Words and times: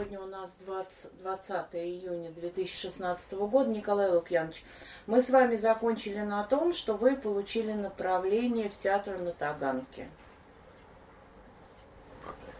Сегодня 0.00 0.20
у 0.20 0.28
нас 0.28 0.54
20, 0.64 0.96
20 1.22 1.74
июня 1.74 2.30
2016 2.30 3.32
года. 3.34 3.68
Николай 3.68 4.10
Лукьянович, 4.10 4.64
мы 5.06 5.20
с 5.20 5.28
вами 5.28 5.56
закончили 5.56 6.20
на 6.20 6.42
том, 6.44 6.72
что 6.72 6.94
вы 6.94 7.16
получили 7.16 7.72
направление 7.72 8.70
в 8.70 8.78
театр 8.78 9.18
на 9.18 9.32
Таганке. 9.32 10.08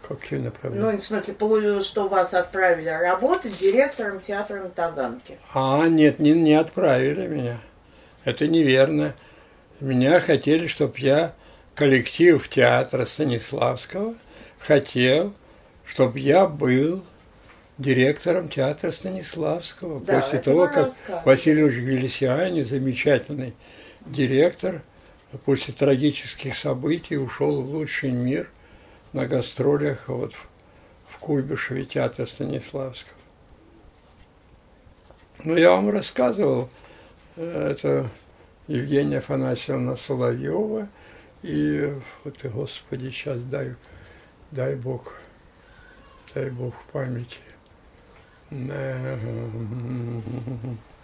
Какие 0.07 0.39
направления? 0.39 0.91
Ну, 0.91 0.97
в 0.99 1.01
смысле, 1.01 1.81
что 1.81 2.07
вас 2.07 2.35
отправили 2.35 2.89
работать 2.89 3.57
директором 3.57 4.19
театра 4.19 4.57
на 4.61 4.69
Таганке. 4.69 5.39
А, 5.51 5.87
нет, 5.87 6.19
не, 6.19 6.33
не 6.33 6.53
отправили 6.53 7.25
меня. 7.25 7.57
Это 8.23 8.47
неверно. 8.47 9.15
Меня 9.79 10.19
хотели, 10.19 10.67
чтобы 10.67 10.99
я 10.99 11.33
коллектив 11.73 12.47
театра 12.49 13.05
Станиславского 13.05 14.13
хотел, 14.59 15.33
чтобы 15.85 16.19
я 16.19 16.45
был 16.45 17.03
директором 17.81 18.47
театра 18.47 18.91
Станиславского. 18.91 19.99
Да, 20.01 20.21
После 20.21 20.39
того, 20.39 20.67
как. 20.67 20.91
Василий 21.25 21.63
Гвелисиани, 21.63 22.63
замечательный 22.63 23.53
директор, 24.05 24.81
после 25.45 25.73
трагических 25.73 26.55
событий 26.55 27.17
ушел 27.17 27.61
в 27.63 27.69
лучший 27.69 28.11
мир 28.11 28.49
на 29.13 29.25
гастролях 29.25 30.07
вот 30.07 30.33
в, 30.33 30.47
в 31.09 31.17
Куйбышеве 31.17 31.85
театра 31.85 32.25
Станиславского. 32.25 33.15
Ну, 35.43 35.55
я 35.55 35.71
вам 35.71 35.89
рассказывал, 35.89 36.69
э, 37.35 37.71
это 37.71 38.09
Евгения 38.67 39.17
Афанасьевна 39.17 39.97
Соловьева, 39.97 40.87
и 41.41 41.93
вот, 42.23 42.37
Господи, 42.43 43.09
сейчас 43.09 43.41
дай, 43.43 43.75
дай 44.51 44.75
Бог, 44.75 45.15
дай 46.35 46.51
Бог 46.51 46.75
памяти. 46.91 47.39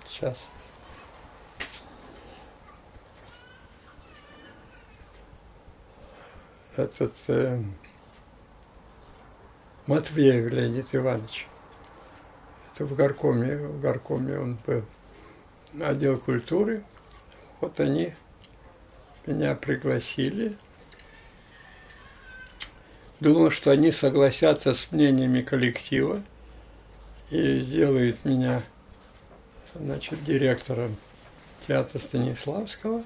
Сейчас. 0.05 0.49
Этот 6.75 7.13
э, 7.29 7.63
Матвеев 9.85 10.51
Леонид 10.51 10.87
Иванович. 10.91 11.47
Это 12.73 12.83
в 12.83 12.93
горкоме, 12.93 13.55
в 13.55 13.79
горкоме 13.79 14.37
он 14.37 14.57
был. 14.67 14.83
Отдел 15.81 16.19
культуры. 16.19 16.83
Вот 17.61 17.79
они 17.79 18.13
меня 19.25 19.55
пригласили. 19.55 20.57
Думал, 23.21 23.51
что 23.51 23.71
они 23.71 23.93
согласятся 23.93 24.73
с 24.73 24.91
мнениями 24.91 25.41
коллектива 25.41 26.21
и 27.29 27.59
сделают 27.61 28.23
меня 28.25 28.63
значит, 29.75 30.23
директором 30.23 30.95
театра 31.67 31.99
Станиславского, 31.99 33.03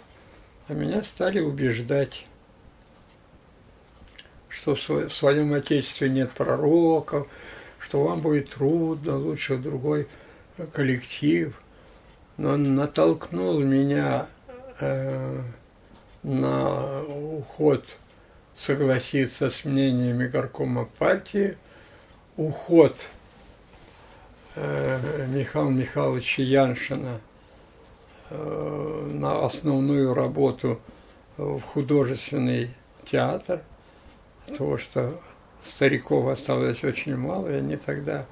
а 0.67 0.73
меня 0.73 1.01
стали 1.03 1.39
убеждать, 1.39 2.25
что 4.49 4.75
в 4.75 5.13
своем 5.13 5.53
отечестве 5.53 6.09
нет 6.09 6.31
пророков, 6.31 7.27
что 7.79 8.03
вам 8.03 8.21
будет 8.21 8.51
трудно, 8.51 9.17
лучше 9.17 9.57
другой 9.57 10.07
коллектив. 10.73 11.59
Но 12.37 12.51
он 12.51 12.75
натолкнул 12.75 13.59
меня 13.59 14.27
э, 14.79 15.41
на 16.23 17.03
уход 17.03 17.85
согласиться 18.55 19.49
с 19.49 19.65
мнениями 19.65 20.27
горкома 20.27 20.87
партии, 20.97 21.57
уход 22.37 22.95
э, 22.99 23.20
Михаила 24.55 25.69
Михайловича 25.69 26.43
Яншина 26.43 27.21
э, 28.29 29.09
на 29.13 29.45
основную 29.45 30.13
работу 30.13 30.79
в 31.37 31.61
художественный 31.61 32.71
театр, 33.05 33.61
потому 34.47 34.77
что 34.77 35.19
стариков 35.63 36.27
осталось 36.27 36.83
очень 36.83 37.15
мало, 37.15 37.47
и 37.49 37.55
они 37.55 37.77
тогда 37.77 38.25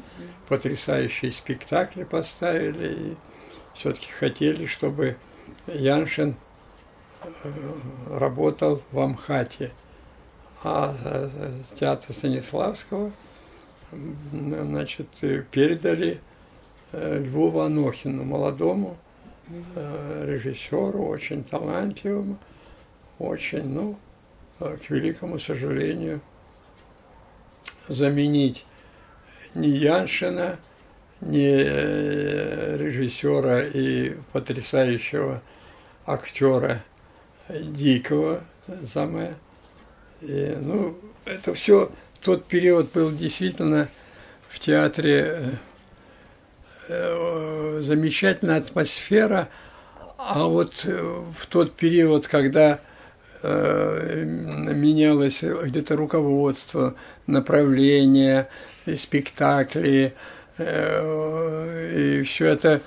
потрясающие 0.47 1.31
спектакли 1.31 2.03
поставили, 2.03 2.93
и 2.93 3.17
все-таки 3.75 4.11
хотели, 4.11 4.65
чтобы 4.65 5.15
Яншин 5.67 6.35
э, 7.23 7.51
работал 8.09 8.81
в 8.91 8.99
Амхате– 8.99 9.71
а 10.63 10.95
э, 11.03 11.29
театр 11.79 12.13
Станиславского 12.13 13.11
значит, 14.31 15.07
передали 15.51 16.19
э, 16.91 17.19
Льву 17.19 17.49
Ванохину, 17.49 18.23
молодому 18.23 18.97
э, 19.75 20.25
режиссеру, 20.27 21.05
очень 21.05 21.43
талантливому, 21.43 22.37
очень, 23.17 23.67
ну, 23.67 23.97
к 24.59 24.89
великому 24.89 25.39
сожалению, 25.39 26.21
заменить 27.87 28.65
ни 29.55 29.67
Яншина, 29.67 30.59
ни 31.21 31.37
режиссера 32.77 33.63
и 33.63 34.15
потрясающего 34.31 35.41
актера 36.05 36.83
Дикого 37.49 38.43
Заме. 38.81 39.35
И, 40.21 40.57
ну, 40.59 40.97
это 41.25 41.53
все, 41.53 41.91
тот 42.21 42.45
период 42.45 42.91
был 42.91 43.11
действительно 43.11 43.87
в 44.49 44.59
театре 44.59 45.25
э, 45.27 45.51
э, 46.89 47.81
замечательная 47.83 48.57
атмосфера, 48.57 49.49
а 50.17 50.45
вот 50.45 50.83
э, 50.85 51.23
в 51.37 51.45
тот 51.47 51.75
период, 51.75 52.27
когда 52.27 52.79
менялось 53.41 55.41
где-то 55.41 55.95
руководство, 55.95 56.95
направление, 57.25 58.49
спектакли, 58.97 60.13
и 60.57 62.23
все 62.25 62.47
это, 62.47 62.81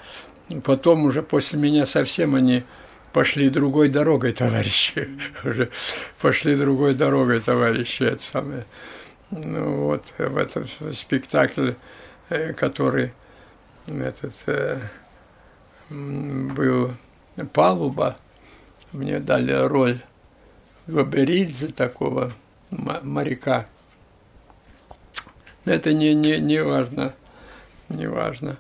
потом 0.63 1.07
уже 1.07 1.23
после 1.23 1.59
меня 1.59 1.87
совсем 1.87 2.35
они 2.35 2.65
пошли 3.13 3.49
другой 3.49 3.89
дорогой, 3.89 4.33
товарищи. 4.33 5.09
Уже 5.45 5.71
пошли 6.21 6.57
другой 6.57 6.95
дорогой, 6.95 7.41
товарищи. 7.41 8.03
Это 8.03 8.23
самое. 8.23 8.65
Ну, 9.33 9.87
вот 9.87 10.05
в 10.17 10.37
этом 10.37 10.67
спектакле, 10.93 11.77
э, 12.29 12.53
который 12.53 13.13
этот, 13.87 14.35
э, 14.47 14.79
был 15.89 16.93
«Палуба», 17.53 18.17
мне 18.93 19.19
дали 19.19 19.53
роль 19.53 20.01
Габеридзе, 20.87 21.69
такого 21.69 22.33
моряка. 22.71 23.67
Это 25.65 25.93
не, 25.93 26.15
не, 26.15 26.39
не 26.39 26.63
важно, 26.63 27.15
не 27.89 28.07
важно. 28.07 28.59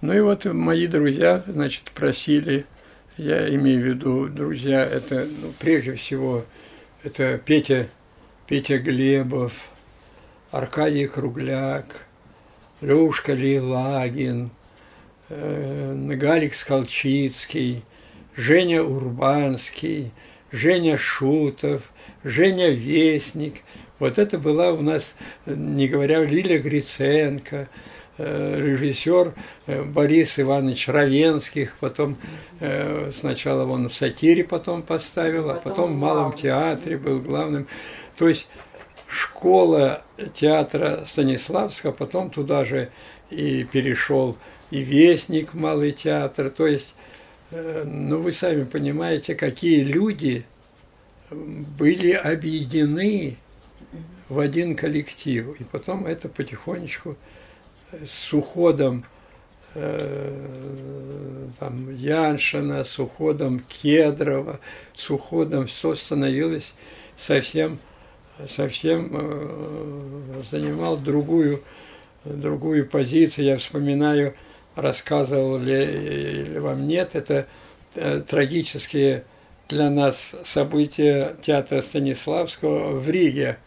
Ну 0.00 0.12
и 0.12 0.20
вот 0.20 0.44
мои 0.44 0.86
друзья, 0.86 1.42
значит, 1.46 1.90
просили– 1.92 2.66
я 3.18 3.52
имею 3.52 3.82
в 3.82 3.84
виду, 3.84 4.28
друзья, 4.28 4.84
это 4.84 5.26
ну, 5.42 5.52
прежде 5.58 5.94
всего 5.94 6.44
это 7.02 7.36
Петя, 7.44 7.88
Петя 8.46 8.78
Глебов, 8.78 9.52
Аркадий 10.50 11.06
Кругляк, 11.06 12.06
Лешка 12.80 13.32
Лилагин, 13.32 14.50
э, 15.28 15.94
Галик 16.14 16.54
Скалчицкий, 16.54 17.84
Женя 18.36 18.82
Урбанский, 18.82 20.12
Женя 20.50 20.96
Шутов, 20.96 21.92
Женя 22.24 22.70
Вестник. 22.70 23.62
Вот 23.98 24.18
это 24.18 24.38
была 24.38 24.72
у 24.72 24.80
нас, 24.80 25.14
не 25.46 25.88
говоря, 25.88 26.24
Лиля 26.24 26.58
Гриценко– 26.58 27.68
Э, 28.20 28.56
режиссер 28.60 29.32
э, 29.68 29.84
Борис 29.84 30.40
Иванович 30.40 30.88
Равенских, 30.88 31.76
потом 31.78 32.16
сначала 33.12 33.64
он 33.64 33.88
в 33.88 33.94
сатире 33.94 34.42
потом 34.42 34.82
поставил, 34.82 35.50
а 35.50 35.54
потом 35.54 35.94
в 35.94 35.96
Малом 35.96 36.32
театре 36.32 36.96
был 36.96 37.20
главным. 37.20 37.68
То 38.16 38.28
есть 38.28 38.48
школа 39.08 40.02
театра 40.34 41.04
Станиславского, 41.06 41.92
потом 41.92 42.30
туда 42.30 42.64
же 42.64 42.90
и 43.30 43.64
перешел 43.64 44.36
и 44.70 44.82
Вестник 44.82 45.54
Малый 45.54 45.92
театр. 45.92 46.50
То 46.50 46.66
есть, 46.66 46.94
ну 47.50 48.20
вы 48.20 48.32
сами 48.32 48.64
понимаете, 48.64 49.34
какие 49.34 49.82
люди 49.82 50.44
были 51.30 52.12
объединены 52.12 53.36
в 54.28 54.38
один 54.38 54.76
коллектив. 54.76 55.58
И 55.58 55.64
потом 55.64 56.06
это 56.06 56.28
потихонечку 56.28 57.16
с 58.04 58.32
уходом 58.34 59.04
э, 59.74 61.48
там, 61.58 61.94
Яншина, 61.94 62.84
с 62.84 62.98
уходом 62.98 63.60
Кедрова, 63.60 64.60
с 64.94 65.10
уходом 65.10 65.66
все 65.66 65.94
становилось 65.94 66.74
совсем, 67.16 67.78
совсем 68.46 69.10
э, 69.12 70.42
занимал 70.50 70.96
другую, 70.96 71.62
другую 72.24 72.86
позицию. 72.86 73.46
Я 73.46 73.56
вспоминаю, 73.56 74.34
рассказывал 74.74 75.58
ли, 75.58 76.44
ли 76.44 76.58
вам 76.58 76.86
нет, 76.86 77.10
это 77.14 77.46
э, 77.94 78.20
трагические 78.20 79.24
для 79.68 79.90
нас 79.90 80.32
события 80.44 81.36
театра 81.42 81.82
Станиславского 81.82 82.98
в 82.98 83.08
Риге. 83.08 83.58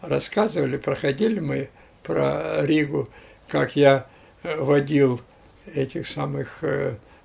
Рассказывали, 0.00 0.76
проходили 0.76 1.40
мы 1.40 1.70
про 2.02 2.64
Ригу, 2.64 3.08
как 3.48 3.76
я 3.76 4.06
э, 4.42 4.56
водил 4.56 5.20
этих 5.74 6.06
самых 6.06 6.64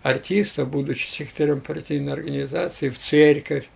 артистов, 0.02 0.70
будучи 0.70 1.08
секретарем 1.08 1.62
партийной 1.62 2.12
организации, 2.12 2.90
в 2.90 3.00
церковь, 3.00 3.70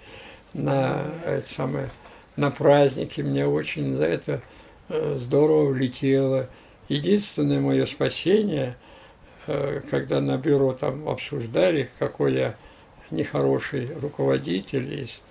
на, 0.54 1.06
это 1.26 1.48
самое, 1.48 1.90
на 2.38 2.52
праздники. 2.52 3.22
Мне 3.22 3.46
очень 3.46 3.96
за 3.96 4.06
это 4.06 4.42
э, 4.88 5.16
здорово 5.20 5.72
влетело. 5.72 6.50
Единственное 6.88 7.60
мое 7.60 7.86
спасение, 7.86 8.78
когда 9.90 10.22
на 10.22 10.38
бюро 10.38 10.74
там 10.74 11.08
обсуждали, 11.10 11.90
какой 12.00 12.34
я 12.34 12.56
нехороший 13.12 13.90
руководитель 14.02 14.94
есть, 14.94 15.22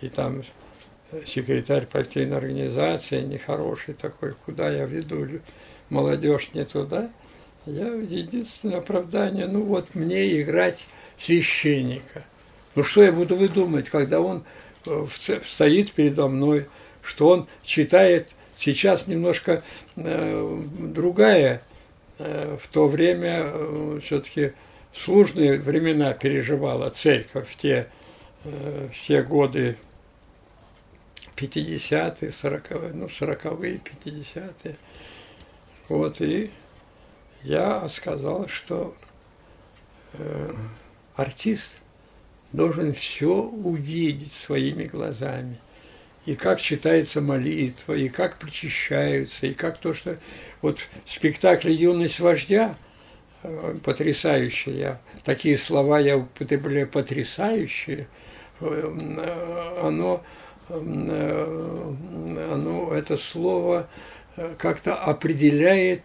и 0.00 0.08
там 0.08 0.42
секретарь 1.24 1.86
партийной 1.86 2.36
организации 2.36 3.22
нехороший 3.22 3.94
такой, 3.94 4.34
куда 4.44 4.68
я 4.68 4.84
веду 4.84 5.40
молодежь 5.90 6.50
не 6.54 6.64
туда. 6.64 7.10
Я 7.64 7.86
единственное 7.86 8.78
оправдание, 8.78 9.46
ну 9.46 9.62
вот 9.62 9.94
мне 9.94 10.40
играть 10.40 10.88
священника. 11.16 12.24
Ну 12.74 12.84
что 12.84 13.02
я 13.02 13.12
буду 13.12 13.36
выдумать, 13.36 13.90
когда 13.90 14.20
он 14.20 14.38
э, 14.38 14.65
стоит 15.46 15.92
передо 15.92 16.28
мной, 16.28 16.66
что 17.02 17.28
он 17.28 17.48
читает 17.62 18.34
сейчас 18.56 19.06
немножко 19.06 19.62
э, 19.96 20.62
другая, 20.78 21.62
э, 22.18 22.56
в 22.60 22.68
то 22.68 22.88
время 22.88 23.42
э, 23.44 24.00
все-таки 24.02 24.52
сложные 24.92 25.58
времена 25.58 26.12
переживала 26.14 26.90
церковь 26.90 27.50
в 27.50 27.56
те, 27.56 27.88
э, 28.44 28.88
в 28.92 29.06
те 29.06 29.22
годы 29.22 29.76
50-е, 31.36 32.30
40-е, 32.30 32.92
ну, 32.94 33.06
40-е, 33.06 33.80
50-е. 34.04 34.76
Вот, 35.88 36.20
и 36.20 36.50
я 37.42 37.88
сказал, 37.88 38.48
что 38.48 38.94
э, 40.14 40.54
артист 41.14 41.78
должен 42.52 42.92
все 42.92 43.32
увидеть 43.32 44.32
своими 44.32 44.84
глазами. 44.84 45.58
И 46.24 46.34
как 46.34 46.60
читается 46.60 47.20
молитва, 47.20 47.94
и 47.94 48.08
как 48.08 48.38
причащаются, 48.38 49.46
и 49.46 49.54
как 49.54 49.78
то, 49.78 49.94
что... 49.94 50.18
Вот 50.62 50.80
в 51.04 51.10
спектакле 51.10 51.72
«Юность 51.72 52.18
вождя» 52.18 52.76
э, 53.42 53.76
потрясающие, 53.84 54.78
я, 54.78 55.00
такие 55.22 55.58
слова 55.58 56.00
я 56.00 56.16
употребляю, 56.16 56.88
потрясающие, 56.88 58.08
э, 58.60 59.80
оно 59.82 60.24
оно, 60.68 61.96
это 62.92 63.16
слово 63.16 63.88
э, 64.36 64.54
как-то 64.58 64.96
определяет, 64.96 66.02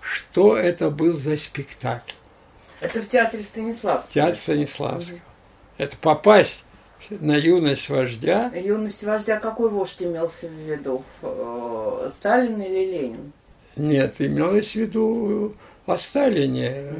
что 0.00 0.56
это 0.56 0.90
был 0.90 1.14
за 1.14 1.36
спектакль. 1.36 2.12
Это 2.80 3.00
в 3.00 3.08
театре 3.08 3.42
Станиславского? 3.42 4.12
Театр 4.12 4.36
Станиславского. 4.38 5.20
Это 5.78 5.96
попасть 5.96 6.64
на 7.10 7.36
юность 7.36 7.88
вождя. 7.88 8.50
Юность 8.54 9.04
вождя 9.04 9.38
какой 9.38 9.70
вождь 9.70 10.00
имелся 10.00 10.46
в 10.46 10.52
виду? 10.52 11.02
Э, 11.22 12.10
Сталин 12.12 12.60
или 12.60 12.90
Ленин? 12.90 13.32
Нет, 13.76 14.16
имелось 14.18 14.72
в 14.72 14.76
виду 14.76 15.54
о 15.86 15.98
Сталине. 15.98 16.92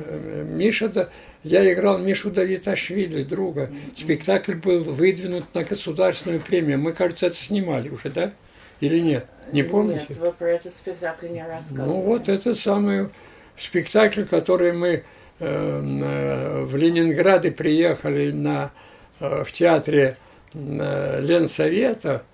Миша 0.45 1.09
я 1.45 1.71
играл 1.73 1.99
Мишу 1.99 2.31
Давиташвили, 2.31 3.23
друга. 3.23 3.71
Спектакль 3.97 4.55
был 4.55 4.83
выдвинут 4.83 5.55
на 5.55 5.63
государственную 5.63 6.41
премию. 6.41 6.79
Мы, 6.79 6.93
кажется, 6.93 7.27
это 7.27 7.37
снимали 7.37 7.91
уже, 7.91 8.09
да? 8.09 8.33
Или 8.81 8.99
нет? 8.99 9.27
Не 9.53 9.63
помните? 9.63 10.07
Нет, 10.09 10.19
вы 10.19 10.33
про 10.33 10.49
этот 10.49 10.75
спектакль 10.75 11.29
не 11.29 11.47
рассказывали. 11.47 11.87
Ну 11.87 12.01
вот 12.01 12.29
это 12.29 12.55
самый 12.55 13.11
спектакль, 13.59 14.25
который 14.25 14.73
мы 14.73 15.05
э, 15.45 15.83
э, 15.85 16.65
в 16.65 16.77
Ленинграде 16.77 17.51
приехали 17.51 18.31
на, 18.31 18.73
э, 19.21 19.45
в 19.45 19.53
театре 19.53 20.17
э, 20.53 21.21
Ленсовета, 21.21 22.25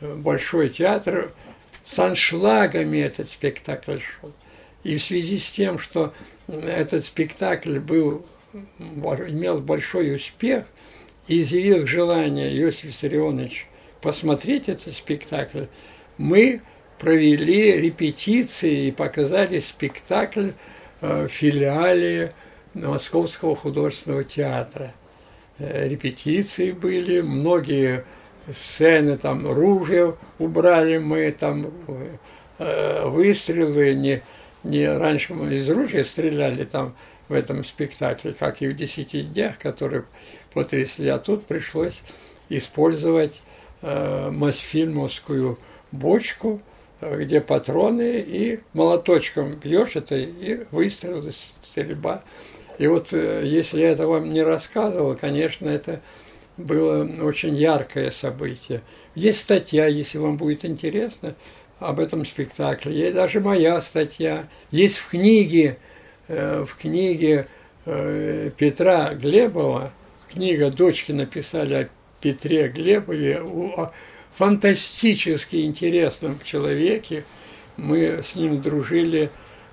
большой 0.00 0.68
театр, 0.70 1.32
с 1.84 1.98
аншлагами 1.98 2.98
этот 2.98 3.28
спектакль 3.28 3.98
шел. 3.98 4.32
И 4.84 4.96
в 4.96 5.02
связи 5.02 5.38
с 5.38 5.50
тем, 5.50 5.78
что 5.78 6.14
этот 6.48 7.04
спектакль 7.04 7.78
был 7.78 8.24
имел 8.52 9.60
большой 9.60 10.14
успех 10.14 10.64
и 11.28 11.42
изъявил 11.42 11.86
желание 11.86 12.56
Иосиф 12.60 12.84
Виссарионович 12.86 13.68
посмотреть 14.00 14.68
этот 14.68 14.94
спектакль, 14.94 15.64
мы 16.18 16.62
провели 16.98 17.80
репетиции 17.80 18.86
и 18.86 18.92
показали 18.92 19.60
спектакль 19.60 20.50
в 21.00 21.28
филиале 21.28 22.34
Московского 22.74 23.56
художественного 23.56 24.24
театра. 24.24 24.92
Э, 25.58 25.88
репетиции 25.88 26.72
были, 26.72 27.20
многие 27.20 28.04
сцены, 28.54 29.16
там 29.16 29.50
ружья 29.50 30.14
убрали 30.38 30.98
мы, 30.98 31.30
там 31.32 31.70
э, 32.58 33.06
выстрелы, 33.06 33.94
не, 33.94 34.22
не 34.64 34.86
раньше 34.86 35.34
мы 35.34 35.54
из 35.54 35.68
ружья 35.68 36.04
стреляли, 36.04 36.64
там 36.64 36.94
в 37.28 37.32
этом 37.32 37.64
спектакле, 37.64 38.32
как 38.32 38.60
и 38.60 38.68
в 38.68 38.74
«Десяти 38.74 39.22
днях», 39.22 39.58
которые 39.58 40.04
потрясли. 40.52 41.08
А 41.08 41.18
тут 41.18 41.46
пришлось 41.46 42.02
использовать 42.48 43.42
э, 43.82 44.30
Мосфильмовскую 44.30 45.58
бочку, 45.92 46.60
э, 47.00 47.22
где 47.22 47.40
патроны, 47.40 48.22
и 48.26 48.60
молоточком 48.72 49.54
бьешь 49.54 49.94
это, 49.94 50.16
и 50.16 50.64
выстрел, 50.72 51.24
стрельба. 51.62 52.22
И 52.80 52.86
вот 52.86 53.12
э, 53.12 53.42
если 53.44 53.80
я 53.80 53.90
это 53.90 54.06
вам 54.06 54.30
не 54.30 54.42
рассказывал, 54.42 55.14
конечно, 55.14 55.68
это 55.68 56.00
было 56.56 57.08
очень 57.20 57.54
яркое 57.54 58.10
событие. 58.10 58.82
Есть 59.14 59.40
статья, 59.40 59.86
если 59.86 60.18
вам 60.18 60.36
будет 60.36 60.64
интересно, 60.64 61.34
об 61.78 62.00
этом 62.00 62.24
спектакле. 62.24 62.98
Есть 62.98 63.14
даже 63.14 63.40
моя 63.40 63.80
статья. 63.80 64.48
Есть 64.70 64.98
в 64.98 65.08
книге 65.08 65.78
Э, 66.32 66.64
в 66.64 66.76
книге 66.76 67.48
э, 67.86 68.50
Петра 68.56 69.14
Глебова, 69.14 69.92
книга 70.32 70.70
дочки 70.70 71.10
написали 71.10 71.74
о 71.74 71.88
Петре 72.20 72.68
Глебове, 72.68 73.40
о 73.42 73.90
фантастически 74.36 75.64
интересном 75.64 76.38
человеке. 76.44 77.24
Мы 77.76 78.22
с 78.22 78.36
ним 78.36 78.60
дружили 78.60 79.30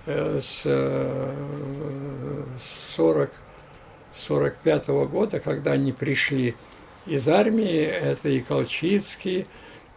с 0.07 0.63
40 2.95 3.31
45 4.27 4.87
-го 4.87 5.07
года, 5.07 5.39
когда 5.39 5.73
они 5.73 5.91
пришли 5.91 6.55
из 7.05 7.27
армии, 7.27 7.81
это 7.81 8.29
и 8.29 8.39
Колчицкий, 8.39 9.45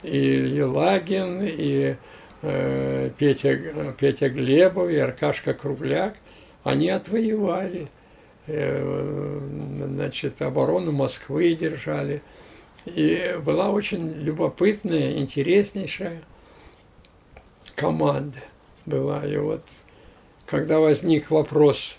и 0.03 0.19
Елагин, 0.19 1.41
и 1.43 1.97
э, 2.43 3.11
Петя, 3.17 3.57
Петя 3.99 4.29
Глебов, 4.29 4.91
и 4.91 4.97
Аркашка 4.97 5.55
Кругляк– 5.55 6.15
они 6.63 6.91
отвоевали, 6.91 7.89
э, 8.47 9.41
значит, 9.87 10.43
оборону 10.43 10.93
Москвы 10.93 11.55
держали. 11.55 12.23
И 12.87 13.39
была 13.45 13.71
очень 13.71 14.13
любопытная, 14.13 15.19
интереснейшая 15.19 16.23
команда 17.77 18.39
была. 18.87 19.25
И 19.27 19.37
вот 19.37 19.63
когда 20.51 20.81
возник 20.81 21.31
вопрос 21.31 21.97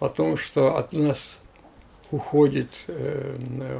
о 0.00 0.08
том, 0.08 0.36
что 0.36 0.76
от 0.76 0.92
нас 0.92 1.38
уходит 2.10 2.70
э, 2.88 3.36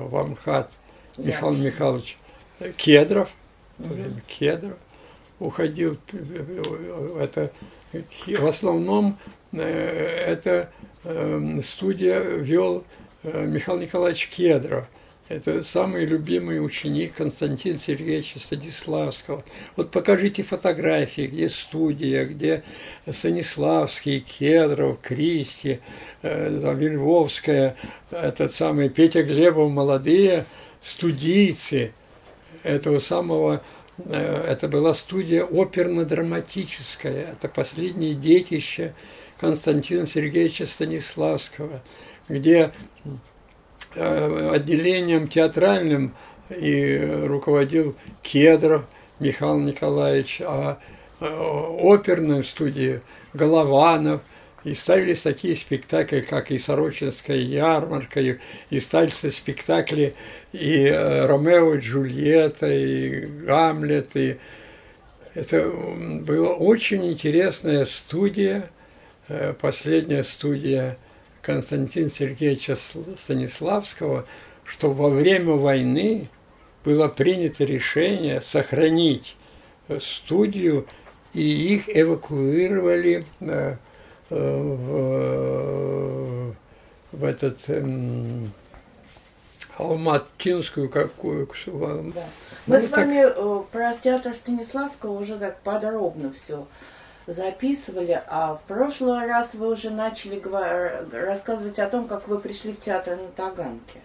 в 0.08 0.16
Амхат 0.16 0.70
Михаил 1.16 1.56
Михайлович 1.56 2.16
Кедров, 2.76 3.28
mm 3.80 4.20
Кедров, 4.28 4.76
уходил, 5.40 5.98
это 7.18 7.50
в 7.92 8.46
основном 8.46 9.18
э, 9.52 9.62
это 9.62 10.70
эм, 11.02 11.60
студия 11.64 12.20
вел 12.20 12.84
э, 13.24 13.46
Михаил 13.46 13.80
Николаевич 13.80 14.28
Кедров. 14.28 14.86
Это 15.28 15.62
самый 15.62 16.06
любимый 16.06 16.64
ученик 16.64 17.14
Константина 17.16 17.78
Сергеевича 17.78 18.38
Станиславского. 18.38 19.44
Вот 19.76 19.90
покажите 19.90 20.42
фотографии, 20.42 21.26
где 21.26 21.50
студия, 21.50 22.24
где 22.24 22.62
Станиславский, 23.06 24.20
Кедров, 24.20 24.98
Кристи, 25.02 25.80
э, 26.22 26.74
Вильвовская, 26.74 27.76
этот 28.10 28.54
самый 28.54 28.88
Петя 28.88 29.22
Глебов, 29.22 29.70
молодые 29.70 30.46
студийцы 30.80 31.92
этого 32.62 32.98
самого 32.98 33.62
это 34.06 34.68
была 34.68 34.94
студия 34.94 35.42
оперно-драматическая. 35.42 37.32
Это 37.32 37.48
последнее 37.48 38.14
детище 38.14 38.94
Константина 39.38 40.06
Сергеевича 40.06 40.66
Станиславского, 40.66 41.82
где 42.28 42.72
отделением 43.94 45.28
театральным 45.28 46.14
и 46.50 46.96
руководил 47.26 47.96
Кедров 48.22 48.84
Михаил 49.20 49.58
Николаевич, 49.58 50.40
а 50.44 50.78
оперной 51.20 52.44
студии 52.44 53.00
Голованов– 53.32 54.20
и 54.64 54.74
ставились 54.74 55.22
такие 55.22 55.56
спектакли, 55.56 56.20
как 56.20 56.50
и 56.50 56.58
«Сорочинская 56.58 57.36
ярмарка», 57.36 58.20
и, 58.20 58.38
и 58.70 58.80
ставились 58.80 59.34
спектакли 59.34 60.14
и 60.52 60.84
э, 60.84 61.26
«Ромео 61.26 61.74
и 61.74 61.80
Джульетта», 61.80 62.66
и 62.66 63.20
«Гамлет», 63.20 64.16
и 64.16 64.36
это 65.34 65.70
была 65.70 66.50
очень 66.54 67.06
интересная 67.06 67.84
студия, 67.84 68.68
э, 69.28 69.54
последняя 69.58 70.24
студия 70.24 70.98
Константина 71.48 72.10
Сергеевича 72.10 72.76
Станиславского, 73.16 74.26
что 74.64 74.92
во 74.92 75.08
время 75.08 75.54
войны 75.54 76.28
было 76.84 77.08
принято 77.08 77.64
решение 77.64 78.42
сохранить 78.42 79.34
э, 79.88 79.98
студию, 79.98 80.86
и 81.32 81.40
их 81.40 81.84
эвакуировали 81.88 83.24
в, 83.40 83.78
в 87.12 87.24
этот 87.24 87.56
эм, 87.68 88.52
Алматинскую 89.78 90.90
какую. 90.90 91.48
Да. 91.66 92.28
Мы 92.66 92.76
ну, 92.76 92.78
с 92.78 92.88
так... 92.88 93.06
вами 93.06 93.24
э, 93.24 93.62
про 93.72 93.94
театр 93.94 94.34
Станиславского 94.34 95.18
уже 95.18 95.38
так 95.38 95.62
подробно 95.62 96.30
все 96.30 96.66
записывали, 97.28 98.22
а 98.26 98.54
в 98.56 98.62
прошлый 98.62 99.26
раз 99.26 99.54
вы 99.54 99.70
уже 99.70 99.90
начали 99.90 100.42
рассказывать 101.12 101.78
о 101.78 101.88
том, 101.88 102.08
как 102.08 102.26
вы 102.26 102.38
пришли 102.38 102.72
в 102.72 102.80
театр 102.80 103.16
на 103.16 103.28
Таганке. 103.28 104.00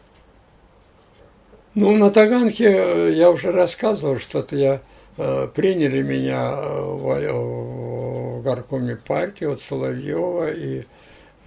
Ну, 1.74 1.96
на 1.96 2.12
Таганке 2.12 2.66
э, 2.66 3.14
я 3.14 3.32
уже 3.32 3.52
рассказывал, 3.52 4.20
что-то 4.20 4.56
я 4.56 4.82
э, 5.18 5.48
приняли 5.56 6.04
меня 6.04 6.52
в, 6.56 8.42
горкоме 8.44 8.98
партии 8.98 9.46
от 9.46 9.62
Соловьева 9.62 10.52
и, 10.52 10.84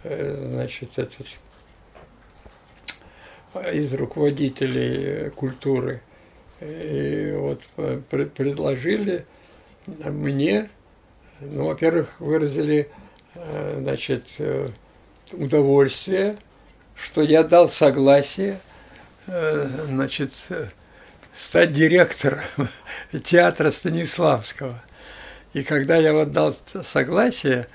э, 0.03 0.51
значит, 0.53 0.99
этот 0.99 1.27
из 3.73 3.93
руководителей 3.95 5.31
культуры. 5.31 6.01
И 6.61 7.35
вот 7.37 7.61
предложили 8.33 9.27
мне, 9.87 10.71
ну, 11.41 11.67
во-первых, 11.67 12.09
выразили, 12.19 12.89
э, 13.35 13.79
значит, 13.81 14.25
э, 14.39 14.69
удовольствие, 15.33 16.37
что 16.95 17.23
я 17.23 17.43
дал 17.43 17.69
согласие, 17.69 18.59
значит, 19.27 20.31
стать 21.37 21.73
директором 21.73 22.41
театра 23.25 23.71
Станиславского. 23.71 24.83
И 25.53 25.63
когда 25.63 25.97
я 25.97 26.13
вот 26.13 26.33
дал 26.33 26.55
согласие 26.83 27.67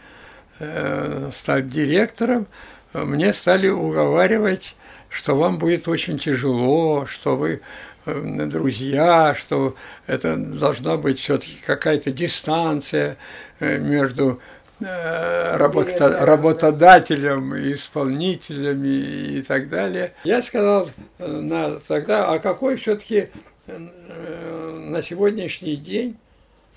э, 0.59 1.29
стать 1.33 1.69
директором, 1.69 2.47
мне 2.93 3.33
стали 3.33 3.67
уговаривать, 3.67 4.75
что 5.09 5.35
вам 5.35 5.57
будет 5.57 5.87
очень 5.87 6.19
тяжело, 6.19 7.05
что 7.05 7.35
вы 7.35 7.61
э, 8.05 8.45
друзья, 8.47 9.35
что 9.37 9.75
это 10.07 10.35
должна 10.35 10.97
быть 10.97 11.19
все-таки 11.19 11.57
какая-то 11.65 12.11
дистанция 12.11 13.11
э, 13.11 13.15
между 13.61 14.41
э, 14.79 15.57
работа, 15.57 16.25
работодателем, 16.25 17.55
исполнителем 17.73 18.83
и, 18.83 19.39
и 19.39 19.41
так 19.41 19.69
далее. 19.69 20.13
Я 20.23 20.41
сказал 20.41 20.89
на, 21.19 21.79
тогда, 21.79 22.31
а 22.31 22.39
какой 22.39 22.75
все-таки 22.75 23.29
на 23.67 25.01
сегодняшний 25.01 25.75
день 25.75 26.17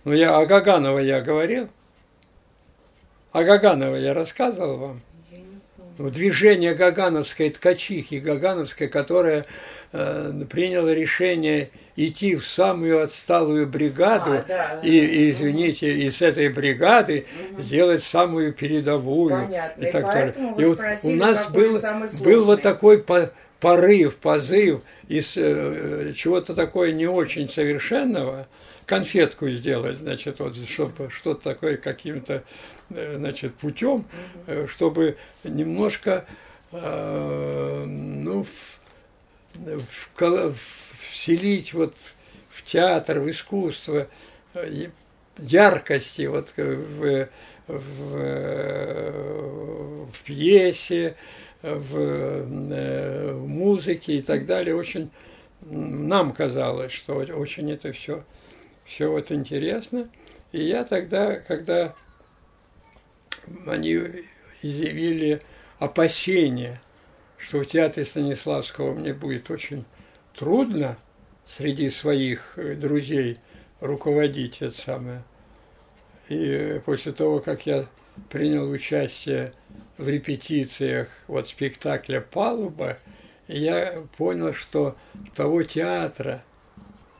ну, 0.04 0.12
я 0.12 0.36
о 0.36 0.44
Гаганова 0.44 0.98
я 0.98 1.22
говорил. 1.22 1.68
О 3.32 3.42
Гаганова 3.42 3.96
я 3.96 4.12
рассказывал 4.12 4.76
вам. 4.76 5.00
Ну, 5.96 6.10
движение 6.10 6.74
Гагановской 6.74 7.50
ткачихи, 7.50 8.16
Гагановской, 8.16 8.88
которая 8.88 9.46
э, 9.94 10.44
приняла 10.50 10.92
решение 10.92 11.70
идти 11.96 12.34
в 12.34 12.46
самую 12.46 13.02
отсталую 13.02 13.66
бригаду 13.68 14.32
а, 14.32 14.44
да, 14.46 14.80
и, 14.82 14.90
и, 14.90 15.30
извините, 15.30 15.96
из 16.06 16.20
этой 16.20 16.48
бригады 16.48 17.26
угу. 17.52 17.62
сделать 17.62 18.02
самую 18.02 18.52
передовую. 18.52 19.30
Понятно. 19.30 19.84
И, 19.84 19.92
так 19.92 20.04
далее. 20.04 20.34
и 20.58 20.64
вот 20.64 20.80
у 21.04 21.10
нас 21.10 21.48
был, 21.48 21.80
был 22.20 22.44
вот 22.44 22.62
такой 22.62 22.98
по, 22.98 23.30
порыв, 23.60 24.16
позыв 24.16 24.80
из 25.08 25.36
э, 25.36 26.12
чего-то 26.16 26.54
такое 26.54 26.92
не 26.92 27.06
очень 27.06 27.48
совершенного, 27.48 28.48
конфетку 28.86 29.48
сделать, 29.48 29.98
значит, 29.98 30.40
вот, 30.40 30.56
чтобы 30.68 31.10
что-то 31.10 31.42
такое 31.42 31.76
каким-то, 31.76 32.42
э, 32.90 33.14
значит, 33.16 33.54
путем, 33.54 34.06
э, 34.46 34.66
чтобы 34.68 35.16
немножко, 35.44 36.24
э, 36.72 37.84
ну, 37.86 38.42
в, 38.42 38.48
вселить 40.98 41.74
вот 41.74 41.94
в 42.50 42.62
театр, 42.64 43.20
в 43.20 43.30
искусство 43.30 44.08
яркости 45.38 46.26
вот 46.26 46.52
в, 46.56 47.28
в, 47.66 47.78
в 50.06 50.22
пьесе, 50.24 51.16
в, 51.62 52.42
в 52.42 53.46
музыке 53.46 54.16
и 54.16 54.22
так 54.22 54.46
далее. 54.46 54.76
Очень 54.76 55.10
нам 55.62 56.32
казалось, 56.32 56.92
что 56.92 57.16
очень 57.16 57.72
это 57.72 57.92
все 57.92 58.24
все 58.84 59.10
вот 59.10 59.32
интересно. 59.32 60.08
И 60.52 60.62
я 60.62 60.84
тогда, 60.84 61.36
когда 61.36 61.94
они 63.66 63.98
изъявили 64.62 65.42
опасения, 65.78 66.80
что 67.44 67.60
в 67.60 67.66
театре 67.66 68.06
Станиславского 68.06 68.94
мне 68.94 69.12
будет 69.12 69.50
очень 69.50 69.84
трудно 70.34 70.96
среди 71.46 71.90
своих 71.90 72.54
э, 72.56 72.74
друзей 72.74 73.38
руководить 73.80 74.62
это 74.62 74.74
самое. 74.74 75.22
И 76.30 76.80
после 76.86 77.12
того, 77.12 77.40
как 77.40 77.66
я 77.66 77.86
принял 78.30 78.68
участие 78.70 79.52
в 79.98 80.08
репетициях 80.08 81.08
вот 81.26 81.48
спектакля 81.48 82.20
«Палуба», 82.20 82.98
я 83.46 84.02
понял, 84.16 84.54
что 84.54 84.96
того 85.36 85.64
театра, 85.64 86.42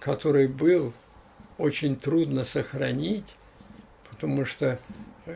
который 0.00 0.49
был 0.49 0.95
очень 1.59 1.97
трудно 1.97 2.45
сохранить, 2.45 3.35
потому 4.09 4.47
что 4.47 4.78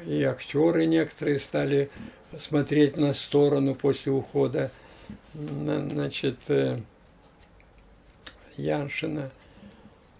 и 0.06 0.22
актеры 0.22 0.86
некоторые 0.86 1.40
стали 1.40 1.90
смотреть 2.36 2.96
на 2.96 3.14
сторону 3.14 3.74
после 3.74 4.12
ухода 4.12 4.70
значит, 5.34 6.38
э, 6.48 6.78
Яншина. 8.56 9.30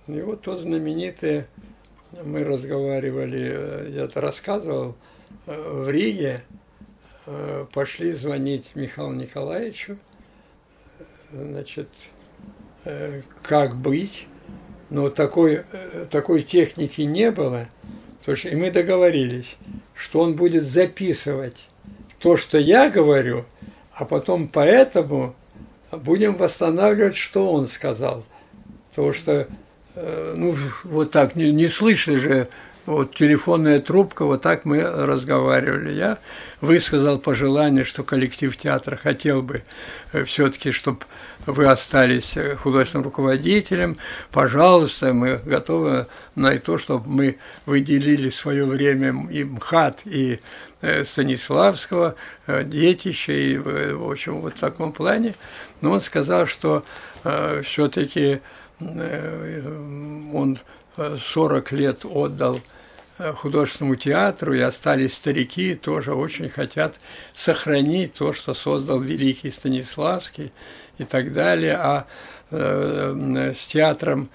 И 0.06 0.20
вот 0.20 0.42
тот 0.42 0.60
знаменитый, 0.60 1.44
мы 2.24 2.44
разговаривали, 2.44 3.50
э, 3.50 3.90
я 3.90 4.04
это 4.04 4.20
рассказывал, 4.20 4.96
э, 5.46 5.70
в 5.70 5.90
Риге 5.90 6.42
пошли 7.74 8.12
звонить 8.12 8.70
Михаилу 8.74 9.12
Николаевичу, 9.12 9.98
значит, 11.30 11.90
как 13.42 13.76
быть, 13.76 14.26
но 14.88 15.10
такой, 15.10 15.64
такой 16.10 16.42
техники 16.42 17.02
не 17.02 17.30
было. 17.30 17.68
То 18.24 18.30
есть, 18.30 18.46
и 18.46 18.56
мы 18.56 18.70
договорились, 18.70 19.58
что 19.94 20.20
он 20.20 20.36
будет 20.36 20.66
записывать 20.66 21.68
то, 22.20 22.36
что 22.36 22.58
я 22.58 22.90
говорю, 22.90 23.44
а 23.94 24.04
потом 24.04 24.48
поэтому 24.48 25.34
будем 25.90 26.34
восстанавливать, 26.36 27.16
что 27.16 27.52
он 27.52 27.66
сказал. 27.68 28.24
Потому 28.90 29.12
что, 29.12 29.48
э, 29.94 30.34
ну, 30.36 30.54
вот 30.84 31.10
так, 31.10 31.36
не, 31.36 31.52
не 31.52 31.68
слышно 31.68 32.18
же, 32.18 32.48
вот 32.86 33.14
телефонная 33.14 33.80
трубка, 33.80 34.24
вот 34.24 34.42
так 34.42 34.64
мы 34.64 34.80
разговаривали. 34.80 35.92
Я 35.92 36.18
высказал 36.60 37.18
пожелание, 37.18 37.84
что 37.84 38.02
коллектив 38.02 38.56
театра 38.56 38.96
хотел 38.96 39.42
бы 39.42 39.62
э, 40.12 40.24
все-таки, 40.24 40.72
чтобы 40.72 41.00
вы 41.46 41.66
остались 41.66 42.36
э, 42.36 42.56
художественным 42.56 43.04
руководителем, 43.04 43.98
пожалуйста, 44.32 45.12
мы 45.12 45.38
готовы 45.44 46.06
на 46.34 46.58
то, 46.58 46.78
чтобы 46.78 47.08
мы 47.08 47.38
выделили 47.66 48.30
свое 48.30 48.64
время 48.64 49.28
и 49.30 49.44
МХАТ, 49.44 50.00
и 50.04 50.40
Станиславского, 51.04 52.14
э, 52.46 52.64
детища, 52.64 53.32
и, 53.32 53.56
в 53.56 54.10
общем, 54.10 54.40
вот 54.40 54.54
в 54.54 54.60
таком 54.60 54.92
плане. 54.92 55.34
Но 55.80 55.92
он 55.92 56.00
сказал, 56.00 56.46
что 56.46 56.84
все-таки 57.62 58.40
он 58.80 60.58
40 60.96 61.72
лет 61.72 62.04
отдал 62.04 62.60
художественному 63.18 63.96
театру, 63.96 64.54
и 64.54 64.60
остались 64.60 65.14
старики, 65.14 65.74
тоже 65.74 66.14
очень 66.14 66.48
хотят 66.48 66.94
сохранить 67.34 68.14
то, 68.14 68.32
что 68.32 68.54
создал 68.54 69.00
великий 69.00 69.50
Станиславский 69.50 70.52
и 70.98 71.04
так 71.04 71.32
далее. 71.32 71.76
А 71.76 72.06
э, 72.50 73.54
с 73.56 73.66
театром 73.66 74.28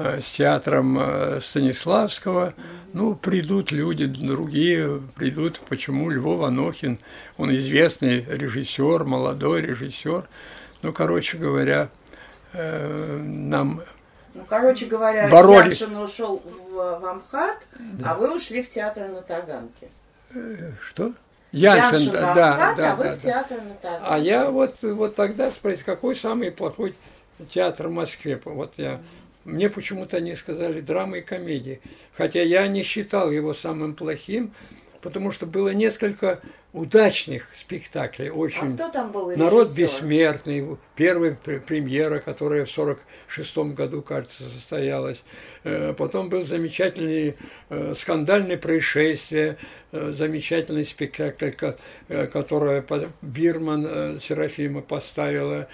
с 0.00 0.30
театром 0.32 1.40
Станиславского, 1.40 2.54
ну, 2.92 3.14
придут 3.14 3.70
люди 3.72 4.06
другие, 4.06 5.00
придут, 5.16 5.60
почему 5.68 6.10
Львов 6.10 6.42
Анохин, 6.42 6.98
он 7.36 7.54
известный 7.54 8.24
режиссер, 8.24 9.04
молодой 9.04 9.62
режиссер, 9.62 10.28
ну, 10.82 10.92
короче 10.92 11.36
говоря, 11.38 11.90
нам 12.52 13.82
ну, 14.34 14.44
короче 14.48 14.86
говоря, 14.86 15.28
боролись. 15.28 15.80
Яншин 15.80 15.96
ушел 15.96 16.42
в, 16.44 17.00
в 17.00 17.04
Амхат, 17.04 17.58
да. 17.78 18.12
а 18.12 18.14
вы 18.14 18.34
ушли 18.34 18.62
в 18.62 18.70
театр 18.70 19.08
на 19.08 19.22
Таганке. 19.22 19.88
Э, 20.34 20.72
что? 20.88 21.12
Яншин, 21.50 21.92
Яншин 21.92 22.12
да, 22.12 22.34
да, 22.34 22.52
Амхат, 22.52 22.76
да, 22.76 22.92
а 22.92 22.96
вы 22.96 23.04
да, 23.04 23.10
в 23.10 23.14
да. 23.14 23.20
театр 23.20 23.58
на 23.62 23.74
Таганке. 23.74 24.06
А 24.08 24.18
я 24.18 24.50
вот, 24.50 24.76
вот 24.82 25.16
тогда 25.16 25.50
спросил, 25.50 25.82
какой 25.84 26.14
самый 26.14 26.52
плохой 26.52 26.94
театр 27.52 27.88
в 27.88 27.92
Москве? 27.92 28.40
Вот 28.44 28.74
я, 28.76 29.00
мне 29.44 29.70
почему-то 29.70 30.18
они 30.18 30.34
сказали 30.34 30.80
драма 30.80 31.18
и 31.18 31.22
комедия. 31.22 31.80
Хотя 32.16 32.42
я 32.42 32.66
не 32.68 32.82
считал 32.82 33.30
его 33.30 33.54
самым 33.54 33.94
плохим, 33.94 34.52
потому 35.00 35.30
что 35.30 35.46
было 35.46 35.70
несколько 35.70 36.40
удачных 36.72 37.48
спектаклей. 37.58 38.30
Очень. 38.30 38.74
А 38.74 38.74
кто 38.74 38.88
там 38.90 39.12
был 39.12 39.36
Народ 39.36 39.68
режиссер? 39.68 39.82
бессмертный, 39.82 40.78
первая 40.94 41.34
премьера, 41.34 42.20
которая 42.20 42.64
в 42.64 42.70
46 42.70 43.56
году, 43.74 44.02
кажется, 44.02 44.44
состоялась. 44.44 45.20
Э, 45.64 45.94
потом 45.96 46.28
был 46.28 46.44
замечательный 46.44 47.36
э, 47.70 47.94
скандальное 47.96 48.56
происшествие, 48.56 49.56
э, 49.90 50.12
замечательный 50.16 50.86
спектакль, 50.86 51.50
который 52.08 52.84
Бирман 53.22 54.20
Серафима 54.20 54.82
поставила. 54.82 55.68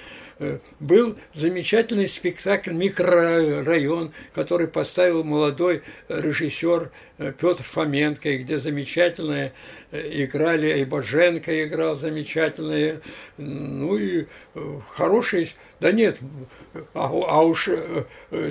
Был 0.81 1.17
замечательный 1.33 2.09
спектакль 2.09 2.73
«Микрорайон», 2.73 4.13
который 4.35 4.69
поставил 4.69 5.25
молодой 5.25 5.83
режиссер 6.09 6.91
Петр 7.17 7.63
Фоменко, 7.63 8.37
где 8.37 8.59
замечательные 8.59 9.55
играли, 9.93 10.79
и 10.79 10.85
Боженко 10.85 11.65
играл 11.65 11.97
замечательные, 11.97 13.01
ну 13.39 13.97
и 13.97 14.27
хороший, 14.95 15.55
да 15.81 15.91
нет, 15.91 16.19
а, 16.93 17.07
а 17.07 17.43
уж 17.43 17.71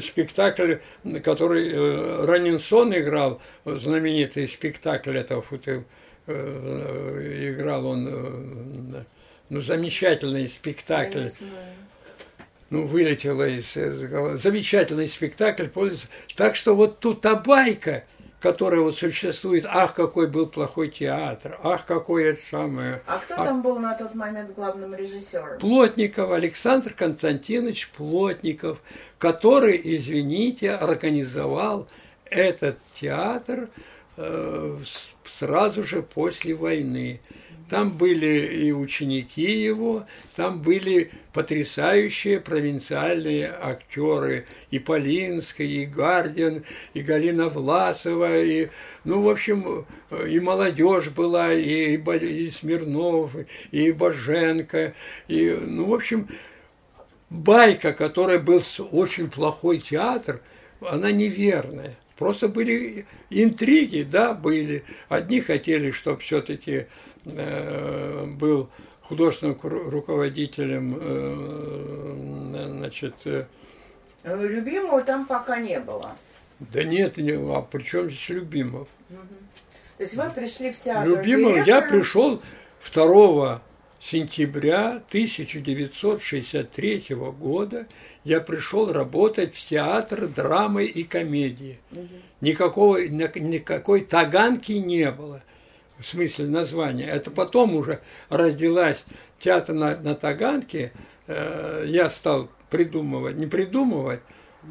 спектакль, 0.02 0.78
который 1.24 2.26
Ранинсон 2.26 2.98
играл, 2.98 3.42
знаменитый 3.64 4.48
спектакль 4.48 5.18
этого 5.18 5.46
играл 6.28 7.86
он, 7.86 9.06
ну, 9.50 9.62
замечательный 9.62 10.50
спектакль. 10.50 11.30
Ну, 12.72 12.86
вылетело 12.86 13.48
из, 13.48 13.78
из 13.78 14.42
Замечательный 14.42 15.08
спектакль, 15.08 15.68
пользуется. 15.68 16.08
Так 16.36 16.56
что 16.56 16.76
вот 16.76 17.00
тут 17.00 17.22
та 17.22 17.36
байка, 17.36 18.06
которая 18.46 18.82
вот 18.82 18.98
существует, 18.98 19.66
ах, 19.68 19.94
какой 19.94 20.28
был 20.28 20.48
плохой 20.48 20.90
театр, 20.90 21.60
ах, 21.64 21.86
какое 21.86 22.34
это 22.34 22.42
самое. 22.42 23.02
А 23.06 23.20
кто 23.20 23.36
а... 23.36 23.46
там 23.46 23.62
был 23.62 23.80
на 23.80 23.96
тот 23.96 24.16
момент 24.16 24.54
главным 24.56 24.96
режиссером? 24.96 25.60
Плотников, 25.60 26.32
Александр 26.32 26.94
Константинович 26.94 27.90
Плотников, 27.90 28.80
который, 29.20 29.80
извините, 29.84 30.72
организовал 30.72 31.88
этот 32.30 32.80
театр 32.94 33.70
э, 34.18 34.78
сразу 35.28 35.84
же 35.84 36.02
после 36.02 36.56
войны. 36.56 37.22
Там 37.70 37.98
были 37.98 38.46
и 38.58 38.72
ученики 38.72 39.64
его, 39.64 40.06
там 40.36 40.62
были 40.62 41.10
потрясающие 41.34 42.40
провинциальные 42.40 43.52
актеры, 43.60 44.46
и 44.70 44.78
Полинская, 44.78 45.66
и 45.66 45.86
Гардин, 45.86 46.64
и 46.94 47.02
Галина 47.02 47.50
Власова, 47.50 48.40
и, 48.40 48.70
ну, 49.04 49.22
в 49.22 49.30
общем, 49.30 49.86
и 50.28 50.40
молодежь 50.40 51.10
была, 51.10 51.54
и, 51.54 51.98
и 51.98 52.50
Смирнов, 52.52 53.32
и 53.72 53.92
Боженко, 53.92 54.94
и, 55.28 55.50
ну, 55.60 55.86
в 55.86 55.94
общем, 55.96 56.28
байка, 57.32 57.94
которая 57.94 58.38
был 58.38 58.64
очень 58.92 59.30
плохой 59.30 59.80
театр, 59.80 60.42
она 60.82 61.12
неверная. 61.12 61.96
Просто 62.18 62.48
были 62.48 63.06
интриги, 63.30 64.04
да, 64.10 64.34
были. 64.34 64.84
Одни 65.10 65.42
хотели, 65.42 65.92
чтобы 65.92 66.22
все-таки 66.22 66.86
был 67.26 68.70
художественным 69.08 69.58
руководителем, 69.62 70.98
э, 71.00 72.68
значит... 72.68 73.16
Э, 73.26 73.46
Любимого 74.24 75.04
там 75.04 75.26
пока 75.28 75.60
не 75.60 75.80
было. 75.80 76.16
Да 76.60 76.84
нет, 76.84 77.18
не, 77.18 77.34
а 77.34 77.62
при 77.62 77.84
чем 77.84 78.10
здесь 78.10 78.30
Любимов? 78.30 78.88
Угу. 79.10 79.20
То 79.98 80.04
есть 80.04 80.16
вы 80.16 80.30
пришли 80.32 80.72
в 80.72 80.80
театр 80.80 81.08
Любимов, 81.08 81.54
директором? 81.54 81.68
я 81.68 81.82
пришел 81.82 82.42
2 82.92 83.62
сентября 84.02 85.02
1963 85.10 87.06
года 87.40 87.86
я 88.24 88.42
пришел 88.42 88.92
работать 88.92 89.54
в 89.56 89.64
театр 89.64 90.28
драмы 90.28 90.86
и 90.86 91.04
комедии. 91.04 91.78
Угу. 91.92 92.08
Никакого, 92.42 92.98
никакой 92.98 94.02
таганки 94.02 94.72
не 94.74 95.12
было, 95.12 95.44
в 96.00 96.06
смысле 96.06 96.48
названия. 96.48 97.06
Это 97.06 97.32
потом 97.32 97.76
уже 97.76 98.00
родилась 98.30 99.04
театр 99.40 99.76
на, 99.76 99.98
на 99.98 100.16
Таганке. 100.16 100.92
Э, 101.28 101.84
я 101.86 102.10
стал 102.10 102.50
придумывать, 102.70 103.38
не 103.38 103.48
придумывать, 103.48 104.22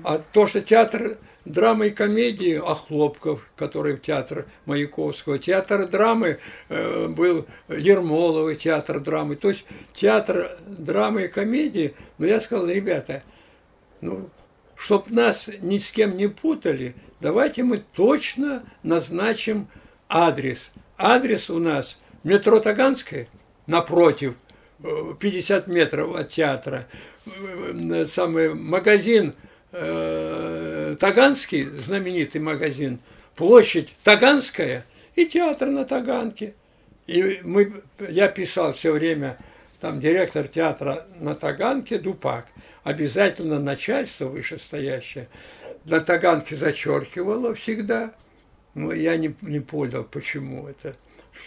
а 0.02 0.18
то, 0.32 0.46
что 0.46 0.60
театр 0.60 1.18
драмы 1.44 1.88
и 1.88 1.90
комедии 1.90 2.56
Охлопков, 2.56 3.46
который 3.56 3.96
в 3.96 4.00
театр 4.00 4.46
Маяковского, 4.66 5.38
театр 5.38 5.86
драмы 5.86 6.38
э, 6.68 7.08
был 7.08 7.46
Ермоловый 7.68 8.56
театр 8.56 9.00
драмы, 9.00 9.36
то 9.36 9.50
есть 9.50 9.64
театр 9.94 10.56
драмы 10.66 11.24
и 11.24 11.28
комедии, 11.28 11.94
но 12.18 12.26
я 12.26 12.40
сказал, 12.40 12.66
ребята, 12.68 13.22
ну, 14.00 14.28
чтоб 14.74 15.08
нас 15.10 15.48
ни 15.60 15.78
с 15.78 15.90
кем 15.90 16.16
не 16.16 16.28
путали, 16.28 16.94
давайте 17.20 17.62
мы 17.62 17.78
точно 17.78 18.64
назначим 18.82 19.68
адрес. 20.08 20.70
Адрес 20.96 21.50
у 21.50 21.58
нас 21.58 21.98
метро 22.22 22.60
Таганское, 22.60 23.28
напротив, 23.66 24.34
50 25.20 25.66
метров 25.66 26.14
от 26.14 26.30
театра, 26.30 26.86
самый 28.06 28.54
магазин 28.54 29.34
э, 29.72 30.96
Таганский, 31.00 31.64
знаменитый 31.64 32.40
магазин, 32.40 32.98
площадь 33.34 33.94
Таганская 34.04 34.84
и 35.16 35.26
театр 35.26 35.68
на 35.68 35.84
Таганке. 35.84 36.54
И 37.06 37.40
мы, 37.42 37.82
я 38.08 38.28
писал 38.28 38.72
все 38.72 38.92
время, 38.92 39.38
там 39.80 40.00
директор 40.00 40.46
театра 40.48 41.06
на 41.18 41.34
Таганке 41.34 41.98
Дупак, 41.98 42.46
обязательно 42.82 43.58
начальство 43.58 44.26
вышестоящее 44.26 45.28
на 45.84 46.00
Таганке 46.00 46.56
зачеркивало 46.56 47.54
всегда. 47.54 48.12
Но 48.74 48.92
я 48.92 49.16
не, 49.16 49.34
не 49.40 49.60
понял, 49.60 50.04
почему 50.04 50.68
это. 50.68 50.96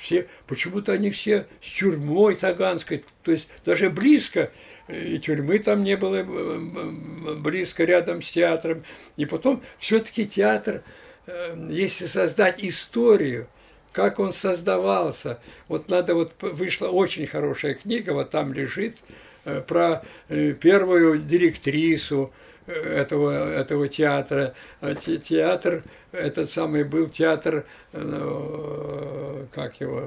Все, 0.02 0.28
почему-то 0.48 0.92
они 0.92 1.12
все 1.12 1.48
с 1.62 1.72
тюрьмой 1.72 2.36
Таганской, 2.36 3.06
то 3.24 3.32
есть 3.32 3.48
даже 3.64 3.90
близко 3.90 4.52
и 4.90 5.18
тюрьмы 5.20 5.60
там 5.60 5.84
не 5.84 5.98
было 5.98 6.18
э, 6.18 7.36
близко 7.36 7.84
рядом 7.84 8.22
с 8.22 8.32
театром. 8.32 8.84
И 9.18 9.26
потом 9.26 9.62
все-таки 9.80 10.26
театр, 10.26 10.84
э, 11.26 11.68
если 11.70 12.06
создать 12.06 12.64
историю, 12.64 13.48
как 13.92 14.20
он 14.20 14.32
создавался, 14.32 15.40
вот 15.68 15.90
надо 15.90 16.16
вот 16.16 16.34
вышла 16.42 16.88
очень 16.88 17.28
хорошая 17.28 17.74
книга, 17.74 18.12
вот 18.12 18.30
там 18.30 18.54
лежит 18.54 18.98
э, 19.44 19.62
про 19.62 20.04
первую 20.28 21.20
директрису 21.20 22.32
этого, 22.68 23.54
этого 23.54 23.88
театра. 23.88 24.54
А 24.82 24.94
театр, 24.96 25.84
этот 26.12 26.52
самый 26.52 26.84
был 26.84 27.08
театр, 27.08 27.66
как 27.92 29.80
его 29.80 30.04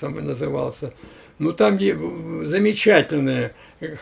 самый 0.00 0.22
назывался, 0.22 0.92
ну 1.38 1.52
там 1.52 1.78
замечательная 2.44 3.54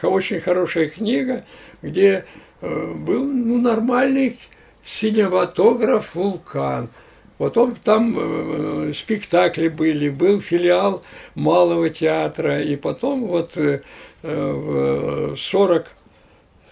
очень 0.03 0.41
хорошая 0.41 0.89
книга, 0.89 1.45
где 1.83 2.25
э, 2.61 2.95
был 2.95 3.25
ну, 3.25 3.61
нормальный 3.61 4.39
синематограф 4.83 6.15
«Вулкан». 6.15 6.89
Потом 7.39 7.75
там 7.77 8.17
э, 8.19 8.93
спектакли 8.95 9.69
были, 9.69 10.11
был 10.11 10.41
филиал 10.41 11.03
Малого 11.35 11.89
театра, 11.89 12.61
и 12.61 12.77
потом 12.77 13.27
вот 13.27 13.57
э, 13.57 13.81
в 14.23 15.35
40, 15.37 15.87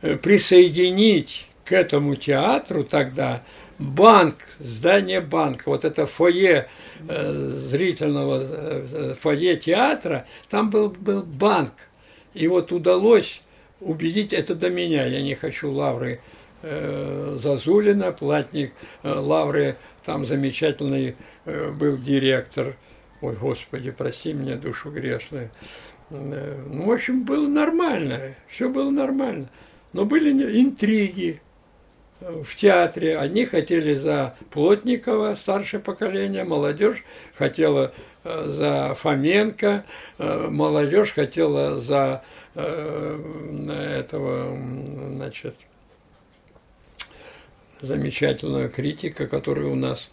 э, 0.01 0.17
присоединить 0.17 1.49
к 1.65 1.73
этому 1.73 2.17
театру 2.17 2.85
тогда 2.85 3.43
банк, 3.79 4.37
здание 4.59 5.21
банка, 5.21 5.65
вот 5.67 5.85
это 5.85 6.07
фойе 6.07 6.69
э, 7.07 7.33
зрительного 7.33 8.41
э, 8.41 9.15
фойе 9.19 9.57
театра, 9.57 10.27
там 10.49 10.71
был, 10.71 10.91
был 10.91 11.23
банк. 11.23 11.73
И 12.33 12.49
вот 12.49 12.73
удалось 12.73 13.43
убедить, 13.81 14.33
это 14.33 14.55
до 14.55 14.71
меня, 14.71 15.07
я 15.07 15.23
не 15.23 15.35
хочу 15.35 15.71
лавры 15.71 16.15
э, 16.15 16.19
Зазулина, 16.63 18.13
платник 18.13 18.73
э, 19.03 19.13
лавры, 19.13 19.77
там 20.05 20.27
замечательный 20.27 21.17
э, 21.45 21.71
был 21.71 21.97
директор, 21.97 22.77
ой, 23.21 23.37
Господи, 23.37 23.91
прости 23.91 24.33
меня, 24.33 24.57
душу 24.57 24.91
грешную. 24.91 25.51
Э, 26.11 26.65
ну, 26.67 26.87
в 26.87 26.93
общем, 26.93 27.25
было 27.25 27.47
нормально, 27.47 28.35
все 28.49 28.69
было 28.69 28.91
нормально. 28.91 29.49
Но 29.93 30.05
были 30.05 30.31
интриги, 30.61 31.41
в 32.21 32.57
театре. 32.57 33.17
Одни 33.17 33.45
хотели 33.45 33.95
за 33.95 34.35
Плотникова, 34.51 35.35
старшее 35.35 35.81
поколение, 35.81 36.45
молодежь 36.45 37.05
хотела 37.37 37.93
э, 38.25 38.45
за 38.49 38.95
Фоменко, 38.95 39.85
э, 40.19 40.49
молодежь 40.51 41.13
хотела 41.13 41.79
за 41.81 42.23
э, 42.55 44.01
этого, 44.01 44.57
значит, 45.15 45.55
замечательного 47.81 48.69
критика, 48.69 49.27
который 49.27 49.65
у 49.65 49.75
нас 49.75 50.11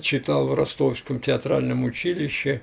читал 0.00 0.46
в 0.46 0.54
Ростовском 0.54 1.20
театральном 1.20 1.84
училище, 1.84 2.60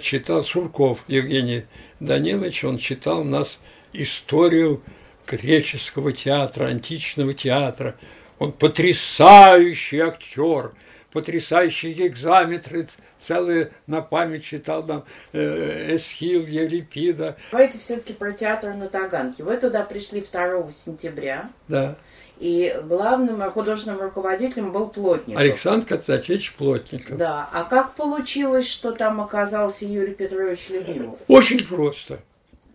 читал 0.00 0.42
Сурков 0.42 1.04
Евгений 1.06 1.64
Данилович, 2.00 2.64
он 2.64 2.78
читал 2.78 3.22
нас 3.22 3.60
историю 3.92 4.82
греческого 5.26 6.12
театра, 6.12 6.66
античного 6.66 7.34
театра. 7.34 7.96
Он 8.38 8.52
потрясающий 8.52 10.00
актер, 10.00 10.72
потрясающий 11.12 11.92
гекзаметры, 11.92 12.88
целые 13.18 13.70
на 13.86 14.00
память 14.00 14.44
читал 14.44 14.82
нам 14.82 15.04
э, 15.32 15.96
Эсхил, 15.96 16.46
Еврипида. 16.46 17.36
Давайте 17.50 17.78
все-таки 17.78 18.12
про 18.12 18.32
театр 18.32 18.74
на 18.74 18.88
Таганке. 18.88 19.44
Вы 19.44 19.56
туда 19.56 19.84
пришли 19.84 20.22
2 20.22 20.72
сентября. 20.84 21.50
Да. 21.68 21.96
И 22.40 22.74
главным 22.84 23.42
художественным 23.50 24.00
руководителем 24.00 24.72
был 24.72 24.88
Плотников. 24.88 25.38
Александр 25.38 25.86
Константинович 25.86 26.54
Плотников. 26.54 27.18
Да. 27.18 27.50
А 27.52 27.64
как 27.64 27.94
получилось, 27.94 28.66
что 28.66 28.92
там 28.92 29.20
оказался 29.20 29.84
Юрий 29.84 30.14
Петрович 30.14 30.70
Любимов? 30.70 31.18
Очень 31.28 31.66
просто. 31.66 32.20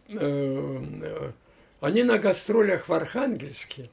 Э, 0.07 0.79
э, 1.01 1.31
они 1.81 2.03
на 2.03 2.19
гастролях 2.19 2.87
в 2.87 2.93
Архангельске 2.93 3.89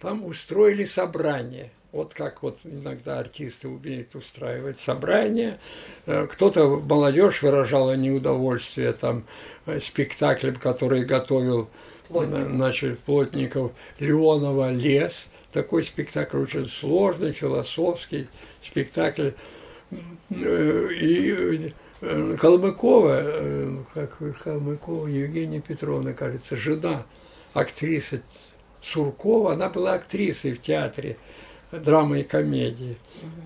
там 0.00 0.24
устроили 0.24 0.86
собрание. 0.86 1.70
Вот 1.92 2.14
как 2.14 2.42
вот 2.42 2.60
иногда 2.64 3.18
артисты 3.18 3.68
умеют 3.68 4.14
устраивать 4.14 4.80
собрание. 4.80 5.60
Э, 6.06 6.26
кто-то, 6.26 6.66
молодежь 6.66 7.42
выражала 7.42 7.94
неудовольствие 7.94 8.94
там 8.94 9.24
спектаклем, 9.82 10.56
который 10.56 11.04
готовил 11.04 11.68
Плотников. 12.08 12.50
значит, 12.50 12.98
Плотников 13.00 13.72
Леонова 13.98 14.72
«Лес». 14.72 15.26
Такой 15.52 15.82
спектакль 15.82 16.38
очень 16.38 16.66
сложный, 16.66 17.32
философский 17.32 18.28
спектакль. 18.62 19.30
Э, 20.30 20.88
и 20.92 21.72
Э, 22.00 22.36
Калмыкова, 22.38 23.20
э, 23.22 23.76
как 23.92 24.18
Калмыкова 24.42 25.08
Евгения 25.08 25.60
Петровна, 25.60 26.12
кажется, 26.12 26.56
жена 26.56 27.04
актрисы 27.54 28.22
Суркова, 28.82 29.54
она 29.54 29.68
была 29.68 29.94
актрисой 29.94 30.52
в 30.52 30.60
театре 30.60 31.16
драмы 31.72 32.20
и 32.20 32.24
комедии. 32.24 32.96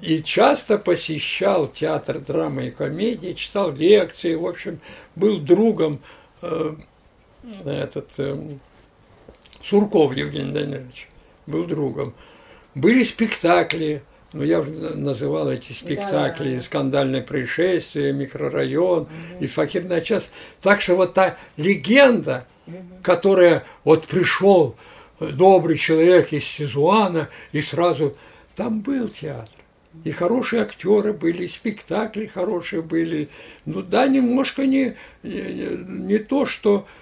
И 0.03 0.23
часто 0.23 0.77
посещал 0.77 1.67
театр 1.67 2.21
драмы 2.21 2.69
и 2.69 2.71
комедии, 2.71 3.33
читал 3.33 3.73
лекции, 3.73 4.35
в 4.35 4.47
общем, 4.47 4.81
был 5.17 5.39
другом 5.39 6.01
этот 7.65 8.11
э, 8.19 8.57
Сурков 9.63 10.15
Евгений 10.15 10.53
Данилович, 10.53 11.09
был 11.47 11.65
другом. 11.65 12.15
Были 12.75 13.05
спектакли, 13.05 14.03
ну, 14.33 14.43
я 14.43 14.61
уже 14.61 14.71
называл 14.71 15.51
эти 15.51 15.73
спектакли, 15.73 16.57
да, 16.57 16.63
«Скандальное 16.63 17.23
происшествие», 17.23 18.13
«Микрорайон» 18.13 19.03
угу. 19.03 19.11
и 19.41 19.47
«Факирный 19.47 20.03
час». 20.03 20.31
Так 20.63 20.81
что 20.81 20.97
вот 20.97 21.15
та 21.15 21.37
легенда, 21.57 22.47
угу. 22.67 22.77
которая 23.03 23.65
вот 23.85 24.07
пришел 24.07 24.77
добрый 25.21 25.77
человек 25.77 26.33
из 26.33 26.45
Сизуана, 26.45 27.29
и 27.53 27.61
сразу 27.61 28.17
там 28.57 28.81
был 28.81 29.09
театр. 29.09 29.49
И 30.05 30.11
хорошие 30.11 30.63
актеры 30.63 31.13
были, 31.13 31.45
и 31.45 31.49
спектакли 31.49 32.25
хорошие 32.25 32.81
были. 32.81 33.29
Ну 33.67 33.83
да, 33.83 34.07
немножко 34.09 34.67
не, 34.67 34.97
не, 35.23 35.77
не 35.87 36.19
то, 36.19 36.47
что, 36.47 36.87
э, 36.87 37.02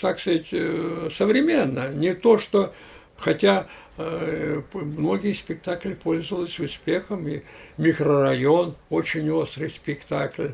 так 0.00 0.20
сказать, 0.20 0.46
э, 0.52 1.08
современно, 1.12 1.88
не 1.88 2.14
то, 2.14 2.38
что, 2.38 2.72
хотя 3.16 3.66
Э, 3.96 4.60
многие 4.72 5.34
спектакли 5.34 5.94
пользовались 5.94 6.58
успехом, 6.58 7.28
и 7.28 7.42
«Микрорайон»– 7.78 8.74
очень 8.90 9.30
острый 9.30 9.70
спектакль, 9.70 10.48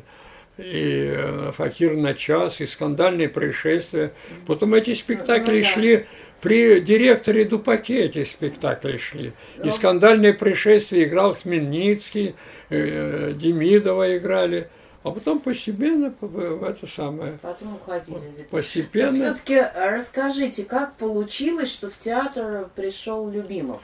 и 0.59 1.11
э, 1.15 1.51
«Факир 1.55 1.95
на 1.95 2.13
час», 2.13 2.61
и 2.61 2.67
«Скандальные 2.67 3.29
происшествия». 3.29 4.11
Потом 4.45 4.75
эти 4.75 4.93
спектакли 4.93 5.57
ну, 5.57 5.63
да. 5.63 5.67
шли 5.67 6.05
при 6.39 6.81
директоре 6.81 7.45
Дупаке 7.45 8.05
эти 8.05 8.23
спектакли 8.25 8.97
шли. 8.97 9.29
И 9.57 9.63
ну. 9.63 9.71
«Скандальные 9.71 10.35
происшествия» 10.35 11.05
играл 11.05 11.35
Хмельницкий, 11.35 12.35
э, 12.69 13.33
Демидова 13.35 14.17
играли– 14.17 14.67
а 15.03 15.11
потом 15.11 15.39
постепенно 15.39 16.13
в 16.21 16.63
это 16.63 16.85
самое. 16.85 17.39
Потом 17.41 17.75
уходили 17.75 18.29
из 18.29 18.37
этого. 18.37 18.57
Постепенно. 18.57 19.15
Все-таки 19.15 19.61
расскажите, 19.75 20.63
как 20.63 20.95
получилось, 20.95 21.71
что 21.71 21.89
в 21.89 21.97
театр 21.97 22.69
пришел 22.75 23.29
Любимов? 23.29 23.81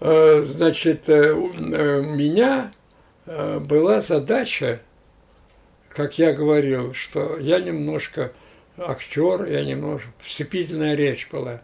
Э, 0.00 0.42
значит, 0.42 1.08
э, 1.08 1.32
у 1.32 1.50
э, 1.52 2.02
меня 2.02 2.72
была 3.24 4.00
задача, 4.00 4.80
как 5.88 6.18
я 6.18 6.32
говорил, 6.32 6.92
что 6.92 7.38
я 7.38 7.60
немножко 7.60 8.32
актер, 8.76 9.44
я 9.44 9.64
немножко 9.64 10.08
вступительная 10.18 10.96
речь 10.96 11.28
была 11.30 11.62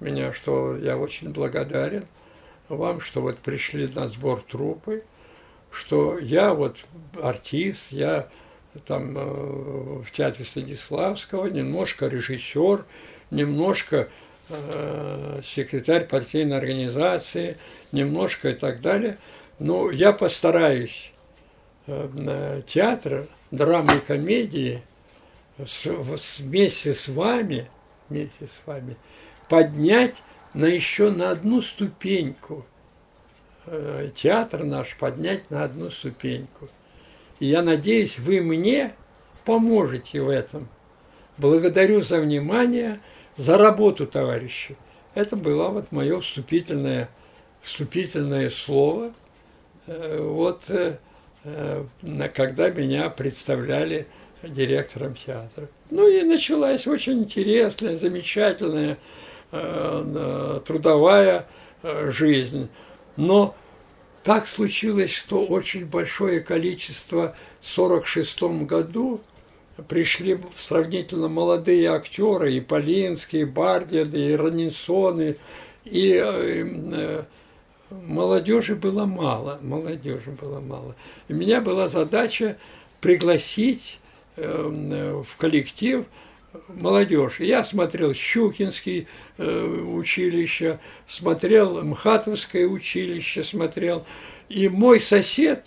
у 0.00 0.04
меня, 0.04 0.32
что 0.32 0.76
я 0.76 0.98
очень 0.98 1.30
благодарен 1.30 2.04
вам, 2.68 3.00
что 3.00 3.22
вот 3.22 3.38
пришли 3.38 3.88
на 3.94 4.06
сбор 4.06 4.42
трупы 4.42 5.02
что 5.70 6.18
я 6.18 6.54
вот 6.54 6.78
артист, 7.22 7.80
я 7.90 8.28
там 8.86 9.16
э, 9.16 9.20
в 9.20 10.10
театре 10.12 10.44
Станиславского, 10.44 11.46
немножко 11.46 12.06
режиссер, 12.06 12.84
немножко 13.30 14.08
э, 14.48 15.40
секретарь 15.44 16.06
партийной 16.06 16.56
организации, 16.56 17.56
немножко 17.92 18.50
и 18.50 18.54
так 18.54 18.80
далее. 18.80 19.18
Но 19.58 19.90
я 19.90 20.12
постараюсь 20.12 21.12
э, 21.86 22.62
театр, 22.66 23.26
драмы 23.50 23.96
и 23.96 24.00
комедии 24.00 24.82
с, 25.58 25.86
с, 25.86 26.38
вместе 26.38 26.94
с 26.94 27.08
вами, 27.08 27.68
вместе 28.08 28.46
с 28.46 28.66
вами 28.66 28.96
поднять 29.48 30.16
на 30.54 30.66
еще 30.66 31.10
на 31.10 31.30
одну 31.30 31.62
ступеньку– 31.62 32.66
театр 34.14 34.64
наш 34.64 34.96
поднять 34.96 35.50
на 35.50 35.64
одну 35.64 35.90
ступеньку. 35.90 36.68
И 37.40 37.46
я 37.46 37.62
надеюсь, 37.62 38.18
вы 38.18 38.40
мне 38.40 38.94
поможете 39.44 40.20
в 40.20 40.28
этом. 40.28 40.68
Благодарю 41.36 42.02
за 42.02 42.20
внимание, 42.20 43.00
за 43.36 43.56
работу, 43.58 44.06
товарищи. 44.06 44.76
Это 45.14 45.36
было 45.36 45.68
вот 45.68 45.92
мое 45.92 46.20
вступительное, 46.20 47.08
вступительное 47.62 48.50
слово. 48.50 49.12
Э, 49.86 50.20
вот 50.20 50.64
э, 50.68 50.96
когда 52.34 52.70
меня 52.70 53.08
представляли 53.08 54.06
директором 54.42 55.14
театра. 55.14 55.68
Ну 55.90 56.06
и 56.06 56.22
началась 56.22 56.86
очень 56.86 57.20
интересная, 57.20 57.96
замечательная 57.96 58.98
трудовая 59.50 61.46
жизнь. 61.82 62.68
Но 63.18 63.56
так 64.22 64.46
случилось, 64.46 65.10
что 65.10 65.44
очень 65.44 65.86
большое 65.86 66.40
количество 66.40 67.34
в 67.60 67.78
1946 67.78 68.42
году 68.64 69.20
пришли 69.88 70.38
сравнительно 70.56 71.28
молодые 71.28 71.90
актеры, 71.90 72.52
и 72.52 72.60
Полинский, 72.60 73.40
и 73.40 73.44
Бардин, 73.44 74.12
и 74.12 74.34
Ранинсон, 74.34 75.20
и, 75.20 75.34
и 75.84 76.12
э, 76.14 77.24
молодежи 77.90 78.76
было 78.76 79.04
мало, 79.04 79.58
молодежи 79.62 80.30
было 80.30 80.60
мало. 80.60 80.94
И 81.26 81.32
у 81.32 81.36
меня 81.36 81.60
была 81.60 81.88
задача 81.88 82.56
пригласить 83.00 83.98
э, 84.36 85.24
в 85.28 85.36
коллектив 85.38 86.06
молодежь. 86.68 87.40
Я 87.40 87.64
смотрел 87.64 88.14
Щукинский 88.14 89.06
э, 89.36 89.66
училище, 89.66 90.78
смотрел 91.06 91.82
Мхатовское 91.84 92.66
училище, 92.66 93.44
смотрел. 93.44 94.06
И 94.48 94.68
мой 94.68 95.00
сосед 95.00 95.66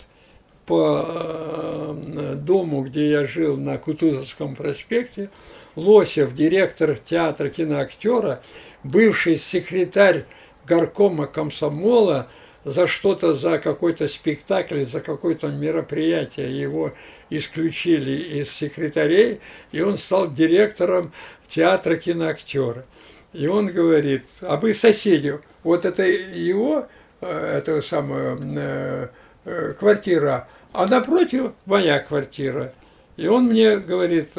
по 0.66 1.04
э, 1.06 2.34
дому, 2.36 2.82
где 2.82 3.10
я 3.10 3.26
жил 3.26 3.56
на 3.56 3.78
Кутузовском 3.78 4.56
проспекте, 4.56 5.30
Лосев, 5.76 6.34
директор 6.34 6.98
театра 6.98 7.48
киноактера, 7.48 8.42
бывший 8.84 9.38
секретарь 9.38 10.26
горкома 10.66 11.26
комсомола, 11.26 12.28
за 12.64 12.86
что-то, 12.86 13.34
за 13.34 13.58
какой-то 13.58 14.06
спектакль, 14.06 14.84
за 14.84 15.00
какое-то 15.00 15.48
мероприятие 15.48 16.60
его 16.60 16.92
исключили 17.36 18.40
из 18.40 18.50
секретарей, 18.50 19.40
и 19.70 19.80
он 19.80 19.98
стал 19.98 20.32
директором 20.32 21.12
театра 21.48 21.96
киноактера. 21.96 22.84
И 23.32 23.46
он 23.46 23.66
говорит, 23.66 24.24
а 24.42 24.56
вы 24.56 24.74
соседи, 24.74 25.38
вот 25.62 25.84
это 25.84 26.02
его, 26.02 26.86
э, 27.20 27.58
это 27.58 27.80
самая 27.80 28.36
э, 28.40 29.08
э, 29.44 29.74
квартира, 29.78 30.48
а 30.72 30.86
напротив 30.86 31.52
моя 31.64 31.98
квартира. 32.00 32.74
И 33.16 33.26
он 33.26 33.46
мне 33.46 33.78
говорит, 33.78 34.32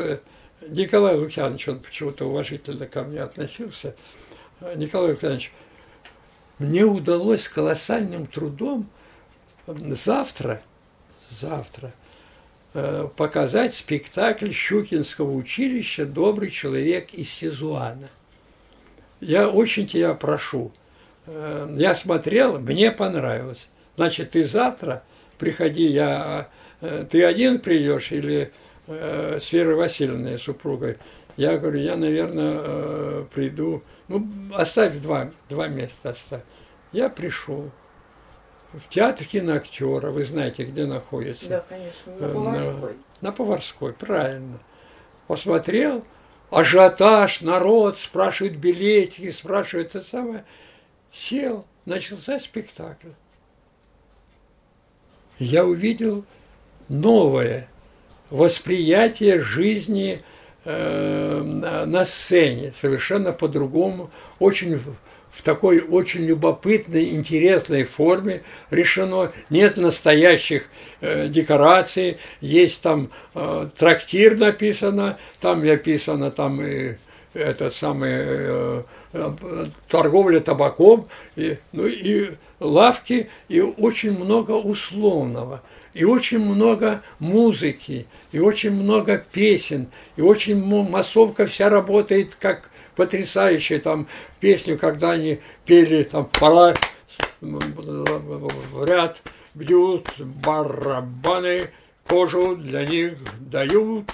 Николай 0.68 1.16
Лукьянович, 1.16 1.70
он 1.70 1.80
почему-то 1.80 2.28
уважительно 2.28 2.86
ко 2.86 3.02
мне 3.02 3.22
относился, 3.22 3.96
Николай 4.76 5.12
Лукьянович, 5.12 5.52
мне 6.60 6.84
удалось 6.84 7.48
колоссальным 7.48 8.28
трудом 8.28 8.88
завтра, 9.68 10.62
завтра 11.30 11.94
показать 13.16 13.76
спектакль 13.76 14.52
Щукинского 14.52 15.32
училища 15.32 16.06
«Добрый 16.06 16.50
человек 16.50 17.14
из 17.14 17.30
Сизуана». 17.30 18.10
Я 19.22 19.48
очень 19.48 19.88
тебя 19.88 20.14
прошу. 20.16 20.72
Э, 21.28 21.74
я 21.78 21.96
смотрел, 21.96 22.60
мне 22.60 22.92
понравилось. 22.92 23.68
Значит, 23.96 24.32
ты 24.32 24.46
завтра 24.46 25.04
приходи, 25.38 25.86
я, 25.86 26.50
э, 26.82 27.06
ты 27.10 27.24
один 27.24 27.60
придешь 27.60 28.12
или 28.12 28.52
с 28.86 29.54
Верой 29.54 29.76
Васильевной, 29.76 30.38
супругой? 30.38 30.98
Я 31.38 31.58
говорю, 31.58 31.80
я, 31.80 31.96
наверное, 31.96 33.24
приду 33.34 33.82
ну, 34.08 34.28
оставь 34.54 34.98
два, 34.98 35.32
два 35.50 35.68
места 35.68 36.12
оставь. 36.12 36.44
Я 36.92 37.10
пришел 37.10 37.72
в 38.74 38.90
театр 38.90 39.26
киноактера, 39.26 40.12
вы 40.12 40.24
знаете, 40.24 40.64
где 40.64 40.86
находится. 40.86 41.48
Да, 41.48 41.66
конечно, 41.68 42.16
на 42.16 42.30
Поварской. 42.30 42.94
На, 42.94 42.98
на 43.22 43.32
Поварской, 43.32 43.94
правильно. 43.94 44.60
Посмотрел, 45.28 46.04
ажиотаж, 46.50 47.42
народ 47.42 47.98
спрашивает 47.98 48.58
билетики, 48.58 49.32
спрашивает 49.32 49.96
это 49.96 50.06
самое. 50.06 50.46
Сел, 51.12 51.66
начался 51.86 52.40
спектакль. 52.40 53.10
Я 55.40 55.66
увидел 55.66 56.26
новое 56.90 57.68
восприятие 58.30 59.42
жизни 59.42 60.24
Э, 60.66 61.42
на 61.86 62.06
сцене, 62.06 62.74
совершенно 62.80 63.34
по-другому, 63.34 64.12
очень 64.40 64.82
в 65.34 65.42
такой 65.42 65.80
очень 65.82 66.26
любопытной, 66.26 67.10
интересной 67.10 67.84
форме 67.84 68.44
решено. 68.70 69.32
Нет 69.50 69.78
настоящих 69.78 70.66
э, 71.02 71.28
декораций, 71.28 72.18
есть 72.40 72.82
там 72.82 73.10
э, 73.34 73.68
трактир 73.78 74.38
написано, 74.38 75.18
там 75.42 75.66
написано 75.66 76.30
там 76.32 76.62
и 76.62 76.96
этот 77.34 77.74
самый 77.74 78.12
э, 78.14 78.84
э, 79.14 79.66
торговля 79.90 80.40
табаком, 80.40 81.08
и, 81.36 81.58
ну 81.72 81.88
и 81.88 82.32
лавки, 82.60 83.30
и 83.50 83.60
очень 83.60 84.18
много 84.18 84.52
условного 84.52 85.62
и 85.94 86.06
очень 86.06 86.40
много 86.40 87.04
музыки, 87.20 88.08
и 88.32 88.40
очень 88.40 88.72
много 88.72 89.24
песен, 89.32 89.88
и 90.16 90.22
очень 90.22 90.64
массовка 90.64 91.46
вся 91.46 91.70
работает 91.70 92.36
как 92.40 92.70
потрясающая 92.96 93.80
там 93.80 94.08
песню, 94.40 94.78
когда 94.78 95.12
они 95.12 95.40
пели 95.66 96.04
там 96.04 96.30
пора 96.40 96.74
в 97.42 98.86
ряд 98.86 99.22
бьют 99.54 100.08
барабаны, 100.20 101.70
кожу 102.08 102.56
для 102.56 102.86
них 102.86 103.18
дают 103.40 104.12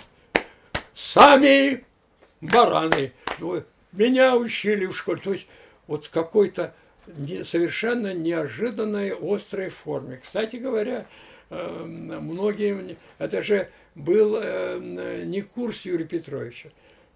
сами 0.94 1.84
бараны. 2.42 3.14
Ну, 3.40 3.64
меня 3.92 4.36
учили 4.36 4.86
в 4.86 4.98
школе, 4.98 5.22
то 5.22 5.34
есть 5.34 5.48
вот 5.88 6.06
в 6.06 6.10
какой-то 6.10 6.74
совершенно 7.50 8.14
неожиданной 8.14 9.14
острой 9.14 9.70
форме. 9.70 10.20
Кстати 10.24 10.58
говоря, 10.58 11.06
Эм, 11.50 12.26
многие... 12.26 12.98
Это 13.18 13.42
же 13.42 13.70
был 13.96 14.36
эм, 14.36 15.30
не 15.30 15.42
курс 15.42 15.82
Юрия 15.82 16.06
Петровича. 16.06 16.70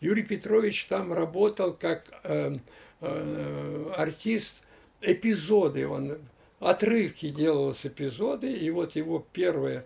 Юрий 0.03 0.23
Петрович 0.23 0.85
там 0.87 1.13
работал 1.13 1.73
как 1.73 2.03
эм, 2.23 2.59
э, 2.99 3.93
артист 3.95 4.53
эпизоды, 4.99 5.87
он 5.87 6.17
отрывки 6.59 7.29
делал 7.29 7.73
с 7.73 7.85
эпизоды, 7.85 8.51
и 8.51 8.69
вот 8.69 8.97
его 8.97 9.25
первое 9.31 9.85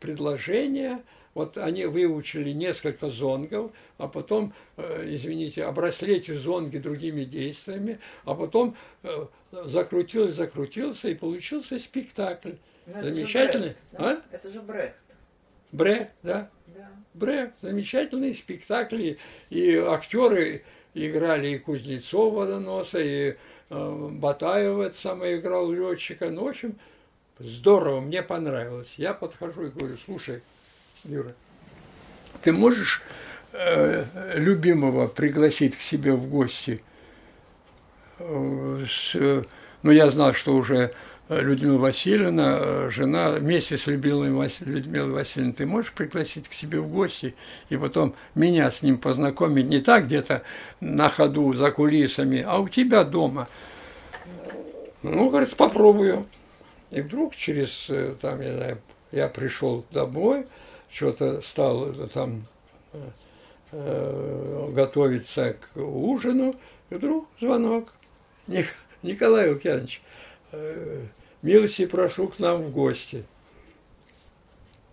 предложение, 0.00 1.02
вот 1.34 1.58
они 1.58 1.84
выучили 1.84 2.52
несколько 2.52 3.10
зонгов, 3.10 3.72
а 3.98 4.08
потом, 4.08 4.54
э, 4.78 5.04
извините, 5.14 5.64
обросли 5.64 6.16
эти 6.16 6.30
зонги 6.30 6.78
другими 6.78 7.24
действиями, 7.24 7.98
а 8.24 8.34
потом 8.34 8.74
э, 9.02 9.26
закрутилось, 9.50 10.34
закрутился, 10.34 11.10
и 11.10 11.14
получился 11.14 11.78
спектакль. 11.78 12.52
Ну, 12.86 13.02
Замечательный. 13.02 13.74
Это 13.92 13.92
же, 13.92 13.92
Брехт, 13.92 13.92
да? 13.92 14.22
а? 14.32 14.34
это 14.34 14.50
же 14.50 14.60
Брехт. 14.62 14.96
Брехт, 15.72 16.10
да? 16.22 16.50
Брехт. 17.14 17.54
Замечательные 17.62 18.34
спектакли. 18.34 19.18
И 19.50 19.74
актеры 19.76 20.62
играли 20.94 21.48
и 21.48 21.58
Кузнецов 21.58 22.34
водоноса, 22.34 22.98
и 23.00 23.36
э, 23.70 24.08
Батаева 24.10 24.84
это 24.84 24.96
самое 24.96 25.38
играл 25.38 25.70
летчика. 25.70 26.30
Ну, 26.30 26.44
в 26.44 26.48
общем, 26.48 26.76
здорово, 27.38 28.00
мне 28.00 28.22
понравилось. 28.22 28.94
Я 28.96 29.14
подхожу 29.14 29.66
и 29.66 29.70
говорю, 29.70 29.96
слушай, 30.04 30.42
Юра, 31.04 31.34
ты 32.42 32.52
можешь 32.52 33.02
э, 33.52 34.04
любимого 34.36 35.06
пригласить 35.06 35.76
к 35.76 35.80
себе 35.80 36.12
в 36.12 36.28
гости? 36.28 36.82
Э, 38.18 38.84
с, 38.88 39.14
э, 39.14 39.44
ну, 39.82 39.90
я 39.90 40.10
знал, 40.10 40.34
что 40.34 40.56
уже 40.56 40.92
Людмила 41.28 41.76
Васильевна, 41.76 42.58
э, 42.58 42.90
жена, 42.90 43.32
вместе 43.32 43.76
с 43.76 43.86
Людмилой, 43.86 44.30
Людмилой 44.60 45.10
Васильевной, 45.10 45.52
ты 45.52 45.66
можешь 45.66 45.92
пригласить 45.92 46.48
к 46.48 46.54
себе 46.54 46.80
в 46.80 46.88
гости 46.88 47.34
и 47.68 47.76
потом 47.76 48.14
меня 48.34 48.70
с 48.70 48.82
ним 48.82 48.96
познакомить 48.96 49.66
не 49.66 49.80
так 49.80 50.06
где-то 50.06 50.42
на 50.80 51.10
ходу, 51.10 51.52
за 51.52 51.70
кулисами, 51.70 52.42
а 52.46 52.58
у 52.58 52.68
тебя 52.68 53.04
дома. 53.04 53.46
Ну, 55.02 55.28
говорит, 55.28 55.54
попробую. 55.54 56.26
И 56.90 57.02
вдруг 57.02 57.36
через, 57.36 57.90
э, 57.90 58.14
там, 58.20 58.40
я 58.40 58.54
знаю, 58.54 58.78
я 59.12 59.28
пришел 59.28 59.84
домой, 59.90 60.46
что-то 60.90 61.42
стал 61.42 61.90
э, 61.90 62.08
там 62.08 62.46
э, 63.72 64.70
готовиться 64.72 65.56
к 65.60 65.78
ужину, 65.78 66.54
и 66.88 66.94
вдруг 66.94 67.28
звонок. 67.38 67.92
Николай 69.02 69.50
Лукьянович, 69.50 70.00
Милости 71.42 71.86
прошу 71.86 72.28
к 72.28 72.38
нам 72.38 72.62
в 72.62 72.72
гости. 72.72 73.24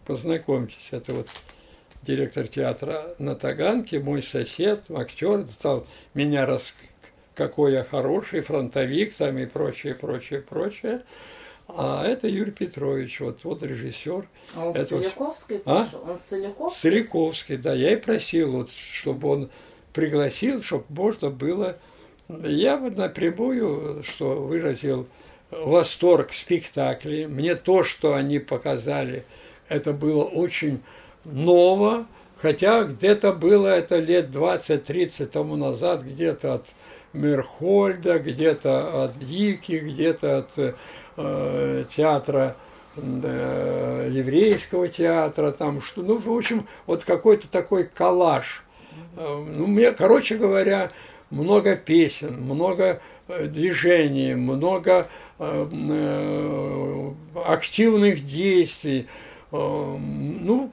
Познакомьтесь, 0.06 0.90
это 0.92 1.14
вот 1.14 1.30
директор 2.04 2.48
театра 2.48 3.16
на 3.18 3.36
Таганке, 3.36 4.00
мой 4.00 4.22
сосед, 4.22 4.84
актер, 4.92 5.48
стал 5.50 5.88
меня 6.14 6.46
раз 6.46 6.74
какой 7.34 7.74
я 7.74 7.84
хороший, 7.84 8.42
фронтовик 8.42 9.14
там 9.16 9.38
и 9.38 9.46
прочее, 9.46 9.96
прочее, 9.96 10.42
прочее. 10.42 11.04
А 11.68 12.06
это 12.06 12.28
Юрий 12.28 12.52
Петрович, 12.52 13.20
вот, 13.20 13.44
вот 13.44 13.64
режиссер. 13.64 14.28
А 14.54 14.68
он 14.68 14.76
это 14.76 14.86
с 14.86 14.90
Целиковской 14.90 15.62
вот... 15.66 15.84
пришел? 15.84 16.00
А? 16.06 16.12
Он 16.12 16.18
с 16.18 16.22
Целиковской? 16.22 16.92
Целиковской, 16.92 17.58
да. 17.58 17.74
Я 17.74 17.94
и 17.94 17.96
просил, 17.96 18.52
вот, 18.52 18.70
чтобы 18.72 19.28
он 19.28 19.50
пригласил, 19.92 20.62
чтобы 20.62 20.86
можно 20.90 21.32
было... 21.32 21.78
Я 22.28 22.78
вот 22.78 22.98
напрямую, 22.98 24.04
что 24.04 24.36
выразил 24.36 25.08
восторг 25.64 26.34
спектаклей. 26.34 27.28
Мне 27.28 27.56
то, 27.56 27.84
что 27.84 28.14
они 28.14 28.40
показали, 28.40 29.26
это 29.68 29.94
было 29.94 30.24
очень 30.24 30.82
ново, 31.24 32.06
хотя 32.42 32.84
где-то 32.84 33.34
было 33.34 33.68
это 33.68 34.00
лет 34.00 34.30
20-30 34.30 35.26
тому 35.28 35.56
назад, 35.56 36.04
где-то 36.04 36.56
от 36.56 36.68
Мерхольда, 37.14 38.20
где-то 38.20 39.06
от 39.06 39.20
Дики, 39.20 39.80
где-то 39.80 40.40
от 40.40 40.76
э, 41.18 41.84
театра 41.90 42.56
э, 42.98 44.10
еврейского 44.12 44.88
театра, 44.88 45.52
там 45.52 45.82
что, 45.82 46.02
ну, 46.02 46.18
в 46.18 46.32
общем, 46.32 46.68
вот 46.86 47.04
какой-то 47.04 47.50
такой 47.50 47.86
коллаж. 47.86 48.64
Э, 49.18 49.44
ну, 49.48 49.68
мне, 49.68 49.92
короче 49.92 50.36
говоря, 50.36 50.92
много 51.30 51.76
песен, 51.76 52.42
много 52.42 53.02
э, 53.28 53.48
движений, 53.48 54.36
много 54.36 55.08
активных 57.46 58.24
действий. 58.26 59.08
Э, 59.52 59.98
ну, 59.98 60.72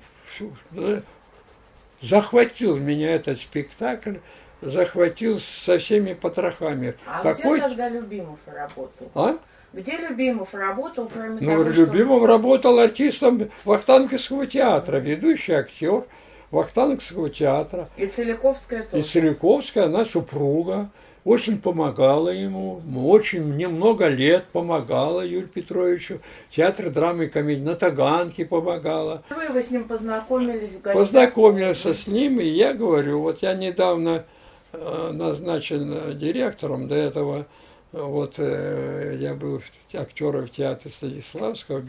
захватил 2.01 2.77
меня 2.77 3.15
этот 3.15 3.41
спектакль, 3.41 4.17
захватил 4.61 5.41
со 5.41 5.79
всеми 5.79 6.15
потрохами. 6.15 6.95
А 7.07 7.23
Такой... 7.23 7.59
где 7.59 7.69
тогда 7.69 7.89
Любимов 7.89 8.39
работал? 8.47 9.11
А? 9.15 9.39
Где 9.73 9.97
Любимов 9.97 10.55
работал, 10.55 11.11
кроме 11.13 11.41
ну, 11.41 11.53
того, 11.53 11.63
Любимов 11.65 12.19
что... 12.19 12.27
работал 12.27 12.79
артистом 12.79 13.51
Вахтанговского 13.65 14.47
театра, 14.47 14.99
ведущий 14.99 15.55
актер 15.55 16.05
Вахтанговского 16.51 17.31
театра. 17.31 17.89
И 17.97 18.07
Целиковская 18.07 18.83
тоже. 18.83 19.03
И 19.03 19.07
Целиковская, 19.07 19.87
она 19.87 20.05
супруга 20.05 20.91
очень 21.25 21.61
помогала 21.61 22.31
ему, 22.31 22.83
очень 23.07 23.57
немного 23.57 24.09
лет 24.09 24.45
помогала 24.53 25.25
Юрию 25.25 25.49
Петровичу, 25.49 26.21
театр 26.51 26.91
драмы 26.91 27.27
и 27.27 27.29
комедии 27.29 27.63
на 27.63 27.77
Таганке 27.77 28.45
помогала. 28.45 29.23
Вы, 29.31 29.49
вы 29.53 29.63
с 29.63 29.71
ним 29.71 29.85
познакомились 29.85 30.71
в 30.71 30.83
гостях? 30.83 30.95
Познакомился 30.95 31.95
с 31.95 32.07
ним, 32.07 32.41
и 32.41 32.47
я 32.47 32.75
говорю, 32.75 33.21
вот 33.21 33.43
я 33.43 33.55
недавно 33.55 34.25
э, 34.73 35.11
назначен 35.13 36.19
директором, 36.19 36.89
до 36.89 36.97
этого 36.97 37.47
вот 37.93 38.35
э, 38.39 39.19
я 39.21 39.35
был 39.35 39.61
актером 39.95 40.47
в 40.47 40.51
театре 40.51 40.91
Станиславского, 40.91 41.83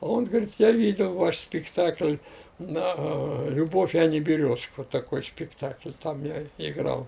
а 0.00 0.06
он 0.06 0.24
говорит, 0.24 0.52
я 0.58 0.72
видел 0.72 1.12
ваш 1.12 1.38
спектакль 1.38 2.16
э, 2.58 3.48
«Любовь, 3.50 3.94
а 3.94 4.06
не 4.06 4.18
березка», 4.18 4.72
вот 4.78 4.88
такой 4.88 5.22
спектакль, 5.22 5.90
там 6.02 6.24
я 6.24 6.42
играл. 6.58 7.06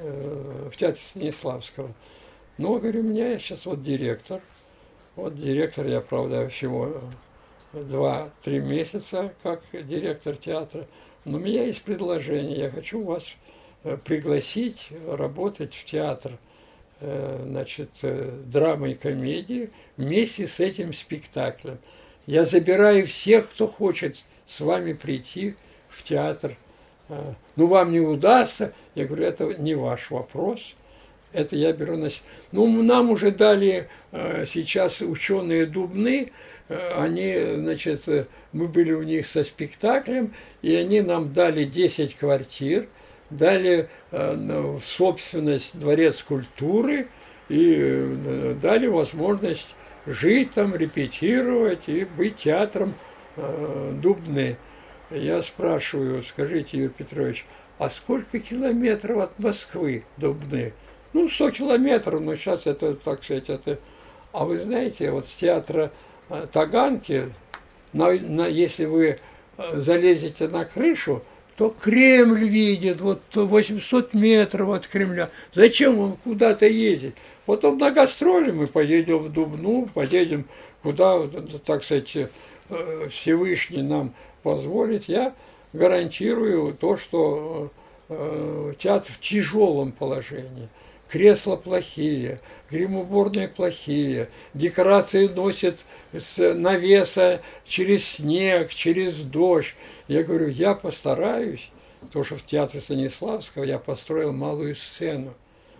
Э, 0.00 0.68
в 0.70 0.76
театре 0.76 1.02
Станиславского. 1.02 1.92
Но, 2.56 2.78
говорю, 2.78 3.00
у 3.00 3.04
меня 3.04 3.36
сейчас 3.38 3.66
вот 3.66 3.82
директор. 3.82 4.40
Вот 5.16 5.36
директор, 5.36 5.86
я, 5.86 6.00
правда, 6.00 6.48
всего 6.48 7.00
два-три 7.72 8.60
месяца 8.60 9.32
как 9.42 9.62
директор 9.72 10.36
театра. 10.36 10.86
Но 11.24 11.38
у 11.38 11.40
меня 11.40 11.64
есть 11.64 11.82
предложение. 11.82 12.58
Я 12.58 12.70
хочу 12.70 13.02
вас 13.02 13.24
э, 13.82 13.96
пригласить 13.96 14.88
работать 15.08 15.74
в 15.74 15.84
театр 15.84 16.38
э, 17.00 17.44
значит, 17.44 17.90
драмы 18.02 18.92
и 18.92 18.94
комедии 18.94 19.70
вместе 19.96 20.46
с 20.46 20.60
этим 20.60 20.94
спектаклем. 20.94 21.78
Я 22.26 22.44
забираю 22.44 23.06
всех, 23.06 23.50
кто 23.50 23.66
хочет 23.66 24.18
с 24.46 24.60
вами 24.60 24.92
прийти 24.92 25.56
в 25.88 26.04
театр 26.04 26.56
ну 27.56 27.66
вам 27.66 27.92
не 27.92 28.00
удастся. 28.00 28.72
Я 28.98 29.04
говорю, 29.04 29.26
это 29.26 29.44
не 29.54 29.76
ваш 29.76 30.10
вопрос. 30.10 30.74
Это 31.32 31.54
я 31.54 31.72
беру 31.72 31.96
на 31.96 32.10
себя. 32.10 32.24
Ну, 32.50 32.82
нам 32.82 33.10
уже 33.10 33.30
дали 33.30 33.88
э, 34.10 34.44
сейчас 34.44 35.00
ученые 35.02 35.66
Дубны, 35.66 36.32
э, 36.68 36.92
они, 36.96 37.36
значит, 37.62 38.08
мы 38.52 38.66
были 38.66 38.92
у 38.92 39.04
них 39.04 39.24
со 39.24 39.44
спектаклем, 39.44 40.34
и 40.62 40.74
они 40.74 41.00
нам 41.00 41.32
дали 41.32 41.62
10 41.62 42.16
квартир, 42.16 42.88
дали 43.30 43.88
э, 44.10 44.34
в 44.80 44.82
собственность 44.82 45.78
дворец 45.78 46.20
культуры 46.24 47.06
и 47.48 48.56
дали 48.60 48.88
возможность 48.88 49.76
жить 50.06 50.54
там, 50.54 50.74
репетировать 50.74 51.88
и 51.88 52.04
быть 52.04 52.36
театром 52.36 52.94
Дубны. 53.36 54.56
Я 55.10 55.42
спрашиваю, 55.42 56.24
скажите, 56.24 56.78
Юрий 56.78 56.88
Петрович, 56.88 57.46
а 57.78 57.90
сколько 57.90 58.40
километров 58.40 59.18
от 59.18 59.38
Москвы 59.38 60.04
до 60.16 60.32
Бны? 60.32 60.72
Ну, 61.12 61.28
100 61.28 61.52
километров, 61.52 62.20
но 62.20 62.34
сейчас 62.36 62.66
это, 62.66 62.94
так 62.94 63.22
сказать, 63.24 63.48
это... 63.48 63.78
А 64.32 64.44
вы 64.44 64.58
знаете, 64.58 65.10
вот 65.10 65.26
с 65.26 65.32
театра 65.32 65.90
э, 66.28 66.46
Таганки, 66.52 67.32
на, 67.92 68.12
на, 68.12 68.46
если 68.46 68.84
вы 68.84 69.16
э, 69.56 69.80
залезете 69.80 70.48
на 70.48 70.64
крышу, 70.64 71.22
то 71.56 71.70
Кремль 71.70 72.46
видит, 72.46 73.00
вот 73.00 73.22
800 73.34 74.14
метров 74.14 74.68
от 74.68 74.86
Кремля. 74.86 75.30
Зачем 75.54 75.96
вам 75.96 76.18
куда-то 76.22 76.66
ездить? 76.66 77.14
Потом 77.46 77.78
на 77.78 77.90
гастроли 77.90 78.50
мы 78.50 78.66
поедем 78.66 79.18
в 79.18 79.32
Дубну, 79.32 79.88
поедем 79.92 80.44
куда, 80.82 81.26
так 81.64 81.82
сказать, 81.84 82.14
э, 82.16 82.28
Всевышний 83.08 83.82
нам 83.82 84.12
позволить, 84.42 85.08
я 85.08 85.34
гарантирую 85.72 86.74
то, 86.74 86.96
что 86.96 87.70
э, 88.08 88.74
театр 88.78 89.10
в 89.12 89.20
тяжелом 89.20 89.92
положении. 89.92 90.68
Кресла 91.08 91.56
плохие, 91.56 92.40
гримуборные 92.70 93.48
плохие, 93.48 94.28
декорации 94.52 95.26
носят 95.26 95.86
с 96.12 96.52
навеса 96.52 97.40
через 97.64 98.04
снег, 98.04 98.68
через 98.70 99.16
дождь. 99.16 99.74
Я 100.06 100.22
говорю, 100.22 100.48
я 100.48 100.74
постараюсь, 100.74 101.70
потому 102.00 102.24
что 102.24 102.36
в 102.36 102.44
театре 102.44 102.80
Станиславского 102.80 103.64
я 103.64 103.78
построил 103.78 104.32
малую 104.32 104.74
сцену. 104.74 105.32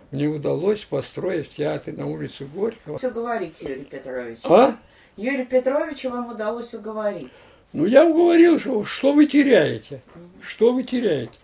Мне 0.09 0.27
удалось 0.27 0.83
построить 0.85 1.47
в 1.47 1.55
театре 1.55 1.95
на 1.95 2.07
улице 2.07 2.45
Горького. 2.45 2.97
Все 2.97 3.11
говорите, 3.11 3.69
Юрий 3.69 3.85
Петрович. 3.85 4.39
А? 4.43 4.75
Юрий 5.15 5.45
Петрович 5.45 6.05
вам 6.05 6.31
удалось 6.31 6.73
уговорить. 6.73 7.33
Ну, 7.71 7.85
я 7.85 8.05
говорил, 8.11 8.59
что, 8.59 8.83
что 8.83 9.13
вы 9.13 9.27
теряете? 9.27 10.01
Что 10.41 10.73
вы 10.73 10.83
теряете? 10.83 11.37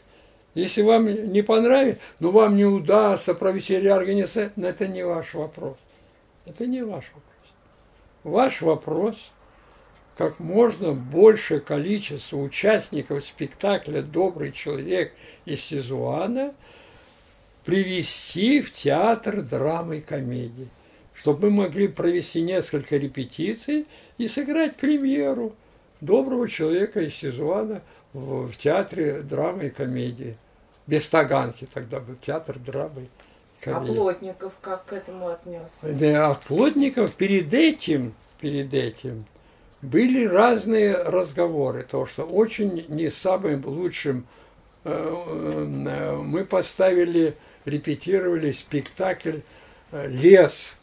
Если 0.55 0.81
вам 0.81 1.05
не 1.05 1.41
понравится, 1.41 2.01
но 2.19 2.31
ну, 2.31 2.39
вам 2.39 2.55
не 2.55 2.65
удастся 2.65 3.35
провести 3.35 3.77
реорганизацию, 3.77 4.51
но 4.55 4.67
это 4.67 4.87
не 4.87 5.05
ваш 5.05 5.33
вопрос. 5.33 5.77
Это 6.45 6.65
не 6.65 6.81
ваш 6.83 7.05
вопрос. 7.13 7.23
Ваш 8.23 8.61
вопрос– 8.61 9.15
как 10.17 10.39
можно 10.39 10.93
большее 10.93 11.59
количество 11.59 12.37
участников 12.37 13.25
спектакля 13.25 14.01
«Добрый 14.01 14.53
человек» 14.53 15.11
из 15.43 15.61
Сизуана 15.61 16.55
привести 17.65 18.61
в 18.61 18.71
театр 18.71 19.41
драмы 19.41 19.97
и 19.97 20.01
комедии, 20.01 20.69
чтобы 21.13 21.49
мы 21.49 21.63
могли 21.63 21.89
провести 21.89 22.41
несколько 22.41 22.95
репетиций 22.95 23.87
и 24.17 24.27
сыграть 24.29 24.77
премьеру– 24.77 25.53
доброго 26.01 26.47
человека 26.47 27.01
из 27.01 27.15
Сизуана 27.15 27.81
в, 28.13 28.47
в 28.47 28.57
театре 28.57 29.21
драмы 29.21 29.67
и 29.67 29.69
комедии. 29.69 30.37
Без 30.87 31.07
таганки 31.07 31.67
тогда 31.73 31.99
был 31.99 32.15
театр 32.15 32.59
драмы 32.59 33.03
и 33.03 33.63
комедии. 33.63 33.91
А 33.91 33.95
Плотников 33.95 34.53
как 34.61 34.85
к 34.85 34.93
этому 34.93 35.29
отнесся? 35.29 35.69
Да, 35.81 36.31
а 36.31 36.35
Плотников 36.35 37.13
перед 37.13 37.53
этим, 37.53 38.13
перед 38.39 38.73
этим 38.73 39.25
были 39.81 40.25
разные 40.25 40.95
разговоры, 40.95 41.85
то 41.89 42.05
что 42.05 42.23
очень 42.23 42.85
не 42.89 43.11
самым 43.11 43.65
лучшим 43.65 44.25
э, 44.83 44.91
э, 44.91 46.15
мы 46.17 46.45
поставили, 46.45 47.35
репетировали 47.65 48.51
спектакль 48.51 49.39
э, 49.91 50.07
«Лес» 50.07 50.75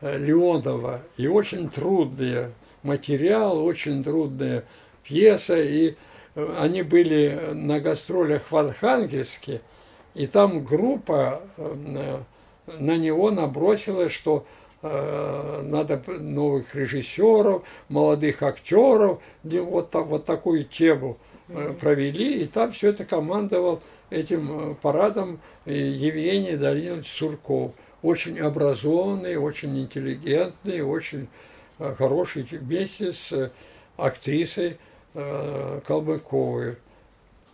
Леонова, 0.00 1.02
и 1.18 1.26
очень 1.26 1.68
трудные 1.68 2.52
материал, 2.82 3.64
очень 3.64 4.02
трудная 4.02 4.64
пьеса, 5.02 5.60
и 5.60 5.96
э, 6.34 6.54
они 6.58 6.82
были 6.82 7.50
на 7.52 7.80
гастролях 7.80 8.50
в 8.50 8.56
Архангельске, 8.56 9.60
и 10.14 10.26
там 10.26 10.64
группа 10.64 11.42
э, 11.56 12.20
на 12.78 12.96
него 12.96 13.30
набросилась, 13.30 14.12
что 14.12 14.46
э, 14.82 15.62
надо 15.62 16.02
новых 16.06 16.74
режиссеров, 16.74 17.64
молодых 17.88 18.42
актеров, 18.42 19.20
вот, 19.42 19.94
вот 19.94 20.24
такую 20.24 20.64
тему 20.64 21.18
провели, 21.80 22.42
и 22.42 22.46
там 22.46 22.70
все 22.72 22.90
это 22.90 23.04
командовал 23.04 23.82
этим 24.08 24.76
парадом 24.80 25.40
Евгений 25.66 26.56
Данилович 26.56 27.10
Сурков. 27.10 27.72
Очень 28.02 28.38
образованный, 28.38 29.36
очень 29.36 29.76
интеллигентный, 29.76 30.80
очень 30.80 31.26
хороший 31.98 32.42
вместе 32.42 33.12
с 33.12 33.32
э, 33.32 33.50
актрисой 33.96 34.78
э, 35.14 35.80
Колбаковой. 35.86 36.76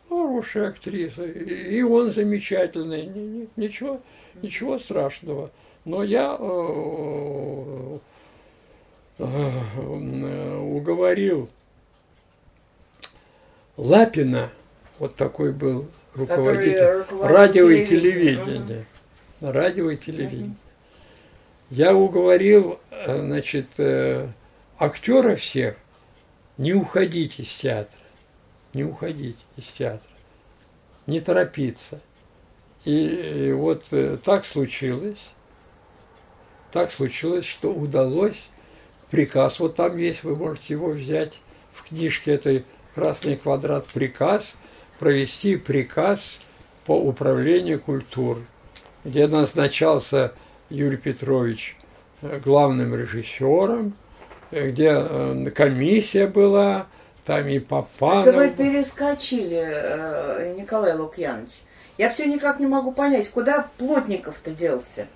Хорошая 0.09 0.69
актриса. 0.69 1.25
И 1.25 1.83
он 1.83 2.13
замечательный. 2.13 3.49
Ничего, 3.57 4.01
ничего 4.43 4.79
страшного. 4.79 5.51
Но 5.85 6.03
я 6.05 6.37
уговорил 10.59 11.49
Лапина, 13.77 14.51
вот 14.99 15.17
такой 15.17 15.53
был 15.53 15.87
руководитель 16.15 17.05
радио 17.23 17.69
и 17.69 17.87
телевидения. 17.87 18.87
Радио 19.41 19.91
и 19.91 19.97
телевидение. 19.97 20.57
Я 21.71 21.97
уговорил, 21.97 22.79
э, 22.91 23.21
значит, 23.21 23.67
э, 23.79 24.29
актера 24.79 25.35
всех 25.35 25.77
не 26.59 26.75
уходить 26.75 27.41
из 27.41 27.49
театра, 27.49 27.99
не 28.73 28.85
уходить 28.85 29.39
из 29.57 29.65
театра, 29.67 30.11
не 31.07 31.21
торопиться. 31.21 32.01
И 32.85 33.53
вот 33.57 33.85
э, 33.91 34.17
так 34.23 34.47
случилось, 34.47 35.19
так 36.71 36.93
случилось, 36.93 37.47
что 37.47 37.75
удалось 37.75 38.49
приказ, 39.11 39.59
вот 39.59 39.75
там 39.75 39.97
есть, 39.97 40.23
вы 40.23 40.37
можете 40.37 40.75
его 40.75 40.91
взять 40.91 41.41
в 41.73 41.89
книжке 41.89 42.35
этой 42.35 42.65
«Красный 42.95 43.37
квадрат» 43.37 43.87
приказ, 43.89 44.55
провести 45.01 45.57
приказ 45.57 46.39
по 46.85 46.93
управлению 46.93 47.81
культурой, 47.81 48.45
где 49.05 49.27
назначался 49.27 50.33
Юрий 50.69 50.97
Петрович 50.97 51.77
э, 52.23 52.41
главным 52.45 52.95
режиссером, 52.95 53.95
э, 54.51 54.71
где 54.71 54.93
э, 54.93 55.51
комиссия 55.55 56.27
была, 56.27 56.87
там 57.25 57.47
и 57.49 57.59
Папанов. 57.59 58.27
Это 58.27 58.37
вы 58.37 58.51
перескочили, 58.51 60.55
Николай 60.59 60.95
Лукьянович. 60.95 61.51
Я 61.99 62.11
все 62.11 62.27
никак 62.27 62.61
не 62.61 62.67
могу 62.67 62.93
понять, 62.93 63.31
куда 63.31 63.69
Плотников-то 63.79 64.51
делся? 64.51 65.07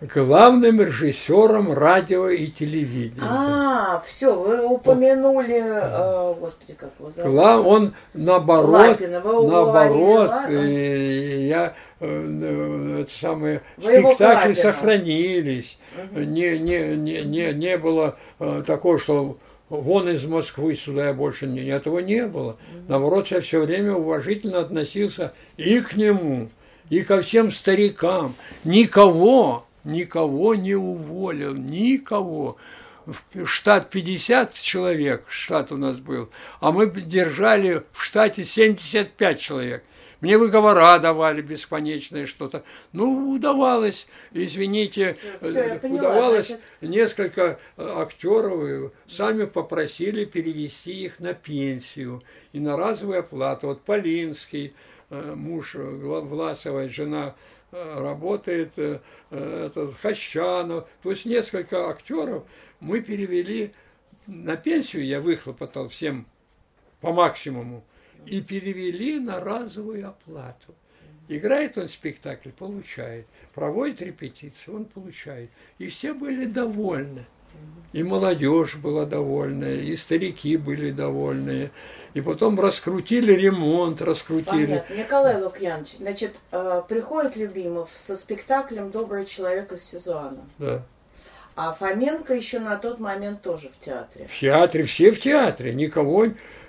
Главным 0.00 0.80
режиссером 0.80 1.72
радио 1.72 2.28
и 2.28 2.46
телевидения. 2.46 3.20
А, 3.20 4.00
все, 4.06 4.32
вы 4.32 4.64
упомянули, 4.64 5.60
э, 5.60 6.34
господи, 6.38 6.74
как 6.74 6.90
его 6.98 7.10
зовут? 7.10 7.32
Глав, 7.32 7.66
он 7.66 7.94
наоборот, 8.14 8.70
Лапина, 8.70 9.20
вы 9.20 9.48
наоборот, 9.48 10.32
и 10.50 11.48
я 11.48 11.74
э, 11.98 13.00
это 13.02 13.12
самое, 13.12 13.62
вы 13.76 14.00
спектакли 14.00 14.52
сохранились, 14.52 15.78
угу. 15.96 16.20
не, 16.20 16.58
не, 16.58 16.96
не, 16.96 17.22
не, 17.22 17.52
не 17.52 17.78
было 17.78 18.16
э, 18.38 18.62
такого, 18.64 19.00
что 19.00 19.36
вон 19.68 20.08
из 20.08 20.24
Москвы 20.24 20.76
сюда 20.76 21.08
я 21.08 21.12
больше 21.12 21.46
не, 21.48 21.66
этого 21.66 21.98
не 21.98 22.24
было. 22.26 22.56
Наоборот, 22.86 23.28
я 23.28 23.40
все 23.40 23.64
время 23.64 23.94
уважительно 23.94 24.60
относился 24.60 25.32
и 25.56 25.80
к 25.80 25.96
нему, 25.96 26.50
и 26.88 27.02
ко 27.02 27.20
всем 27.20 27.50
старикам. 27.50 28.36
Никого 28.64 29.64
никого 29.88 30.54
не 30.54 30.74
уволил, 30.74 31.54
никого. 31.54 32.56
Штат 33.44 33.88
50 33.88 34.54
человек, 34.54 35.24
штат 35.28 35.72
у 35.72 35.78
нас 35.78 35.96
был, 35.96 36.28
а 36.60 36.72
мы 36.72 36.90
держали 36.90 37.82
в 37.92 38.02
штате 38.02 38.44
75 38.44 39.40
человек. 39.40 39.84
Мне 40.20 40.36
выговора 40.36 40.98
давали 40.98 41.40
бесконечные 41.40 42.26
что-то. 42.26 42.64
Ну, 42.92 43.30
удавалось, 43.30 44.08
извините, 44.32 45.16
Все, 45.40 45.78
поняла, 45.78 45.98
удавалось 46.00 46.48
значит... 46.48 46.64
несколько 46.82 47.60
э, 47.76 47.94
актеров, 47.96 48.92
сами 49.06 49.44
попросили 49.44 50.24
перевести 50.24 51.04
их 51.04 51.20
на 51.20 51.34
пенсию 51.34 52.22
и 52.52 52.58
на 52.58 52.76
разовую 52.76 53.20
оплату. 53.20 53.68
Вот 53.68 53.82
Полинский, 53.82 54.74
э, 55.10 55.34
муж 55.36 55.76
Власовой, 55.76 56.88
жена 56.88 57.28
Э, 57.28 57.57
работает 57.70 58.72
э, 58.76 59.00
этот, 59.30 59.96
Хащанов, 59.96 60.88
то 61.02 61.10
есть 61.10 61.26
несколько 61.26 61.88
актеров 61.88 62.44
мы 62.80 63.00
перевели 63.00 63.72
на 64.26 64.56
пенсию, 64.56 65.04
я 65.04 65.20
выхлопотал 65.20 65.88
всем 65.88 66.26
по 67.00 67.12
максимуму, 67.12 67.84
и 68.26 68.40
перевели 68.40 69.18
на 69.18 69.40
разовую 69.40 70.08
оплату. 70.08 70.74
Играет 71.28 71.76
он 71.76 71.88
спектакль, 71.88 72.50
получает. 72.50 73.26
Проводит 73.54 74.00
репетицию, 74.00 74.76
он 74.76 74.84
получает. 74.86 75.50
И 75.78 75.88
все 75.88 76.14
были 76.14 76.46
довольны. 76.46 77.26
И 77.92 78.02
молодежь 78.02 78.76
была 78.76 79.06
довольна, 79.06 79.72
и 79.72 79.96
старики 79.96 80.56
были 80.56 80.90
довольны. 80.90 81.70
И 82.14 82.20
потом 82.20 82.58
раскрутили 82.58 83.32
ремонт, 83.32 84.02
раскрутили. 84.02 84.66
Понятно. 84.66 84.94
Николай 84.94 85.42
Лукьянович, 85.42 85.96
значит, 85.98 86.34
э, 86.52 86.82
приходит 86.88 87.36
Любимов 87.36 87.90
со 87.94 88.16
спектаклем 88.16 88.90
«Добрый 88.90 89.24
человек 89.24 89.72
из 89.72 89.84
Сезуана». 89.84 90.40
Да. 90.58 90.82
А 91.54 91.72
Фоменко 91.72 92.34
еще 92.34 92.60
на 92.60 92.76
тот 92.76 93.00
момент 93.00 93.42
тоже 93.42 93.68
в 93.68 93.84
театре. 93.84 94.26
В 94.28 94.38
театре, 94.38 94.84
все 94.84 95.10
в 95.10 95.20
театре, 95.20 95.74
никого 95.74 96.28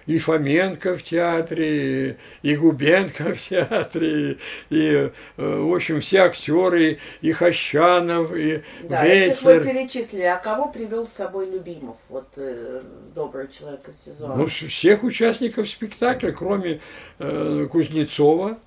и 0.09 0.17
Фоменко 0.17 0.97
в 0.97 1.03
театре, 1.03 2.17
и 2.41 2.55
Губенко 2.55 3.35
в 3.35 3.41
театре, 3.47 4.39
и, 4.71 4.81
э, 4.81 5.11
в 5.37 5.71
общем, 5.71 6.01
все 6.01 6.21
актеры, 6.21 6.97
и 7.21 7.31
Хащанов, 7.31 8.35
и 8.35 8.63
да, 8.89 9.05
Вейслер. 9.05 9.59
вы 9.59 9.65
перечислили. 9.67 10.23
А 10.23 10.37
кого 10.37 10.69
привел 10.69 11.05
с 11.05 11.11
собой 11.11 11.51
Любимов, 11.51 11.97
вот 12.09 12.25
э, 12.37 12.81
добрый 13.13 13.49
человек 13.49 13.87
из 13.87 14.03
сезона? 14.03 14.33
Ну, 14.35 14.47
всех 14.47 15.03
участников 15.03 15.69
спектакля, 15.69 16.31
кроме 16.31 16.81
э, 17.19 17.67
Кузнецова, 17.71 18.57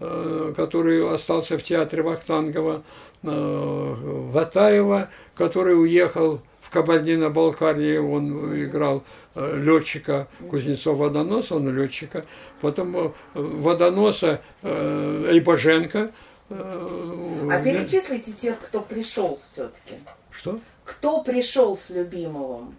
э, 0.00 0.54
который 0.56 1.12
остался 1.12 1.58
в 1.58 1.64
театре 1.64 2.02
Вахтангова, 2.04 2.84
э, 3.24 3.94
Ватаева, 4.32 5.10
который 5.34 5.76
уехал 5.76 6.42
в 6.60 6.70
Кабардино-Балкарии, 6.70 7.96
он 7.98 8.62
играл 8.62 8.98
Э, 8.98 9.25
летчика 9.36 10.28
Кузнецов 10.50 10.98
водоноса, 10.98 11.56
он 11.56 11.74
летчика, 11.76 12.24
потом 12.60 12.96
э, 12.96 13.10
водоноса 13.34 14.40
э, 14.62 15.30
Эйбоженко. 15.32 16.10
А 16.48 17.60
перечислите 17.62 18.32
тех, 18.32 18.58
кто 18.60 18.80
пришел 18.80 19.40
все-таки. 19.52 19.96
Что? 20.30 20.60
Кто 20.84 21.22
пришел 21.22 21.76
с 21.76 21.90
Любимовым? 21.90 22.76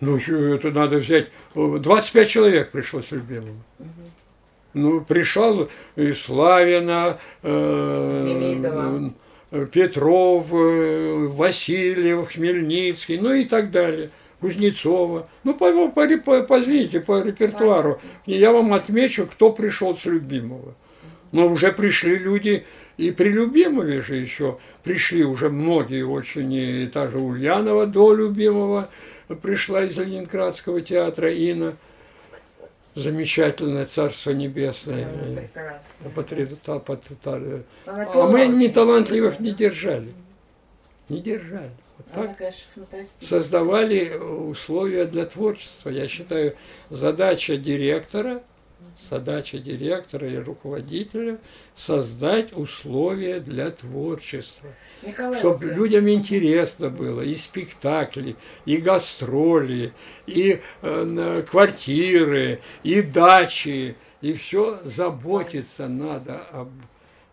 Ну, 0.00 0.18
это 0.18 0.70
надо 0.70 0.96
взять. 0.96 1.30
25 1.54 2.28
человек 2.28 2.70
пришло 2.70 3.00
с 3.00 3.10
Любимовым. 3.10 3.62
Угу. 3.78 3.88
Ну, 4.74 5.00
пришел 5.00 5.70
и 5.96 6.12
Славина, 6.12 7.18
э, 7.42 9.10
Петров, 9.72 10.48
Васильев, 10.50 12.30
Хмельницкий, 12.30 13.18
ну 13.18 13.32
и 13.32 13.46
так 13.46 13.70
далее. 13.70 14.10
Кузнецова. 14.40 15.28
Ну, 15.44 15.54
по, 15.54 15.88
по, 15.88 16.18
по, 16.18 16.42
позвоните 16.42 17.00
по 17.00 17.22
репертуару. 17.22 18.00
Я 18.26 18.52
вам 18.52 18.74
отмечу, 18.74 19.26
кто 19.26 19.52
пришел 19.52 19.96
с 19.96 20.04
Любимого. 20.04 20.74
Но 21.32 21.48
уже 21.48 21.72
пришли 21.72 22.16
люди, 22.16 22.64
и 22.96 23.10
при 23.10 23.30
Любимове 23.30 24.02
же 24.02 24.16
еще 24.16 24.58
пришли 24.82 25.24
уже 25.24 25.48
многие 25.48 26.04
очень, 26.04 26.52
и 26.52 26.86
та 26.86 27.08
же 27.08 27.18
Ульянова 27.18 27.86
до 27.86 28.14
Любимого 28.14 28.88
пришла 29.42 29.84
из 29.84 29.96
Ленинградского 29.96 30.80
театра 30.80 31.32
Инна. 31.32 31.76
Замечательное 32.94 33.84
Царство 33.84 34.30
Небесное. 34.30 35.06
Прекрасно. 35.36 36.10
А 37.86 38.28
мы 38.28 38.46
не 38.46 38.68
талантливых 38.70 39.38
не 39.38 39.50
держали. 39.50 40.14
Не 41.10 41.20
держали. 41.20 41.70
Так 42.16 42.24
Она, 42.24 42.34
конечно, 42.34 43.06
создавали 43.20 44.16
условия 44.16 45.04
для 45.04 45.26
творчества. 45.26 45.90
Я 45.90 46.08
считаю, 46.08 46.56
задача 46.88 47.58
директора, 47.58 48.42
задача 49.10 49.58
директора 49.58 50.26
и 50.26 50.36
руководителя 50.36 51.36
создать 51.74 52.56
условия 52.56 53.40
для 53.40 53.70
творчества. 53.70 54.70
Николай 55.02 55.38
чтобы 55.38 55.66
людям 55.66 56.08
интересно 56.08 56.88
было, 56.88 57.20
и 57.20 57.36
спектакли, 57.36 58.36
и 58.64 58.78
гастроли, 58.78 59.92
и 60.26 60.62
э, 60.80 61.44
квартиры, 61.50 62.60
и 62.82 63.02
дачи, 63.02 63.94
и 64.22 64.32
все 64.32 64.80
заботиться 64.84 65.86
надо 65.86 66.40
об 66.50 66.70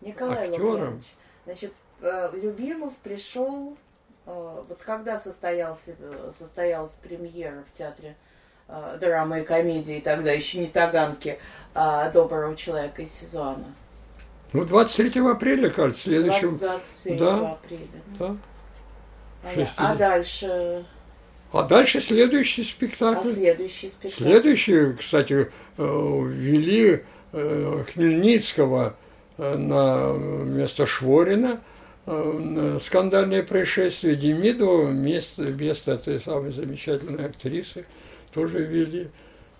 Николай 0.02 0.50
актерам. 0.50 1.02
Значит, 1.46 1.72
э, 2.02 2.30
Любимов 2.34 2.92
пришел 3.02 3.78
вот 4.26 4.80
когда 4.84 5.18
состоялся, 5.18 5.94
состоялась 6.38 6.92
премьера 7.02 7.64
в 7.72 7.76
театре 7.76 8.16
э, 8.68 8.96
драмы 9.00 9.40
и 9.40 9.44
комедии, 9.44 10.00
тогда 10.02 10.32
еще 10.32 10.58
не 10.58 10.68
Таганки, 10.68 11.38
а 11.74 12.10
«Доброго 12.10 12.56
человека 12.56 13.02
из 13.02 13.12
Сезуана»? 13.12 13.66
Ну, 14.52 14.64
23 14.64 15.20
апреля, 15.28 15.68
кажется, 15.68 16.04
следующего. 16.04 16.52
23 16.52 17.16
да, 17.18 17.50
апреля. 17.52 17.88
Да. 18.18 18.36
А 19.76 19.94
дальше? 19.94 20.86
А 21.52 21.62
дальше 21.64 22.00
следующий 22.00 22.64
спектакль. 22.64 23.28
А 23.28 23.32
следующий 23.32 23.88
спектакль? 23.90 24.24
Следующий, 24.24 24.92
кстати, 24.94 25.50
э, 25.76 26.22
ввели 26.26 27.04
Хмельницкого 27.32 28.94
на 29.36 30.12
место 30.12 30.86
Шворина– 30.86 31.60
Э, 31.73 31.73
скандальное 32.06 33.42
происшествие 33.42 34.16
Демидова 34.16 34.86
вместо, 34.86 35.42
вместо 35.42 35.92
этой 35.92 36.20
самой 36.20 36.52
замечательной 36.52 37.26
актрисы 37.26 37.86
тоже 38.32 38.62
вели. 38.62 39.08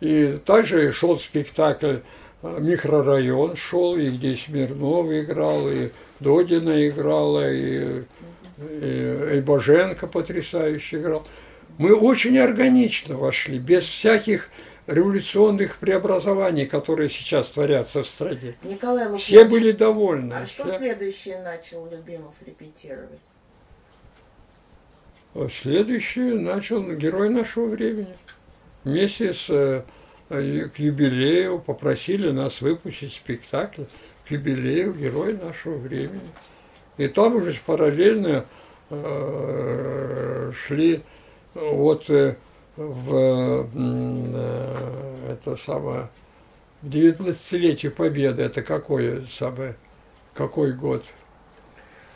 И 0.01 0.39
также 0.45 0.93
шел 0.93 1.19
спектакль 1.19 1.99
э, 2.43 2.59
«Микрорайон» 2.61 3.57
шел, 3.57 3.97
и 3.97 4.09
где 4.09 4.37
Смирнов 4.37 5.11
играл, 5.11 5.71
и 5.71 5.91
Додина 6.21 6.87
играла, 6.87 7.51
и 7.51 8.03
и, 8.59 9.37
и 9.37 9.41
Боженко 9.41 10.07
потрясающе 10.07 10.99
играл. 10.99 11.27
Мы 11.79 11.95
очень 11.95 12.39
органично 12.39 13.17
вошли, 13.17 13.59
без 13.59 13.85
всяких 13.85 14.49
революционных 14.87 15.79
преобразований, 15.79 16.67
которые 16.67 17.09
сейчас 17.09 17.49
творятся 17.49 18.03
в 18.03 18.07
стране. 18.07 18.55
Николай 18.63 19.09
Лукьянович, 19.09 19.23
Все 19.23 19.45
были 19.45 19.73
довольны. 19.73 20.35
А 20.35 20.47
что 20.47 20.69
следующее 20.77 21.41
начал 21.43 21.89
Любимов 21.89 22.35
репетировать? 22.45 23.21
А 25.35 25.49
Следующий 25.51 26.33
начал 26.33 26.83
герой 26.93 27.31
нашего 27.31 27.67
времени. 27.67 28.17
Вместе 28.85 29.33
с 29.33 29.47
э, 29.49 29.83
э, 30.29 30.69
к 30.69 30.79
юбилею 30.79 31.59
попросили 31.59 32.31
нас 32.31 32.61
выпустить 32.61 33.15
спектакль 33.15 33.85
к 34.27 34.31
юбилею 34.31 34.93
герой 34.93 35.35
нашего 35.37 35.77
времени. 35.77 36.31
И 36.99 37.09
там 37.09 37.35
уже 37.37 37.59
параллельно 37.67 38.45
э, 38.91 40.53
шли 40.55 41.03
вот 41.55 42.09
э, 42.11 42.37
в 42.77 43.69
э, 43.75 45.33
это 45.33 45.57
самое 45.57 46.09
в 46.83 46.89
19-летие 46.89 47.91
Победы. 47.91 48.43
Это 48.43 48.63
какой 48.63 49.27
самое 49.27 49.77
какой 50.35 50.73
год 50.73 51.05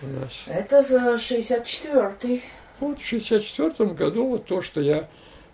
у 0.03 0.07
нас? 0.07 0.43
Это 0.47 0.83
за 0.83 1.15
64-й. 1.15 2.43
Вот 2.81 2.99
в 2.99 3.07
1964 3.07 3.91
году 3.95 4.29
вот 4.29 4.47
то, 4.47 4.63
что 4.63 4.81
я 4.81 5.09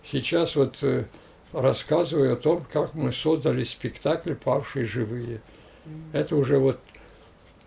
сейчас 0.05 0.57
вот 0.57 0.77
э, 0.83 1.05
рассказываю 1.53 2.35
о 2.35 2.37
том, 2.37 2.67
как 2.71 2.95
мы 2.95 3.13
создали 3.13 3.65
спектакль 3.65 4.35
«Павшие 4.35 4.85
живые». 4.85 5.41
Это 6.13 6.37
уже 6.37 6.59
вот 6.59 6.81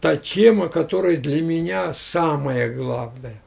та 0.02 0.18
тема, 0.18 0.70
которая 0.70 1.18
для 1.18 1.42
меня 1.42 1.94
самая 1.94 2.74
главная. 2.74 3.42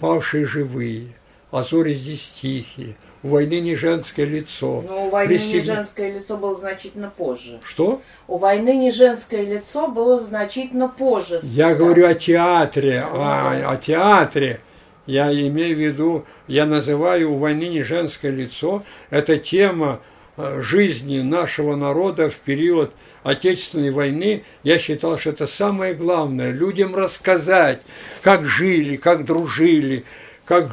«Павшие 0.00 0.44
живые», 0.44 1.14
«А 1.50 1.62
зори 1.62 1.94
здесь 1.94 2.28
тихие», 2.40 2.96
«У 3.22 3.28
войны 3.28 3.60
не 3.60 3.74
женское 3.74 4.26
лицо». 4.26 4.84
Но 4.86 5.06
у 5.06 5.10
войны 5.10 5.32
не 5.32 5.38
Пристегни- 5.38 5.62
женское 5.62 6.12
лицо 6.12 6.36
было 6.36 6.56
значительно 6.58 7.10
позже. 7.16 7.58
Что? 7.64 8.00
У 8.28 8.38
войны 8.38 8.76
не 8.76 8.92
женское 8.92 9.42
лицо 9.42 9.88
было 9.88 10.20
значительно 10.20 10.88
позже. 10.88 11.34
Я 11.34 11.40
спектакль. 11.40 11.78
говорю 11.78 12.06
о 12.06 12.14
театре, 12.14 13.00
о, 13.00 13.70
о 13.72 13.76
театре. 13.76 14.60
Я 15.06 15.32
имею 15.32 15.74
в 15.74 15.80
виду, 15.80 16.26
я 16.46 16.66
называю 16.66 17.32
у 17.32 17.38
войны 17.38 17.68
не 17.68 17.82
женское 17.82 18.30
лицо. 18.30 18.84
Это 19.08 19.38
тема 19.38 20.00
э, 20.36 20.60
жизни 20.62 21.20
нашего 21.20 21.76
народа 21.76 22.28
в 22.28 22.36
период 22.36 22.92
Отечественной 23.22 23.90
войны. 23.90 24.44
Я 24.62 24.78
считал, 24.78 25.18
что 25.18 25.30
это 25.30 25.46
самое 25.46 25.94
главное. 25.94 26.52
Людям 26.52 26.94
рассказать, 26.94 27.80
как 28.22 28.46
жили, 28.46 28.96
как 28.96 29.24
дружили, 29.24 30.04
как 30.44 30.70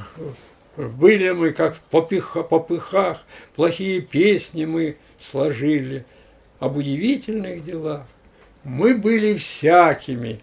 были 0.77 1.31
мы, 1.31 1.51
как 1.51 1.75
в 1.75 1.79
попыхах, 1.81 3.23
плохие 3.55 4.01
песни 4.01 4.65
мы 4.65 4.97
сложили. 5.19 6.05
Об 6.59 6.77
удивительных 6.77 7.63
делах. 7.63 8.05
Мы 8.63 8.95
были 8.95 9.35
всякими, 9.35 10.39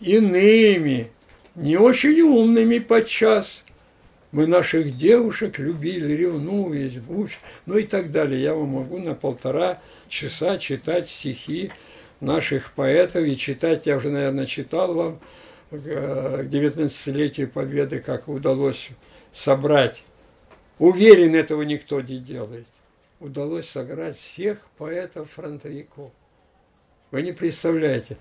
иными, 0.00 1.10
не 1.54 1.76
очень 1.76 2.20
умными 2.20 2.78
подчас. 2.78 3.64
Мы 4.32 4.46
наших 4.46 4.96
девушек 4.96 5.58
любили, 5.58 6.14
ревнуясь, 6.14 6.98
буч, 6.98 7.38
ну 7.66 7.76
и 7.76 7.82
так 7.82 8.12
далее. 8.12 8.40
Я 8.40 8.54
вам 8.54 8.68
могу 8.68 8.98
на 8.98 9.14
полтора 9.14 9.80
часа 10.08 10.56
читать 10.58 11.10
стихи 11.10 11.72
наших 12.20 12.72
поэтов 12.72 13.24
и 13.24 13.36
читать, 13.36 13.86
я 13.86 13.96
уже, 13.96 14.10
наверное, 14.10 14.46
читал 14.46 14.94
вам 14.94 15.20
э, 15.70 16.44
к 16.44 16.46
19-летию 16.46 17.48
Победы, 17.48 18.00
как 18.00 18.28
удалось 18.28 18.90
собрать. 19.32 20.02
Уверен, 20.78 21.34
этого 21.34 21.62
никто 21.62 22.00
не 22.00 22.18
делает. 22.18 22.66
Удалось 23.20 23.68
сыграть 23.68 24.18
всех 24.18 24.58
поэтов-фронтовиков. 24.78 26.10
Вы 27.10 27.22
не 27.22 27.32
представляете, 27.32 28.16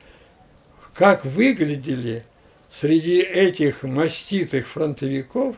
как 0.93 1.23
выглядели 1.23 2.25
среди 2.71 3.21
этих 3.21 3.83
маститых 3.83 4.67
фронтовиков 4.67 5.55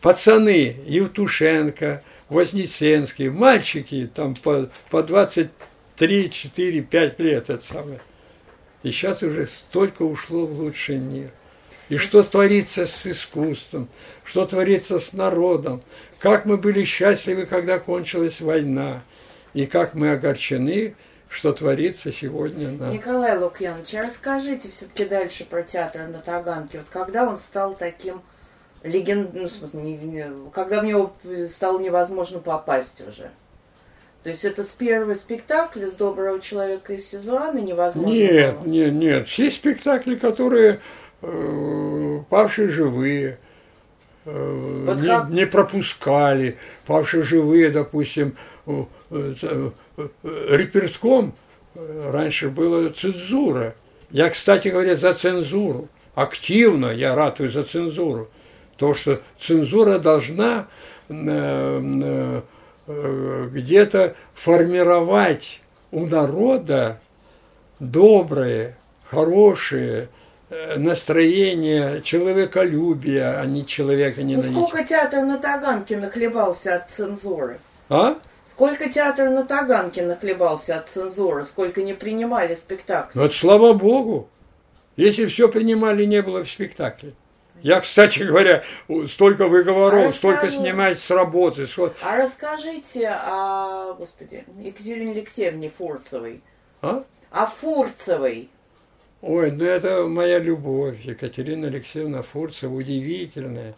пацаны 0.00 0.76
Евтушенко, 0.86 2.02
Вознесенский, 2.28 3.30
мальчики 3.30 4.10
там 4.12 4.34
по, 4.34 4.68
по 4.90 5.02
23, 5.02 6.30
4, 6.30 6.82
5 6.82 7.20
лет 7.20 7.50
это 7.50 7.64
самое. 7.64 8.00
И 8.82 8.90
сейчас 8.90 9.22
уже 9.22 9.46
столько 9.46 10.02
ушло 10.02 10.46
в 10.46 10.58
лучший 10.58 10.98
мир. 10.98 11.30
И 11.88 11.96
что 11.96 12.22
творится 12.22 12.86
с 12.86 13.06
искусством, 13.06 13.88
что 14.24 14.44
творится 14.44 14.98
с 14.98 15.12
народом, 15.12 15.82
как 16.18 16.44
мы 16.44 16.56
были 16.56 16.84
счастливы, 16.84 17.46
когда 17.46 17.78
кончилась 17.78 18.40
война, 18.40 19.02
и 19.54 19.66
как 19.66 19.94
мы 19.94 20.10
огорчены, 20.12 20.94
что 21.28 21.52
творится 21.52 22.12
сегодня 22.12 22.70
на... 22.70 22.90
Николай 22.90 23.38
Лукьянович, 23.38 23.94
а 23.94 24.06
расскажите 24.06 24.70
все-таки 24.70 25.04
дальше 25.04 25.44
про 25.44 25.62
театр 25.62 26.02
на 26.08 26.18
Таганке. 26.18 26.78
Вот 26.78 26.88
когда 26.90 27.28
он 27.28 27.38
стал 27.38 27.74
таким 27.74 28.22
легенд... 28.82 29.34
ну, 29.34 29.44
в 29.44 29.50
смысле, 29.50 29.80
не- 29.80 29.96
не- 29.96 30.50
когда 30.52 30.80
в 30.80 30.84
него 30.84 31.12
стало 31.48 31.78
невозможно 31.80 32.38
попасть 32.38 33.00
уже? 33.06 33.30
То 34.22 34.30
есть 34.30 34.44
это 34.44 34.64
с 34.64 34.68
первого 34.68 35.14
спектакля 35.14 35.86
с 35.86 35.92
доброго 35.92 36.40
человека 36.40 36.92
из 36.92 37.08
Сизуана 37.08 37.58
невозможно 37.58 38.10
Нет, 38.12 38.58
было? 38.58 38.68
нет, 38.68 38.92
нет. 38.92 39.28
Все 39.28 39.50
спектакли, 39.50 40.16
которые 40.16 40.80
павшие 41.20 42.68
живые, 42.68 43.38
э, 44.24 44.84
Вот 44.86 45.00
не, 45.00 45.06
как- 45.06 45.28
не 45.30 45.46
пропускали, 45.46 46.56
павшие 46.86 47.22
живые, 47.22 47.70
допустим, 47.70 48.36
э, 48.66 48.84
э, 49.10 49.34
э, 49.42 49.70
э, 49.96 50.56
реперском 50.56 51.34
э, 51.74 52.10
раньше 52.12 52.48
была 52.50 52.90
цензура. 52.90 53.74
Я, 54.10 54.30
кстати 54.30 54.68
говоря, 54.68 54.94
за 54.94 55.12
цензуру. 55.14 55.88
Активно 56.14 56.86
я 56.92 57.14
ратую 57.14 57.50
за 57.50 57.62
цензуру. 57.64 58.28
То, 58.76 58.94
что 58.94 59.20
цензура 59.40 59.98
должна 59.98 60.66
э, 61.08 61.14
э, 61.14 62.40
э, 62.86 63.48
где-то 63.52 64.14
формировать 64.34 65.60
у 65.90 66.06
народа 66.06 67.00
доброе, 67.80 68.76
хорошее 69.10 70.04
э, 70.04 70.06
настроение, 70.76 72.00
человеколюбие, 72.02 73.36
а 73.38 73.44
не 73.46 73.66
человека 73.66 74.20
Ну 74.22 74.26
ненавидеть. 74.28 74.52
сколько 74.52 74.84
театр 74.84 75.22
на 75.22 75.38
Таганке 75.38 75.96
нахлебался 75.96 76.76
от 76.76 76.90
цензуры? 76.90 77.58
А? 77.88 78.16
Сколько 78.44 78.88
театр 78.90 79.28
на 79.28 79.44
Таганке 79.44 80.02
нахлебался 80.02 80.76
от 80.78 80.88
цензуры? 80.88 81.44
Сколько 81.44 81.82
не 81.82 81.92
принимали 81.94 82.54
спектакль? 82.54 83.10
Ну, 83.14 83.24
это 83.24 83.34
слава 83.34 83.72
богу. 83.74 84.28
Если 84.96 85.26
все 85.26 85.48
принимали, 85.48 86.04
не 86.04 86.22
было 86.22 86.44
в 86.44 86.50
спектакле. 86.50 87.12
Я, 87.60 87.80
кстати 87.80 88.20
говоря, 88.20 88.62
столько 89.08 89.48
выговоров, 89.48 90.08
А 90.08 90.12
столько 90.12 90.46
расскажу. 90.46 90.62
снимать 90.62 90.98
с 91.00 91.10
работы. 91.10 91.64
ско- 91.64 91.92
А 92.02 92.16
расскажите 92.16 93.08
о, 93.08 93.94
господи, 93.94 94.44
Екатерине 94.60 95.12
Алексеевне 95.12 95.70
Фурцевой. 95.76 96.40
А? 96.82 97.02
О 97.30 97.46
Фурцевой. 97.46 98.48
Ой, 99.20 99.50
ну 99.50 99.64
это 99.64 100.06
моя 100.06 100.38
любовь. 100.38 101.00
Екатерина 101.02 101.66
Алексеевна 101.66 102.22
Фурцева 102.22 102.72
удивительная, 102.72 103.74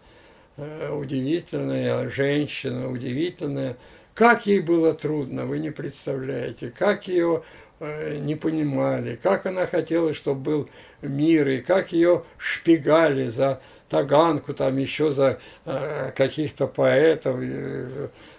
э, 0.58 0.92
удивительная 0.92 2.10
женщина, 2.10 2.90
удивительная. 2.90 3.76
Как 4.12 4.44
ей 4.44 4.60
было 4.60 4.92
трудно, 4.92 5.46
вы 5.46 5.58
не 5.58 5.70
представляете. 5.70 6.70
Как 6.70 7.08
ее 7.08 7.42
э, 7.78 8.18
не 8.18 8.34
понимали, 8.34 9.18
как 9.22 9.46
она 9.46 9.66
хотела, 9.66 10.12
чтобы 10.12 10.40
был 10.40 10.70
мир, 11.00 11.48
и 11.48 11.60
как 11.62 11.92
ее 11.92 12.24
шпигали 12.36 13.30
за 13.30 13.62
Таганку, 13.88 14.52
там 14.52 14.76
еще 14.76 15.10
за 15.10 15.40
э, 15.64 16.12
каких-то 16.14 16.66
поэтов. 16.66 17.40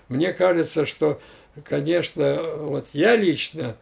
Мне 0.08 0.34
кажется, 0.34 0.86
что, 0.86 1.20
конечно, 1.64 2.41
вот 2.60 2.89
я 2.93 3.16
лично 3.16 3.76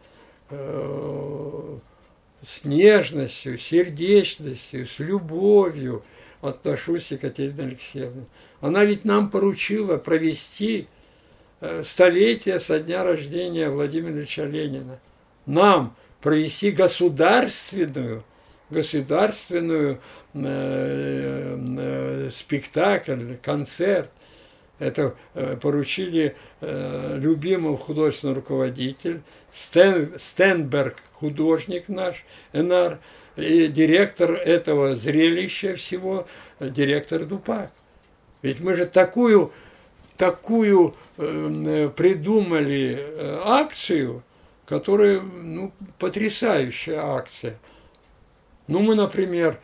с 2.42 2.64
нежностью, 2.64 3.58
сердечностью, 3.58 4.86
с 4.86 4.98
любовью 4.98 6.02
отношусь 6.40 7.08
к 7.08 7.12
Екатерине 7.12 7.64
Алексеевне. 7.64 8.24
Она 8.60 8.84
ведь 8.84 9.04
нам 9.04 9.30
поручила 9.30 9.98
провести 9.98 10.88
э, 11.60 11.82
столетие 11.84 12.60
со 12.60 12.78
дня 12.78 13.04
рождения 13.04 13.68
Владимира 13.68 14.12
Ильича 14.12 14.44
Ленина. 14.44 15.00
Нам 15.46 15.94
провести 16.20 16.70
государственную, 16.70 18.24
государственную 18.70 20.00
э, 20.34 21.58
э, 21.78 22.30
спектакль, 22.30 23.34
концерт. 23.42 24.10
Это 24.80 25.14
э, 25.34 25.56
поручили 25.60 26.34
э, 26.62 27.16
любимый 27.18 27.76
художественный 27.76 28.32
руководитель, 28.32 29.20
Стен, 29.52 30.14
Стенберг, 30.18 30.96
художник 31.12 31.88
наш, 31.88 32.24
Энар 32.54 32.98
И 33.36 33.66
директор 33.66 34.32
этого 34.32 34.96
зрелища 34.96 35.76
всего, 35.76 36.26
директор 36.58 37.26
Дупак. 37.26 37.70
Ведь 38.40 38.60
мы 38.60 38.74
же 38.74 38.86
такую, 38.86 39.52
такую 40.16 40.94
э, 41.18 41.90
придумали 41.94 42.96
э, 42.98 43.40
акцию, 43.44 44.22
которая, 44.64 45.20
ну, 45.20 45.72
потрясающая 45.98 47.02
акция. 47.02 47.58
Ну, 48.66 48.78
мы, 48.78 48.94
например, 48.94 49.60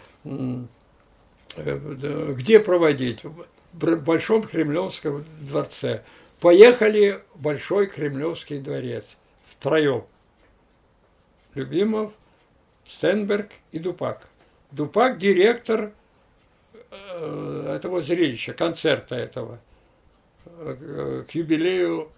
где 1.57 2.61
проводить? 2.61 3.23
Большом 3.77 4.43
Кремлевском 4.43 5.25
дворце. 5.41 6.03
Поехали 6.41 7.23
в 7.35 7.43
Большой 7.43 7.87
Кремлевский 7.87 8.59
дворец 8.59 9.05
втроем. 9.47 10.05
Любимов, 11.55 12.13
Стенберг 12.87 13.51
и 13.73 13.79
Дупак. 13.79 14.29
Дупак– 14.71 15.19
директор 15.19 15.93
э, 16.91 17.75
этого 17.77 18.03
зрелища, 18.03 18.53
концерта 18.53 19.15
этого 19.15 19.59
э, 20.45 21.25
к 21.29 21.35
юбилею 21.35 22.11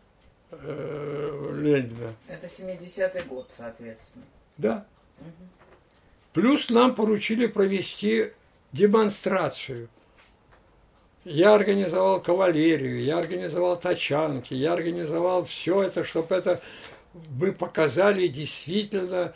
э, 0.50 1.50
Ленина. 1.54 2.14
Это 2.26 2.46
70-й 2.46 3.22
год, 3.28 3.50
соответственно. 3.56 4.24
Да. 4.56 4.86
Угу. 5.20 5.48
Плюс 6.32 6.70
нам 6.70 6.94
поручили 6.94 7.46
провести 7.46 8.32
демонстрацию. 8.72 9.88
Я 11.30 11.54
организовал 11.54 12.22
кавалерию, 12.22 13.02
я 13.02 13.18
организовал 13.18 13.78
тачанки, 13.78 14.54
я 14.54 14.72
организовал 14.72 15.44
все 15.44 15.82
это, 15.82 16.02
чтобы 16.02 16.34
это 16.34 16.58
мы 17.38 17.52
показали 17.52 18.28
действительно, 18.28 19.34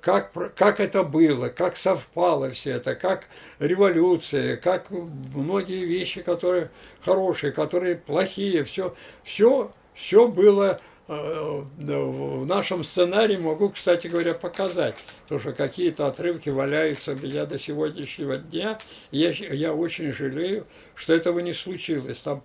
как, 0.00 0.32
как 0.56 0.80
это 0.80 1.04
было, 1.04 1.48
как 1.48 1.76
совпало 1.76 2.50
все 2.50 2.70
это, 2.72 2.96
как 2.96 3.26
революция, 3.60 4.56
как 4.56 4.90
многие 4.90 5.84
вещи, 5.84 6.22
которые 6.22 6.70
хорошие, 7.02 7.52
которые 7.52 7.94
плохие, 7.94 8.64
все, 8.64 8.96
все, 9.22 9.70
все 9.94 10.26
было 10.26 10.80
э, 10.80 10.87
в 11.08 12.44
нашем 12.44 12.84
сценарии 12.84 13.38
могу, 13.38 13.70
кстати 13.70 14.08
говоря, 14.08 14.34
показать. 14.34 15.02
Потому 15.22 15.40
что 15.40 15.52
какие-то 15.52 16.06
отрывки 16.06 16.50
валяются 16.50 17.12
у 17.12 17.16
меня 17.16 17.46
до 17.46 17.58
сегодняшнего 17.58 18.36
дня. 18.36 18.76
Я, 19.10 19.30
я 19.30 19.72
очень 19.72 20.12
жалею, 20.12 20.66
что 20.94 21.14
этого 21.14 21.38
не 21.40 21.54
случилось. 21.54 22.18
Там 22.18 22.42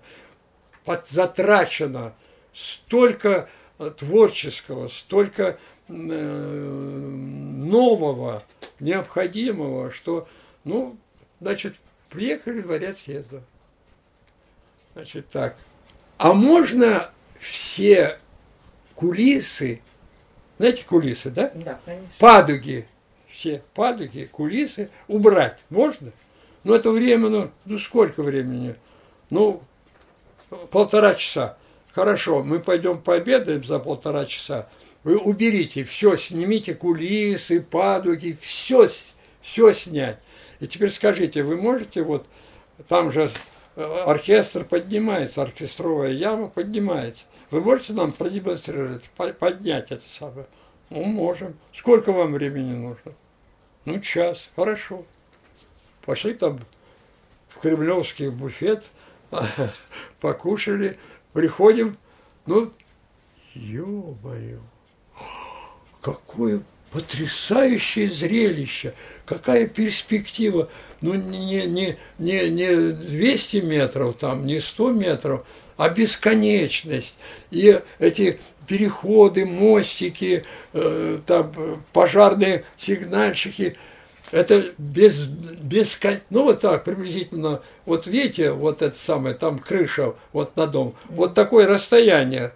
затрачено 1.07 2.15
столько 2.53 3.49
творческого, 3.97 4.87
столько 4.87 5.57
э, 5.89 5.93
нового, 5.93 8.43
необходимого, 8.79 9.91
что, 9.91 10.29
ну, 10.63 10.95
значит, 11.41 11.75
приехали 12.09 12.61
в 12.61 12.63
дворец 12.63 12.95
съезда. 13.03 13.43
Значит, 14.93 15.27
так. 15.29 15.57
А 16.17 16.33
можно 16.33 17.09
все 17.39 18.19
кулисы, 18.95 19.81
знаете, 20.57 20.83
кулисы, 20.83 21.29
да? 21.29 21.51
Да, 21.55 21.79
конечно. 21.85 22.09
Падуги, 22.19 22.87
все 23.27 23.63
падуги, 23.73 24.29
кулисы 24.31 24.89
убрать 25.07 25.57
можно? 25.69 26.11
Ну, 26.63 26.73
это 26.73 26.91
время, 26.91 27.29
ну, 27.29 27.51
ну 27.65 27.77
сколько 27.77 28.23
времени? 28.23 28.75
Ну, 29.29 29.61
полтора 30.71 31.15
часа. 31.15 31.57
Хорошо, 31.91 32.43
мы 32.43 32.59
пойдем 32.59 33.01
пообедаем 33.01 33.63
за 33.63 33.79
полтора 33.79 34.25
часа. 34.25 34.67
Вы 35.03 35.17
уберите 35.17 35.83
все, 35.83 36.15
снимите 36.15 36.73
кулисы, 36.73 37.61
падуги, 37.61 38.37
все, 38.39 38.89
все 39.41 39.73
снять. 39.73 40.17
И 40.59 40.67
теперь 40.67 40.91
скажите, 40.91 41.43
вы 41.43 41.57
можете 41.57 42.03
вот, 42.03 42.25
там 42.87 43.11
же 43.11 43.29
э, 43.75 43.83
оркестр 44.05 44.63
поднимается, 44.63 45.41
оркестровая 45.41 46.11
яма 46.11 46.47
поднимается. 46.47 47.23
Вы 47.53 47.61
можете 47.61 47.93
нам 47.93 48.11
продемонстрировать, 48.11 49.03
поднять 49.37 49.91
это 49.91 50.03
самое? 50.17 50.47
Ну, 50.89 51.03
можем. 51.03 51.55
Сколько 51.71 52.11
вам 52.11 52.33
времени 52.33 52.73
нужно? 52.73 53.13
Ну, 53.85 53.99
час. 53.99 54.49
Хорошо. 54.55 55.05
Пошли 56.03 56.33
там 56.33 56.59
в 57.49 57.59
кремлевский 57.59 58.29
буфет, 58.29 58.89
покушали, 60.19 60.97
Приходим, 61.33 61.99
ну, 62.47 62.73
ё-моё, 63.53 64.59
какое 66.01 66.63
потрясающее 66.89 68.09
зрелище, 68.09 68.95
какая 69.27 69.67
перспектива. 69.67 70.69
Ну, 71.01 71.13
не, 71.13 71.67
не, 71.67 71.99
не, 72.17 72.49
не 72.49 72.93
200 72.93 73.57
метров, 73.57 74.15
там, 74.15 74.47
не 74.47 74.59
100 74.59 74.89
метров, 74.89 75.45
а 75.77 75.89
бесконечность. 75.89 77.15
И 77.51 77.79
эти 77.99 78.39
переходы, 78.67 79.45
мостики, 79.45 80.45
э, 80.73 81.19
там, 81.25 81.83
пожарные 81.91 82.63
сигнальщики– 82.77 83.77
это 84.33 84.73
без, 84.79 85.27
без, 85.27 85.99
ну 86.31 86.45
вот 86.45 86.61
так 86.61 86.83
приблизительно, 86.83 87.61
вот 87.85 88.07
видите, 88.07 88.51
вот 88.51 88.81
это 88.81 88.97
самое, 88.97 89.35
там 89.35 89.59
крыша, 89.59 90.15
вот 90.31 90.57
на 90.57 90.65
дом, 90.65 90.95
вот 91.09 91.35
такое 91.35 91.67
расстояние. 91.67 92.51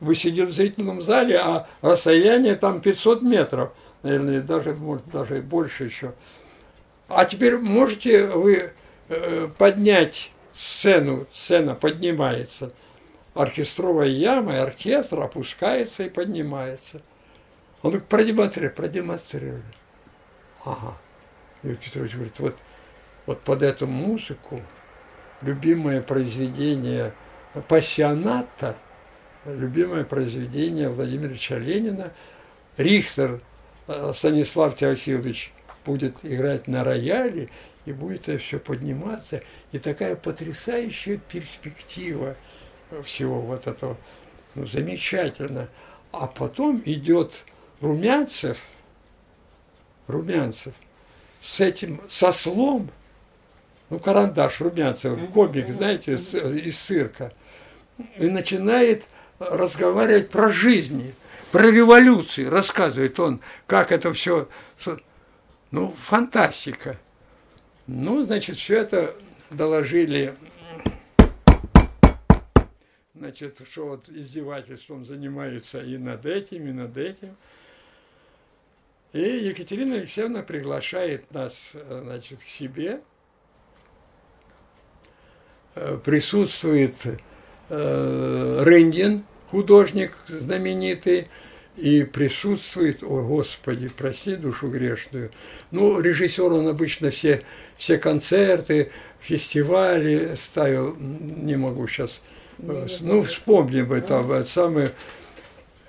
Вы 0.00 0.16
сидите 0.16 0.46
в 0.46 0.50
зрительном 0.50 1.00
зале, 1.00 1.38
а 1.38 1.68
расстояние 1.80 2.56
там 2.56 2.80
500 2.80 3.22
метров, 3.22 3.70
наверное, 4.02 4.40
даже, 4.40 4.74
может, 4.74 5.08
даже 5.12 5.40
больше 5.40 5.84
еще. 5.84 6.12
А 7.06 7.24
теперь 7.24 7.56
можете 7.56 8.26
вы 8.26 8.72
э, 9.08 9.48
поднять 9.56 10.31
сцену, 10.54 11.26
сцена 11.32 11.74
поднимается, 11.74 12.72
оркестровая 13.34 14.08
яма, 14.08 14.54
и 14.54 14.58
оркестр 14.58 15.20
опускается 15.20 16.04
и 16.04 16.10
поднимается. 16.10 17.02
Он 17.82 17.90
говорит, 17.90 18.08
продемонстрировали, 18.08 18.74
продемонстрировали. 18.74 19.62
Ага. 20.64 20.96
Юрий 21.62 21.76
Петрович 21.76 22.14
говорит, 22.14 22.38
вот, 22.38 22.56
вот 23.26 23.40
под 23.40 23.62
эту 23.62 23.86
музыку 23.86 24.62
любимое 25.40 26.02
произведение 26.02 27.12
пассионата, 27.68 28.76
любимое 29.44 30.04
произведение 30.04 30.88
Владимира 30.88 31.30
Ильича 31.30 31.58
Ленина, 31.58 32.12
Рихтер 32.76 33.40
э, 33.88 34.12
Станислав 34.14 34.76
Теофилович 34.76 35.52
будет 35.84 36.16
играть 36.22 36.68
на 36.68 36.84
рояле, 36.84 37.48
и 37.84 37.92
будет 37.92 38.28
это 38.28 38.38
все 38.38 38.58
подниматься, 38.58 39.42
и 39.72 39.78
такая 39.78 40.16
потрясающая 40.16 41.18
перспектива 41.18 42.36
всего 43.04 43.40
вот 43.40 43.66
этого, 43.66 43.96
ну, 44.54 44.66
замечательно. 44.66 45.68
А 46.12 46.26
потом 46.26 46.82
идет 46.84 47.44
Румянцев, 47.80 48.58
Румянцев, 50.06 50.74
с 51.40 51.60
этим 51.60 52.00
сослом, 52.08 52.90
ну, 53.90 53.98
карандаш 53.98 54.60
Румянцев, 54.60 55.18
комик, 55.32 55.68
знаете, 55.74 56.14
из, 56.14 56.34
из 56.34 56.78
цирка, 56.78 57.32
и 58.16 58.26
начинает 58.26 59.04
разговаривать 59.38 60.30
про 60.30 60.50
жизни, 60.50 61.14
про 61.50 61.70
революции, 61.70 62.44
рассказывает 62.44 63.18
он, 63.18 63.40
как 63.66 63.90
это 63.90 64.12
все, 64.12 64.48
ну, 65.70 65.94
фантастика. 65.98 66.98
Ну, 67.86 68.24
значит, 68.24 68.56
все 68.56 68.78
это 68.80 69.14
доложили, 69.50 70.34
значит, 73.14 73.60
что 73.70 73.88
вот 73.88 74.08
издевательством 74.08 75.04
занимаются 75.04 75.82
и 75.82 75.98
над 75.98 76.24
этим, 76.26 76.68
и 76.68 76.72
над 76.72 76.96
этим– 76.96 77.36
и 79.12 79.20
Екатерина 79.20 79.96
Алексеевна 79.96 80.42
приглашает 80.42 81.30
нас 81.32 81.72
значит, 81.74 82.40
к 82.40 82.46
себе. 82.46 83.02
Э, 85.74 85.98
присутствует 86.02 86.94
э, 87.68 88.62
Рендин, 88.64 89.24
художник 89.50 90.16
знаменитый, 90.28 91.28
и 91.76 92.04
присутствует, 92.04 93.02
о 93.02 93.22
Господи, 93.22 93.88
прости 93.88 94.36
душу 94.36 94.68
грешную. 94.68 95.30
Ну, 95.70 96.00
режиссер, 96.00 96.52
он 96.52 96.68
обычно 96.68 97.10
все, 97.10 97.42
все 97.76 97.98
концерты, 97.98 98.90
фестивали 99.20 100.34
ставил, 100.34 100.94
не 100.98 101.56
могу 101.56 101.86
сейчас, 101.86 102.20
ну, 102.58 103.22
вспомним 103.22 103.92
это, 103.92 104.20
это 104.20 104.44
самое, 104.44 104.90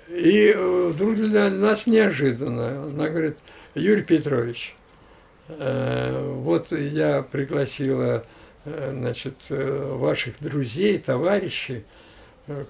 и 0.08 0.52
э, 0.54 0.88
вдруг 0.92 1.16
для 1.16 1.50
нас 1.50 1.86
неожиданно. 1.86 2.84
Она 2.84 3.08
говорит, 3.08 3.36
Юрий 3.74 4.02
Петрович, 4.02 4.74
э, 5.48 6.34
вот 6.36 6.72
я 6.72 7.22
пригласила 7.22 8.24
э, 8.64 8.90
значит, 8.92 9.34
ваших 9.48 10.34
друзей, 10.40 10.98
товарищей, 10.98 11.84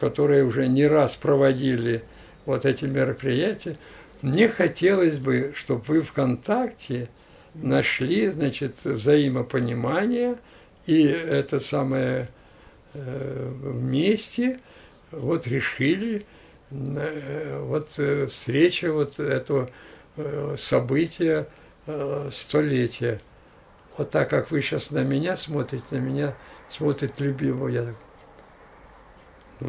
которые 0.00 0.44
уже 0.44 0.68
не 0.68 0.86
раз 0.86 1.16
проводили 1.16 2.02
вот 2.46 2.64
эти 2.64 2.84
мероприятия. 2.84 3.76
Мне 4.22 4.48
хотелось 4.48 5.18
бы, 5.18 5.52
чтобы 5.54 5.82
вы 5.86 6.02
ВКонтакте 6.02 7.08
нашли, 7.54 8.28
значит, 8.30 8.84
взаимопонимание 8.84 10.38
и 10.86 11.02
это 11.04 11.60
самое 11.60 12.28
э, 12.92 13.52
вместе 13.62 14.60
вот 15.10 15.46
решили 15.46 16.26
э, 16.70 17.60
вот 17.62 17.88
э, 17.98 18.26
встреча 18.26 18.92
вот 18.92 19.18
этого 19.18 19.70
события 20.56 21.48
столетия. 22.30 23.20
Вот 23.98 24.10
так 24.10 24.30
как 24.30 24.52
вы 24.52 24.62
сейчас 24.62 24.92
на 24.92 25.02
меня 25.02 25.36
смотрите, 25.36 25.84
на 25.90 25.96
меня 25.96 26.36
смотрит 26.70 27.18
любимый, 27.18 27.74
я 27.74 27.82
так, 27.82 27.96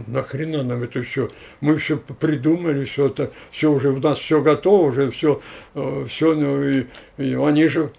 нахрена 0.07 0.63
нам 0.63 0.83
это 0.83 1.03
все? 1.03 1.29
Мы 1.61 1.77
все 1.77 1.97
придумали, 1.97 2.85
все 2.85 3.07
это, 3.07 3.31
все 3.51 3.71
уже 3.71 3.89
у 3.89 3.99
нас 3.99 4.19
все 4.19 4.41
готово, 4.41 4.87
уже 4.87 5.11
все, 5.11 5.41
э, 5.73 6.05
все, 6.09 6.35
ну, 6.35 6.63
и, 6.63 6.85
и 7.17 7.35
они 7.35 7.67
же... 7.67 7.91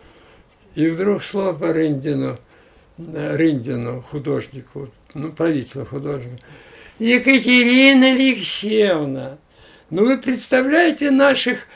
И 0.74 0.88
вдруг 0.88 1.22
по 1.32 1.72
Рындину, 1.72 2.38
э, 2.98 3.36
Рындину, 3.36 4.02
художнику, 4.10 4.90
ну, 5.14 5.32
правителю 5.32 5.86
художника. 5.86 6.42
Екатерина 6.98 8.12
Алексеевна, 8.12 9.38
ну 9.90 10.04
вы 10.04 10.18
представляете 10.18 11.10
наших 11.10 11.66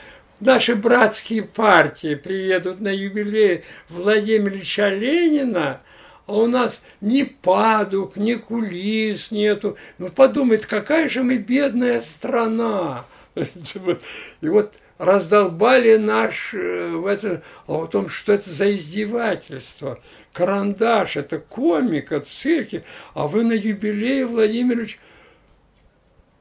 наши 0.41 0.75
братские 0.75 1.43
партии 1.43 2.15
приедут 2.15 2.81
на 2.81 2.89
юбилей 2.89 3.63
Владимира 3.89 4.55
Ильича 4.55 4.89
Ленина, 4.89 5.81
а 6.27 6.33
у 6.33 6.47
нас 6.47 6.81
ни 7.01 7.23
падук, 7.23 8.15
ни 8.15 8.35
кулис 8.35 9.31
нету. 9.31 9.77
Ну, 9.97 10.09
подумает, 10.09 10.65
какая 10.65 11.09
же 11.09 11.23
мы 11.23 11.37
бедная 11.37 12.01
страна. 12.01 13.05
И 13.35 14.47
вот 14.47 14.73
раздолбали 15.01 15.95
наш 15.97 16.53
э, 16.53 16.91
в 16.91 17.07
это, 17.07 17.41
о 17.65 17.87
том, 17.87 18.07
что 18.07 18.33
это 18.33 18.51
за 18.51 18.75
издевательство. 18.75 19.99
Карандаш, 20.31 21.17
это 21.17 21.39
комика, 21.39 22.19
цирки, 22.19 22.83
а 23.15 23.27
вы 23.27 23.43
на 23.43 23.53
юбилее, 23.53 24.27
Владимир 24.27 24.77
Ильич. 24.77 24.99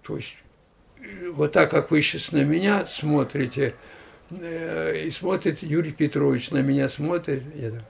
То 0.03 0.19
есть, 0.19 0.37
э, 1.01 1.31
вот 1.31 1.53
так, 1.53 1.71
как 1.71 1.91
вы 1.91 2.03
сейчас 2.03 2.33
на 2.33 2.45
меня 2.45 2.87
смотрите, 2.87 3.75
э, 4.31 5.05
и 5.07 5.11
смотрит 5.11 5.63
Юрий 5.63 5.93
Петрович 5.93 6.51
на 6.51 6.61
меня 6.61 6.91
смотрит, 6.91 7.43
я 7.55 7.71
так, 7.71 7.85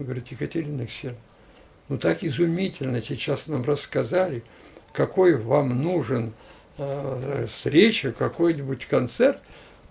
Вы 0.00 0.06
говорите, 0.06 0.28
Екатерина 0.30 0.80
Алексеевна, 0.80 1.20
ну 1.90 1.98
так 1.98 2.24
изумительно 2.24 3.02
сейчас 3.02 3.46
нам 3.48 3.62
рассказали, 3.64 4.42
какой 4.94 5.36
вам 5.36 5.82
нужен 5.82 6.32
э, 6.78 7.44
встреча, 7.52 8.10
какой-нибудь 8.12 8.86
концерт. 8.86 9.42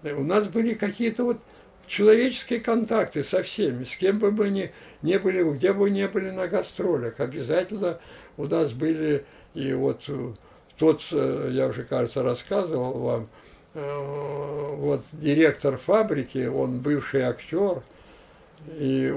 У 0.01 0.23
нас 0.23 0.47
были 0.47 0.73
какие-то 0.73 1.25
вот 1.25 1.37
человеческие 1.85 2.59
контакты 2.59 3.23
со 3.23 3.43
всеми, 3.43 3.83
с 3.83 3.95
кем 3.95 4.17
бы 4.17 4.31
мы 4.31 4.49
ни, 4.49 4.71
не 5.03 5.19
были, 5.19 5.43
где 5.43 5.73
бы 5.73 5.91
не 5.91 6.07
были 6.07 6.31
на 6.31 6.47
гастролях. 6.47 7.19
Обязательно 7.19 7.99
у 8.35 8.45
нас 8.45 8.71
были 8.71 9.25
и 9.53 9.73
вот 9.73 10.05
э, 10.07 10.33
тот, 10.79 11.03
э, 11.11 11.49
я 11.51 11.67
уже, 11.67 11.83
кажется, 11.83 12.23
рассказывал 12.23 12.93
вам, 12.93 13.29
э, 13.75 14.75
вот 14.75 15.05
директор 15.11 15.77
фабрики, 15.77 16.47
он 16.47 16.81
бывший 16.81 17.21
актер– 17.21 17.83
и 18.67 19.13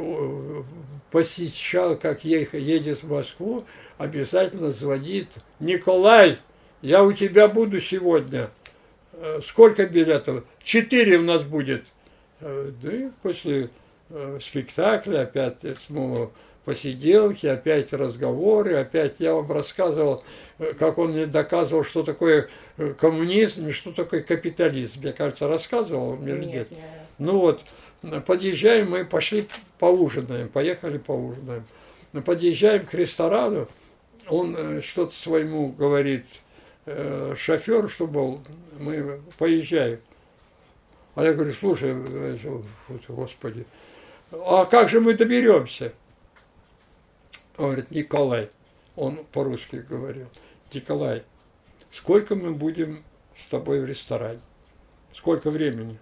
посещал, 1.11 1.97
как 1.97 2.25
едет 2.25 3.03
в 3.03 3.11
Москву, 3.11 3.65
обязательно 3.99 4.73
звонит, 4.73 5.29
Николай, 5.61 6.39
я 6.81 7.05
у 7.05 7.13
тебя 7.13 7.49
буду 7.49 7.81
сегодня. 7.81 8.51
Э, 9.13 9.41
сколько 9.47 9.87
билетов? 9.87 10.45
Четыре 10.63 11.19
у 11.19 11.23
нас 11.23 11.43
будет. 11.43 11.85
Э, 12.41 12.73
да 12.83 12.93
и 12.93 13.09
после 13.23 13.71
э, 14.11 14.39
спектакля 14.43 15.23
опять 15.23 15.59
снова 15.87 16.33
посиделки, 16.65 17.47
опять 17.47 17.93
разговоры, 17.93 18.75
опять 18.75 19.17
я 19.19 19.35
вам 19.35 19.51
рассказывал, 19.51 20.25
как 20.79 20.99
он 20.99 21.13
мне 21.13 21.27
доказывал, 21.27 21.85
что 21.85 22.05
такое 22.05 22.49
коммунизм 22.99 23.69
и 23.69 23.73
что 23.73 23.93
такое 23.93 24.23
капитализм. 24.23 25.01
Мне 25.01 25.13
кажется, 25.13 25.49
рассказывал 25.49 26.17
мне 26.17 26.33
нет, 26.35 26.71
нет. 26.71 26.81
Ну 27.19 27.39
вот, 27.39 27.63
подъезжаем, 28.03 28.91
мы 28.91 29.05
пошли 29.05 29.47
поужинаем, 29.79 30.49
поехали 30.49 30.99
поужинаем. 30.99 31.65
Но 32.13 32.21
подъезжаем 32.21 32.85
к 32.85 32.95
ресторану, 32.95 33.69
он 34.29 34.55
э, 34.57 34.81
что-то 34.81 35.15
своему 35.15 35.69
говорит 35.69 36.27
э, 36.87 37.35
шофер, 37.39 37.89
что 37.89 38.07
был, 38.07 38.43
мы 38.79 39.21
поезжаем. 39.39 40.01
А 41.15 41.25
я 41.25 41.33
говорю, 41.33 41.53
слушай, 41.55 41.95
э, 41.95 42.39
господи, 43.09 43.67
а 44.31 44.65
как 44.65 44.89
же 44.89 45.01
мы 45.01 45.15
доберемся? 45.15 45.93
Он 47.57 47.67
говорит, 47.67 47.91
Николай, 47.91 48.51
он 48.97 49.25
по-русски 49.33 49.77
говорил, 49.77 50.29
Николай, 50.73 51.23
сколько 51.91 52.35
мы 52.35 52.53
будем 52.53 53.05
с 53.37 53.49
тобой 53.51 53.81
в 53.81 53.85
ресторане? 53.85 54.41
Сколько 55.13 55.51
времени? 55.51 55.99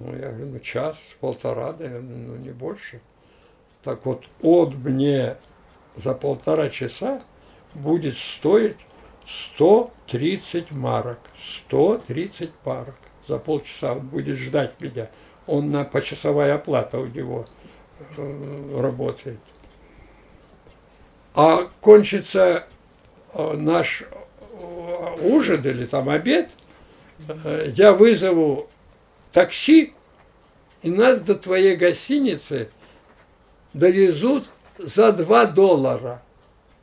Ну, 0.00 0.14
я 0.14 0.30
говорю, 0.30 0.52
ну, 0.52 0.58
час, 0.60 0.96
полтора, 1.20 1.74
наверное, 1.78 2.16
ну, 2.16 2.36
не 2.36 2.50
больше. 2.50 3.00
Так 3.82 4.04
вот, 4.04 4.24
от 4.42 4.74
мне 4.74 5.36
за 5.96 6.14
полтора 6.14 6.68
часа 6.70 7.22
будет 7.74 8.16
стоить 8.16 8.76
130 9.54 10.72
марок. 10.72 11.18
130 11.66 12.50
марок. 12.64 12.96
За 13.28 13.38
полчаса 13.38 13.92
он 13.92 14.06
будет 14.06 14.36
ждать 14.36 14.80
меня. 14.80 15.08
Он 15.46 15.70
на 15.70 15.84
почасовая 15.84 16.54
оплата 16.54 16.98
у 16.98 17.06
него 17.06 17.46
э, 18.16 18.80
работает. 18.80 19.40
А 21.34 21.68
кончится 21.80 22.66
э, 23.34 23.52
наш 23.52 24.02
э, 24.02 25.16
ужин 25.22 25.64
или 25.64 25.86
там 25.86 26.08
обед, 26.08 26.50
э, 27.28 27.72
я 27.74 27.92
вызову 27.92 28.68
такси, 29.36 29.92
и 30.80 30.88
нас 30.88 31.20
до 31.20 31.34
твоей 31.34 31.76
гостиницы 31.76 32.70
довезут 33.74 34.48
за 34.78 35.12
2 35.12 35.44
доллара. 35.48 36.22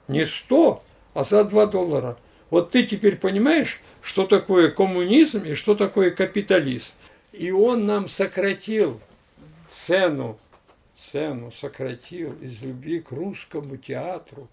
Не 0.07 0.27
100, 0.27 0.83
а 1.15 1.23
за 1.23 1.45
2 1.45 1.65
доллара. 1.65 2.15
Вот 2.51 2.69
ты 2.69 2.85
теперь 2.85 3.15
понимаешь, 3.15 3.81
что 4.03 4.27
такое 4.27 4.69
коммунизм 4.69 5.39
и 5.39 5.55
что 5.55 5.73
такое 5.73 6.11
капитализм. 6.11 6.91
И 7.31 7.49
он 7.49 7.87
нам 7.87 8.07
сократил 8.07 9.01
цену, 9.71 10.37
цену 11.11 11.51
сократил 11.51 12.33
из 12.33 12.61
любви 12.61 12.99
к 12.99 13.09
русскому 13.09 13.77
театру, 13.77 14.47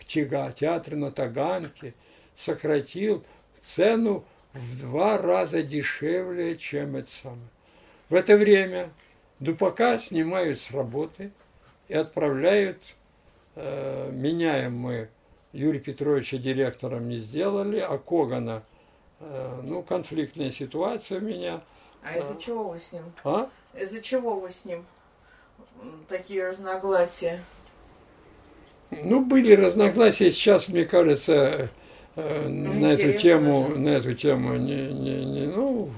к 0.00 0.04
театру 0.04 0.96
на 0.96 1.10
Таганке, 1.10 1.92
сократил 2.34 3.22
цену 3.62 4.24
в 4.54 4.80
два 4.80 5.18
раза 5.18 5.62
дешевле, 5.62 6.56
чем 6.56 6.96
это 6.96 7.10
самое. 7.22 7.48
В 8.08 8.14
это 8.14 8.36
время 8.36 8.90
Дупака 9.40 9.98
снимают 9.98 10.60
с 10.60 10.70
работы 10.70 11.32
и 11.88 11.94
отправляют, 11.94 12.82
э, 13.56 14.10
меняем 14.12 14.76
мы, 14.76 15.08
Юрия 15.52 15.80
Петровича 15.80 16.38
директором 16.38 17.08
не 17.08 17.18
сделали, 17.18 17.78
а 17.78 17.98
Когана, 17.98 18.62
э, 19.20 19.60
ну, 19.62 19.82
конфликтная 19.82 20.50
ситуация 20.50 21.18
у 21.18 21.22
меня. 21.22 21.62
А 22.02 22.16
из-за 22.16 22.40
чего 22.40 22.70
вы 22.70 22.80
с 22.80 22.92
ним? 22.92 23.04
А? 23.24 23.48
Из-за 23.74 24.00
чего 24.00 24.40
вы 24.40 24.50
с 24.50 24.64
ним 24.64 24.84
такие 26.08 26.46
разногласия? 26.48 27.40
Ну, 28.90 29.24
были 29.24 29.54
разногласия. 29.54 30.30
Сейчас, 30.30 30.68
мне 30.68 30.84
кажется, 30.84 31.70
Э, 32.14 32.46
ну, 32.48 32.72
на 32.74 32.92
эту 32.92 33.18
тему, 33.18 33.68
же. 33.70 33.78
на 33.78 33.88
эту 33.88 34.14
тему 34.14 34.56
не, 34.56 34.92
не, 34.92 35.24
не, 35.24 35.46
ну, 35.46 35.90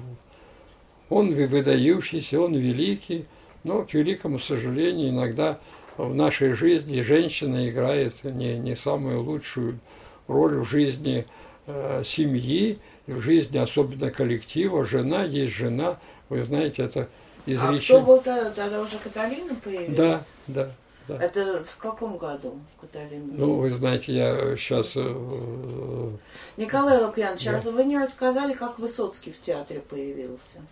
он 1.08 1.34
выдающийся, 1.34 2.40
он 2.40 2.54
великий, 2.54 3.26
но, 3.64 3.82
к 3.82 3.94
великому 3.94 4.38
сожалению, 4.38 5.10
иногда 5.10 5.58
в 5.96 6.14
нашей 6.14 6.52
жизни 6.52 7.00
женщина 7.00 7.68
играет 7.68 8.22
не, 8.22 8.58
не 8.58 8.76
самую 8.76 9.22
лучшую 9.22 9.80
роль 10.28 10.58
в 10.58 10.68
жизни 10.68 11.26
э, 11.66 12.02
семьи, 12.04 12.78
в 13.06 13.20
жизни 13.20 13.58
особенно 13.58 14.10
коллектива. 14.10 14.84
Жена 14.84 15.24
есть 15.24 15.52
жена, 15.52 15.98
вы 16.28 16.44
знаете, 16.44 16.84
это 16.84 17.08
изречение. 17.46 17.78
А 17.78 17.80
кто 17.80 18.00
был 18.00 18.18
тогда, 18.18 18.50
тогда 18.50 18.80
уже 18.80 18.98
Каталина 18.98 19.54
появилась? 19.56 19.96
Да, 19.96 20.22
да. 20.46 20.70
Да. 21.06 21.18
Это 21.18 21.62
в 21.64 21.76
каком 21.76 22.16
году, 22.16 22.58
Каталина? 22.80 23.34
Ну, 23.34 23.56
вы 23.56 23.70
знаете, 23.70 24.12
я 24.14 24.56
сейчас... 24.56 24.92
Э, 24.96 26.10
Николай 26.56 27.02
Лукьянович, 27.02 27.44
да. 27.44 27.70
вы 27.70 27.84
не 27.84 27.98
рассказали, 27.98 28.54
как 28.54 28.78
Высоцкий 28.78 29.30
в 29.32 29.40
театре 29.40 29.80
появился? 29.80 30.62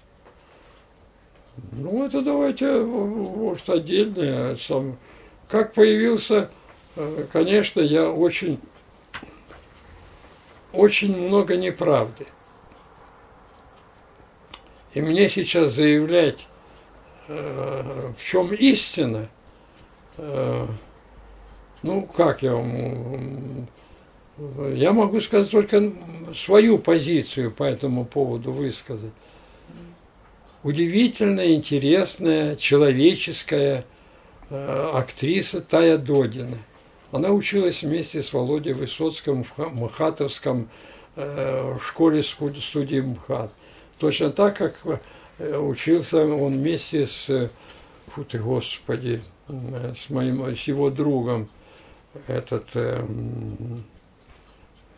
Ну, 1.72 2.06
это 2.06 2.22
давайте, 2.22 2.80
может, 2.80 3.68
отдельно. 3.68 4.56
Сам... 4.56 4.96
Как 5.48 5.74
появился, 5.74 6.50
э, 6.96 7.26
конечно, 7.30 7.80
я 7.80 8.10
очень, 8.10 8.58
очень 10.72 11.14
много 11.14 11.58
неправды. 11.58 12.26
И 14.94 15.02
мне 15.02 15.28
сейчас 15.28 15.74
заявлять, 15.74 16.46
э, 17.28 18.12
в 18.16 18.24
чем 18.24 18.54
истина, 18.54 19.28
э, 19.28 19.41
ну, 20.18 22.02
как 22.14 22.42
я 22.42 22.54
вам... 22.54 23.68
Я 24.74 24.92
могу 24.92 25.20
сказать 25.20 25.50
только 25.50 25.92
свою 26.34 26.78
позицию 26.78 27.50
по 27.50 27.64
этому 27.64 28.04
поводу 28.04 28.52
высказать. 28.52 29.12
Удивительная, 30.62 31.54
интересная, 31.54 32.54
человеческая 32.54 33.84
э, 34.48 34.90
актриса 34.94 35.60
Тая 35.60 35.98
Додина. 35.98 36.56
Она 37.10 37.30
училась 37.30 37.82
вместе 37.82 38.22
с 38.22 38.32
Володей 38.32 38.72
Высоцким 38.72 39.44
в 39.44 39.58
Мхатовском 39.58 40.68
э, 41.16 41.76
школе 41.80 42.22
студии 42.22 43.00
МХАТ. 43.00 43.52
Точно 43.98 44.30
так, 44.30 44.56
как 44.56 44.76
э, 45.38 45.58
учился 45.58 46.24
он 46.24 46.58
вместе 46.58 47.08
с, 47.08 47.50
фу 48.06 48.24
ты, 48.24 48.38
господи, 48.38 49.20
с 49.94 50.10
моим, 50.10 50.56
с 50.56 50.62
его 50.62 50.90
другом, 50.90 51.48
этот, 52.26 52.64
э, 52.74 53.04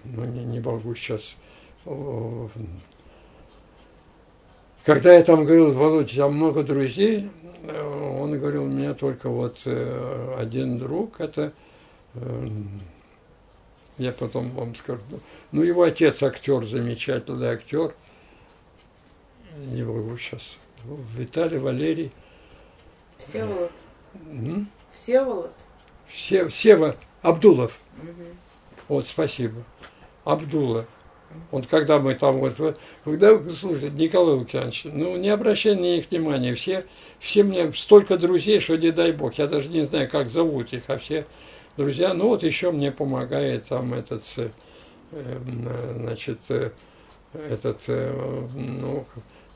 ну 0.05 0.25
не, 0.25 0.45
не 0.45 0.61
могу 0.61 0.95
сейчас, 0.95 1.35
когда 4.85 5.15
я 5.15 5.25
там 5.25 5.45
говорил, 5.45 5.73
Володя, 5.73 6.05
у 6.05 6.09
тебя 6.09 6.29
много 6.29 6.63
друзей, 6.63 7.31
э, 7.63 8.19
он 8.21 8.39
говорил, 8.39 8.65
у 8.65 8.69
меня 8.69 8.95
только 8.95 9.29
вот 9.29 9.61
э, 9.65 10.37
один 10.39 10.79
друг, 10.79 11.21
это, 11.21 11.53
эм, 12.15 12.83
я 13.97 14.13
потом 14.13 14.51
вам 14.51 14.75
скажу, 14.75 15.01
ну, 15.53 15.63
его 15.63 15.83
отец 15.83 16.23
актер, 16.23 16.67
замечательный 16.67 17.49
актер, 17.49 17.95
не 19.57 19.83
могу 19.83 20.17
сейчас, 20.19 20.59
Виталий 21.17 21.59
Валерий. 21.59 22.13
Всеволод. 23.19 23.71
Угу. 24.15 24.67
Всеволод. 24.93 25.53
Все, 26.07 26.49
Сева 26.51 26.97
Абдулов. 27.23 27.79
Угу. 28.03 28.27
Вот, 28.89 29.07
спасибо. 29.07 29.63
Абдула. 30.25 30.87
Вот 31.51 31.67
когда 31.67 31.99
мы 31.99 32.15
там 32.15 32.39
вот, 32.39 32.79
когда, 33.05 33.41
слушай, 33.51 33.91
Николай 33.91 34.35
Лукьянович, 34.37 34.85
ну 34.85 35.17
не 35.17 35.29
обращай 35.29 35.75
на 35.75 35.81
них 35.81 36.11
внимания, 36.11 36.55
все, 36.55 36.87
все 37.19 37.43
мне 37.43 37.73
столько 37.73 38.17
друзей, 38.17 38.61
что 38.61 38.77
не 38.77 38.93
дай 38.93 39.13
бог, 39.13 39.35
я 39.35 39.47
даже 39.47 39.69
не 39.69 39.85
знаю, 39.85 40.09
как 40.09 40.31
зовут 40.31 40.73
их, 40.73 40.85
а 40.87 40.99
все 40.99 41.27
друзья, 41.77 42.15
ну 42.15 42.29
вот 42.29 42.43
еще 42.43 42.71
мне 42.71 42.93
помогает 42.93 43.65
там 43.65 43.95
этот, 43.95 44.23
э, 44.37 44.49
э 45.13 45.39
значит, 45.97 46.39
э, 46.49 46.71
этот, 47.33 47.83
э, 47.89 48.47
ну, 48.55 49.05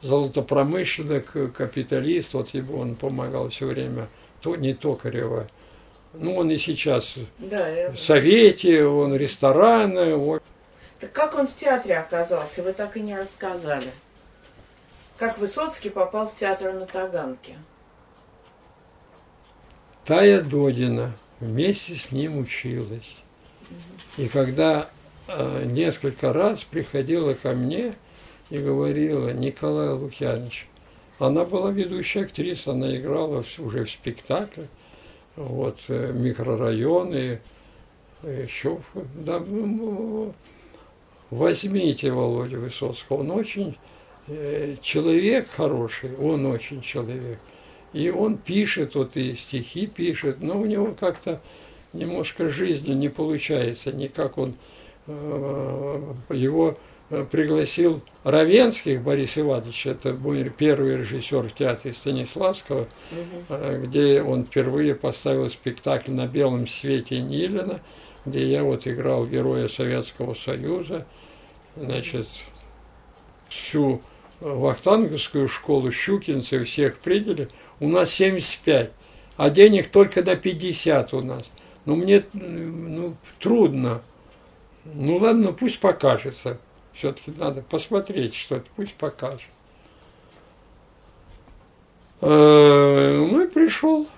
золотопромышленник, 0.03 1.53
капиталист, 1.53 2.35
вот 2.35 2.55
его 2.55 2.81
он 2.81 2.95
помогал 2.95 3.51
все 3.51 3.67
время, 3.67 4.09
то 4.41 4.57
не 4.57 4.75
Токарева, 4.75 5.49
ну 6.15 6.37
он 6.37 6.51
и 6.51 6.59
сейчас 6.59 7.15
да, 7.39 7.69
я... 7.69 7.91
в 7.91 7.99
Совете, 7.99 8.85
он 8.85 9.15
рестораны, 9.15 10.17
он 10.17 10.41
так 11.01 11.13
как 11.13 11.37
он 11.37 11.47
в 11.47 11.55
театре 11.55 11.97
оказался, 11.97 12.63
вы 12.63 12.73
так 12.73 12.97
и 12.97 13.01
не 13.01 13.17
рассказали. 13.17 13.91
Как 15.17 15.39
Высоцкий 15.39 15.91
попал 15.91 16.29
в 16.29 16.35
театр 16.35 16.73
на 16.73 16.87
Таганке? 16.87 17.57
Тая 20.05 20.43
Додина 20.43 21.13
вместе 21.41 21.97
с 21.97 22.11
ним 22.11 22.39
училась. 22.39 23.17
И 24.17 24.29
когда 24.29 24.89
э, 25.29 25.65
несколько 25.67 26.33
раз 26.33 26.63
приходила 26.63 27.35
ко 27.35 27.51
мне 27.51 27.95
и 28.51 28.59
говорила, 28.59 29.29
Николай 29.31 29.91
Лукьянович, 29.91 30.68
она 31.19 31.45
была 31.45 31.71
ведущая 31.71 32.23
актриса, 32.23 32.73
она 32.73 32.97
играла 32.97 33.45
уже 33.59 33.85
в 33.85 33.91
спектакле, 33.91 34.69
вот, 35.37 35.79
э, 35.89 36.13
микрорайоны, 36.13 37.41
еще, 38.23 38.81
да, 39.15 39.43
Возьмите 41.31 42.11
Володю 42.11 42.61
Высоцкого, 42.61 43.19
он 43.19 43.31
очень 43.33 43.77
э, 44.29 44.77
человек 44.81 45.51
хороший, 45.51 46.17
он 46.17 46.47
очень 46.47 46.81
человек. 46.81 47.39
И 47.93 48.11
он 48.11 48.39
пишет, 48.39 48.95
вот 48.95 49.17
и 49.17 49.35
стихи 49.35 49.87
пишет, 49.87 50.41
но 50.41 50.59
у 50.59 50.65
него 50.65 50.95
как-то 50.99 51.43
немножко 51.93 52.49
жизни 52.49 52.95
не 52.95 53.11
получается, 53.11 53.93
никак 53.93 54.39
он 54.39 54.55
э, 55.07 56.15
его 56.31 56.71
э, 56.71 56.75
пригласил 57.31 58.03
Равенских 58.25 59.03
Борис 59.03 59.39
Иванович, 59.39 59.87
это 59.87 60.13
мой 60.13 60.51
первый 60.51 60.99
режиссер 60.99 61.49
в 61.49 61.55
театре 61.55 61.95
Станиславского, 61.95 62.87
угу. 63.11 63.57
где 63.83 64.23
он 64.23 64.45
впервые 64.45 64.95
поставил 64.95 65.49
спектакль 65.49 66.13
на 66.13 66.27
белом 66.27 66.69
свете 66.69 67.21
Нилина, 67.21 67.81
где 68.27 68.47
я 68.47 68.63
вот 68.63 68.87
играл 68.87 69.27
героя 69.27 69.69
Советского 69.69 70.35
Союза, 70.35 71.07
значит, 71.77 72.29
всю 73.49 74.03
Вахтанговскую 74.41 75.49
школу 75.49 75.91
щукинцы 75.91 76.63
всех 76.65 76.99
приняли, 76.99 77.49
у 77.81 77.89
нас 77.89 78.11
75, 78.11 78.93
а 79.37 79.51
денег 79.51 79.89
только 79.89 80.23
на 80.23 80.37
50 80.37 81.15
у 81.15 81.23
нас. 81.23 81.45
Ну, 81.87 81.97
мне 81.97 82.25
ну, 82.35 83.17
трудно. 83.41 84.03
Ну, 84.85 85.17
ладно, 85.17 85.53
пусть 85.53 85.81
покажется. 85.81 86.59
Все-таки 86.99 87.33
надо 87.37 87.63
посмотреть 87.63 88.35
что-то, 88.35 88.67
пусть 88.75 88.95
покажет. 88.95 89.49
Э, 92.21 93.17
ну 93.17 93.41
и 93.41 93.47
пришел. 93.47 94.09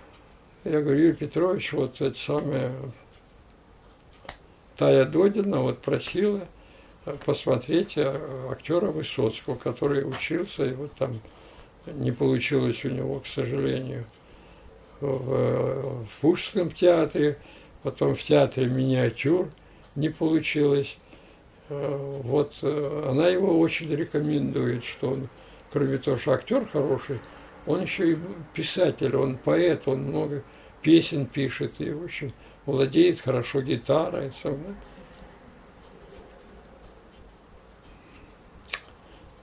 Я 0.65 0.81
говорю, 0.81 1.01
Юрий 1.01 1.13
Петрович, 1.17 1.75
вот 1.75 2.01
это 2.01 2.19
самое 2.19 2.73
Тая 4.79 5.05
Додина 5.05 5.61
вот 5.61 5.81
просила 5.81 6.41
посмотреть 7.27 7.99
э, 7.99 8.49
актера 8.51 8.87
Высоцкого, 8.87 9.57
который 9.57 10.09
учился, 10.09 10.65
и 10.65 10.73
вот 10.73 10.93
там 10.95 11.21
не 11.85 12.13
получилось 12.13 12.83
у 12.87 12.89
него, 12.89 13.21
к 13.21 13.27
сожалению, 13.27 14.07
в, 15.01 16.05
в 16.05 16.07
Фужском 16.23 16.71
театре, 16.71 17.39
потом 17.83 18.15
в 18.15 18.23
театре 18.23 18.69
миниатюр 18.69 19.51
не 19.97 20.09
получилось. 20.09 20.97
Э, 21.71 22.21
вот 22.25 22.55
э, 22.63 23.07
она 23.09 23.29
его 23.29 23.59
очень 23.59 23.95
рекомендует, 23.95 24.85
что 24.85 25.13
он, 25.13 25.29
кроме 25.73 25.99
того, 25.99 26.17
что 26.17 26.33
актер 26.33 26.67
хороший, 26.67 27.21
он 27.67 27.83
еще 27.83 28.13
и 28.13 28.19
писатель, 28.53 29.15
он 29.17 29.39
поэт, 29.39 29.87
он 29.87 30.03
много 30.03 30.43
песен 30.83 31.27
пишет 31.27 31.81
и 31.81 31.93
очень 31.93 32.33
владеет 32.67 33.21
хорошо 33.21 33.61
гитарой. 33.63 34.33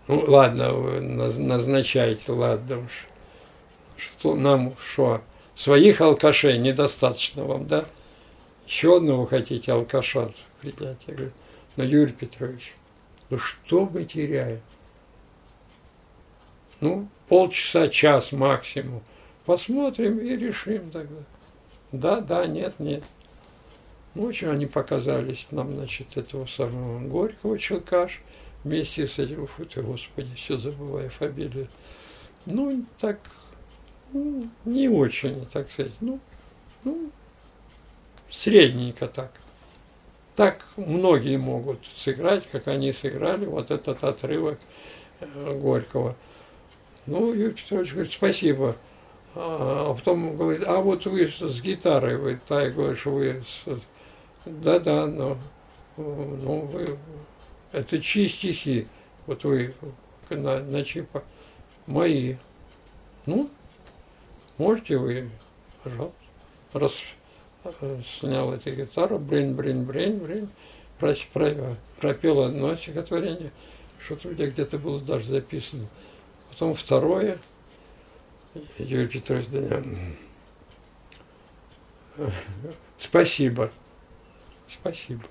Ну, 0.07 0.23
ладно, 0.27 0.71
назначайте, 1.01 2.31
ладно 2.31 2.79
уж. 2.79 3.07
Что 3.97 4.35
нам, 4.35 4.75
что, 4.91 5.21
своих 5.55 6.01
алкашей 6.01 6.57
недостаточно 6.57 7.43
вам, 7.43 7.67
да? 7.67 7.85
Еще 8.67 8.97
одного 8.97 9.25
хотите 9.25 9.71
алкаша 9.71 10.31
принять? 10.61 10.97
Я 11.07 11.13
говорю, 11.13 11.31
ну, 11.77 11.83
Юрий 11.83 12.11
Петрович, 12.11 12.73
ну 13.29 13.37
что 13.37 13.85
мы 13.85 14.03
теряем? 14.03 14.59
Ну, 16.79 17.07
полчаса, 17.27 17.87
час 17.87 18.31
максимум. 18.31 19.01
Посмотрим 19.45 20.19
и 20.19 20.35
решим 20.35 20.91
тогда. 20.91 21.23
Да, 21.91 22.19
да, 22.19 22.45
нет, 22.45 22.79
нет. 22.79 23.03
Ну, 24.13 24.23
очень 24.23 24.47
они 24.47 24.65
показались 24.65 25.47
нам, 25.51 25.75
значит, 25.75 26.17
этого 26.17 26.45
самого 26.47 26.99
Горького 27.07 27.57
Челкаш 27.57 28.21
вместе 28.63 29.07
с 29.07 29.19
этим, 29.19 29.47
фу 29.47 29.65
ты, 29.65 29.81
господи, 29.81 30.33
все 30.35 30.57
забываю 30.57 31.09
фамилию. 31.09 31.67
Ну, 32.45 32.85
так, 32.99 33.19
ну, 34.11 34.49
не 34.65 34.89
очень, 34.89 35.45
так 35.45 35.69
сказать, 35.71 35.93
ну, 36.01 36.19
ну, 36.83 37.11
средненько 38.29 39.07
так. 39.07 39.31
Так 40.37 40.67
многие 40.75 41.37
могут 41.37 41.79
сыграть, 41.97 42.47
как 42.51 42.67
они 42.67 42.93
сыграли, 42.93 43.47
вот 43.47 43.71
этот 43.71 44.03
отрывок 44.03 44.59
э, 45.19 45.59
Горького. 45.59 46.15
Ну, 47.07 47.33
Юрий 47.33 47.55
Петрович 47.55 47.91
говорит, 47.93 48.13
спасибо. 48.13 48.75
А, 49.33 49.89
а 49.89 49.93
потом 49.95 50.37
говорит, 50.37 50.63
а 50.67 50.79
вот 50.79 51.07
вы 51.07 51.27
с 51.27 51.59
гитарой, 51.59 52.17
вы, 52.17 52.39
говорит, 52.47 52.99
что 52.99 53.09
вы 53.09 53.43
да-да, 54.45 55.07
но 55.07 55.39
ну, 55.97 56.61
вы, 56.71 56.99
это 57.71 57.99
чьи 57.99 58.27
стихи? 58.27 58.87
Вот 59.25 59.43
вы 59.43 59.73
на, 60.29 60.59
на 60.59 60.83
чипа. 60.83 61.23
Мои. 61.87 62.35
Ну, 63.25 63.49
можете 64.59 64.97
вы, 64.97 65.31
пожалуйста. 65.83 66.15
Раз 66.73 66.91
э, 66.91 67.16
снял 68.19 68.53
эту 68.53 68.75
гитару, 68.75 69.19
брин, 69.19 69.55
брин, 69.55 69.85
брин, 69.85 70.19
брин, 70.19 70.49
про, 70.99 71.15
про, 71.33 71.77
пропел 71.99 72.41
одно 72.41 72.75
стихотворение, 72.75 73.51
что-то 73.99 74.29
где 74.29 74.47
где-то 74.47 74.77
было 74.77 74.99
даже 74.99 75.27
записано. 75.27 75.87
Потом 76.49 76.73
второе. 76.73 77.37
Юрий 78.77 79.07
Петрович, 79.07 79.45
да, 79.47 79.83
спасибо. 82.97 83.71
Спасибо. 84.67 85.23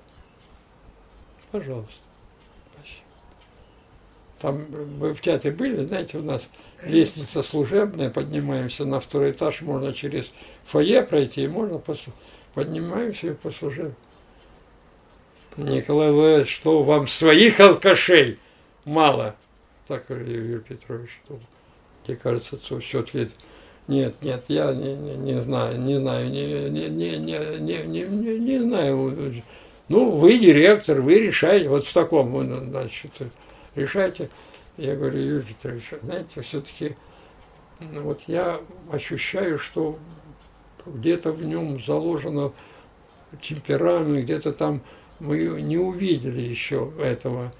Пожалуйста. 1.51 1.93
Спасибо. 2.73 3.06
Там 4.39 4.65
вы 4.99 5.13
в 5.13 5.21
театре 5.21 5.51
были, 5.51 5.81
знаете, 5.81 6.19
у 6.19 6.21
нас 6.21 6.47
лестница 6.83 7.41
служебная, 7.41 8.09
поднимаемся 8.11 8.85
на 8.85 8.99
второй 8.99 9.31
этаж, 9.31 9.61
можно 9.61 9.93
через 9.93 10.31
фойе 10.63 11.01
пройти, 11.01 11.43
и 11.43 11.47
можно 11.47 11.79
после 11.79 12.13
поднимаемся 12.53 13.27
и 13.27 13.33
по 13.33 13.51
служебному. 13.51 13.95
Николай 15.57 16.11
Владимирович, 16.11 16.55
что 16.55 16.83
вам 16.83 17.07
своих 17.07 17.59
алкашей 17.59 18.37
мало? 18.85 19.35
Так 19.87 20.05
говорит 20.07 20.27
Юрий 20.27 20.59
Петрович, 20.59 21.09
что 21.25 21.39
мне 22.05 22.15
кажется, 22.15 22.59
что 22.63 22.79
все 22.79 22.99
ответит. 22.99 23.35
Нет, 23.87 24.15
нет, 24.21 24.43
я 24.49 24.73
не, 24.73 24.95
не, 24.95 25.15
не 25.15 25.41
знаю, 25.41 25.79
не 25.79 25.97
знаю, 25.97 26.29
не, 26.29 26.69
не, 26.69 26.89
не, 26.89 27.17
не, 27.17 27.39
не, 27.59 27.83
не, 27.83 28.03
не, 28.03 28.39
не 28.39 28.59
знаю. 28.59 29.43
Ну, 29.87 30.11
вы 30.11 30.37
директор, 30.37 31.01
вы 31.01 31.19
решаете, 31.19 31.69
вот 31.69 31.85
в 31.85 31.93
таком, 31.93 32.69
значит, 32.69 33.11
решайте. 33.77 34.29
Я 34.77 34.95
говорю, 34.95 35.19
Юрий 35.19 35.45
Петрович, 35.45 35.93
знаете, 36.03 36.41
все-таки 36.41 36.95
вот 37.79 38.23
я 38.27 38.59
ощущаю, 38.91 39.59
что 39.59 39.97
где-то 40.85 41.31
в 41.31 41.43
нем 41.43 41.81
заложено 41.83 42.51
темперамент, 43.41 44.23
где-то 44.23 44.53
там 44.53 44.81
мы 45.19 45.61
не 45.61 45.77
увидели 45.77 46.41
еще 46.41 46.91
этого. 46.99 47.51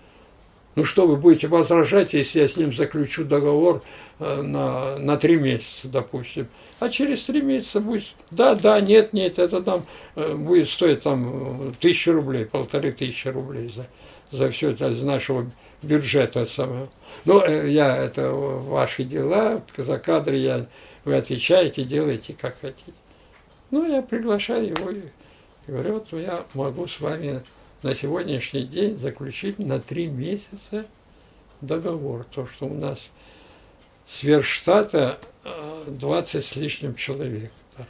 Ну 0.75 0.83
что 0.83 1.07
вы 1.07 1.15
будете 1.17 1.47
возражать, 1.47 2.13
если 2.13 2.41
я 2.41 2.47
с 2.47 2.55
ним 2.55 2.71
заключу 2.71 3.25
договор 3.25 3.81
э, 4.19 4.41
на, 4.43 4.99
на 4.99 5.17
три 5.17 5.35
месяца, 5.37 5.87
допустим. 5.87 6.47
А 6.79 6.89
через 6.89 7.23
три 7.23 7.41
месяца 7.41 7.79
будет, 7.79 8.03
да, 8.29 8.53
да, 8.53 8.79
нет, 8.79 9.11
нет, 9.11 9.39
это 9.39 9.63
там 9.63 9.87
э, 10.15 10.35
будет 10.35 10.69
стоить 10.69 11.01
там 11.01 11.73
тысячу 11.79 12.13
рублей, 12.13 12.45
полторы 12.45 12.91
тысячи 12.91 13.27
рублей 13.27 13.73
за, 13.75 13.87
за 14.29 14.51
все 14.51 14.69
это 14.69 14.91
из 14.91 15.01
нашего 15.01 15.49
бюджета 15.81 16.45
самого. 16.45 16.89
Ну, 17.25 17.41
э, 17.41 17.69
я, 17.69 17.95
это 17.97 18.31
ваши 18.31 19.03
дела, 19.03 19.61
за 19.75 19.99
кадры 19.99 20.35
я, 20.35 20.67
вы 21.05 21.15
отвечаете, 21.15 21.83
делаете 21.83 22.35
как 22.39 22.59
хотите. 22.59 22.93
Ну, 23.71 23.85
я 23.85 24.01
приглашаю 24.01 24.67
его 24.67 24.91
и 24.91 25.01
говорю, 25.67 25.93
вот 25.95 26.13
я 26.13 26.45
могу 26.53 26.87
с 26.87 26.99
вами 26.99 27.43
на 27.83 27.93
сегодняшний 27.93 28.63
день 28.63 28.97
заключить 28.97 29.59
на 29.59 29.79
три 29.79 30.07
месяца 30.07 30.85
договор. 31.61 32.25
То, 32.31 32.45
что 32.47 32.65
у 32.65 32.73
нас 32.73 33.09
сверхштата 34.07 35.19
20 35.87 36.35
э, 36.35 36.41
с 36.41 36.55
лишним 36.55 36.95
человек 36.95 37.51
народ. 37.77 37.89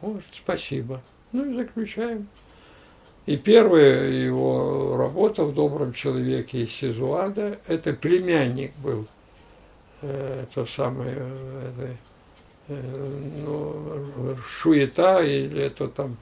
Вот, 0.00 0.22
спасибо. 0.32 1.02
Ну 1.32 1.50
и 1.50 1.56
заключаем. 1.56 2.28
И 3.26 3.36
первая 3.36 4.10
его 4.10 4.96
работа 4.96 5.44
в 5.44 5.54
«Добром 5.54 5.92
человеке» 5.92 6.64
из 6.64 6.72
Сизуада, 6.72 7.58
это 7.68 7.92
племянник 7.92 8.74
был, 8.78 9.06
э, 10.00 10.44
это 10.44 10.66
самое, 10.66 11.16
это, 12.68 12.76
ну, 13.44 14.36
шуета 14.44 15.22
или 15.22 15.62
это 15.62 15.86
там, 15.86 16.16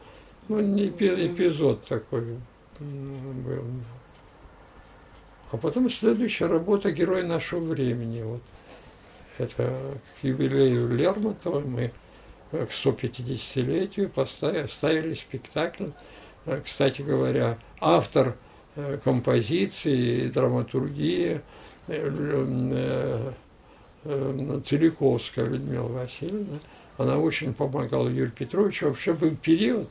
ну, 0.49 0.61
не 0.61 0.89
эпизод 0.89 1.85
такой 1.85 2.37
был. 2.79 3.65
А 5.53 5.57
потом 5.57 5.89
следующая 5.91 6.47
работа 6.47 6.93
«Герой 6.93 7.23
нашего 7.23 7.61
времени». 7.61 8.23
Вот. 8.23 8.43
Это 9.39 9.75
к 10.21 10.25
юбилею 10.25 10.95
Лермонтова 10.95 11.61
мы 11.61 11.93
к 12.53 12.69
150-летию 12.71 14.11
поставили 14.11 15.15
спектакль. 15.15 15.89
Кстати 16.65 17.03
говоря, 17.03 17.59
автор 17.81 18.37
э, 18.77 18.99
композиции, 19.03 20.29
драматургии 20.29 21.41
э, 21.87 23.33
э, 24.05 24.61
Целиковская 24.67 25.47
Людмила 25.47 25.89
Васильевна, 25.89 26.61
она 26.97 27.19
очень 27.19 27.55
помогала 27.55 28.09
Юрию 28.09 28.33
Петровичу. 28.33 28.89
Вообще 28.89 29.13
был 29.13 29.37
период, 29.37 29.91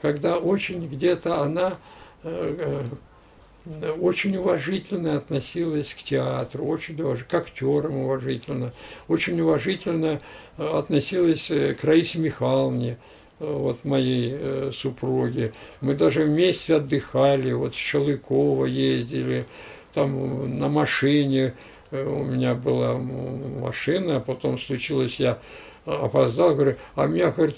когда 0.00 0.38
очень 0.38 0.86
где-то 0.88 1.42
она 1.42 1.78
очень 4.00 4.36
уважительно 4.36 5.16
относилась 5.16 5.94
к 5.94 6.02
театру, 6.02 6.64
очень 6.64 7.00
уваж... 7.00 7.24
к 7.24 7.34
актерам 7.34 7.96
уважительно, 7.96 8.72
очень 9.08 9.40
уважительно 9.40 10.20
э, 10.56 10.66
относилась 10.66 11.50
э, 11.50 11.74
к 11.74 11.84
Раисе 11.84 12.18
Михайловне, 12.18 12.92
э, 12.92 12.96
вот 13.38 13.84
моей 13.84 14.34
э, 14.34 14.70
супруге. 14.74 15.52
Мы 15.80 15.94
даже 15.94 16.24
вместе 16.24 16.76
отдыхали, 16.76 17.52
вот 17.52 17.74
с 17.74 17.78
Щелыкова 17.78 18.64
ездили, 18.64 19.46
там 19.94 20.58
на 20.58 20.68
машине, 20.68 21.54
у 21.90 22.24
меня 22.24 22.54
была 22.54 22.98
машина, 22.98 24.16
а 24.16 24.20
потом 24.20 24.58
случилось, 24.58 25.18
я 25.18 25.38
опоздал, 25.86 26.54
говорю, 26.54 26.76
а 26.94 27.06
меня, 27.06 27.30
говорит, 27.30 27.56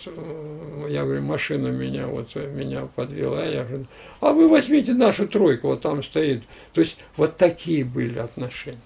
я 0.88 1.04
говорю, 1.04 1.22
машина 1.22 1.68
меня 1.68 2.06
вот 2.06 2.34
меня 2.36 2.88
подвела, 2.94 3.44
я 3.44 3.64
говорю, 3.64 3.86
а 4.20 4.32
вы 4.32 4.48
возьмите 4.48 4.92
нашу 4.92 5.26
тройку, 5.26 5.68
вот 5.68 5.80
там 5.82 6.02
стоит. 6.02 6.44
То 6.72 6.80
есть 6.80 6.98
вот 7.16 7.36
такие 7.36 7.84
были 7.84 8.18
отношения. 8.18 8.78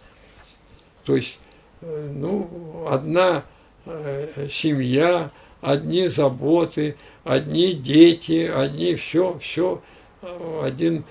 То 1.05 1.17
есть, 1.17 1.39
э, 1.83 2.11
ну, 2.15 2.87
одна 2.89 3.45
э, 3.85 4.49
семья, 4.51 5.31
одни 5.65 6.09
заботы, 6.09 6.97
одни 7.25 7.73
дети, 7.73 8.51
одни 8.55 8.95
все, 8.95 9.39
все, 9.39 9.83
э, 10.23 10.61
один. 10.65 11.05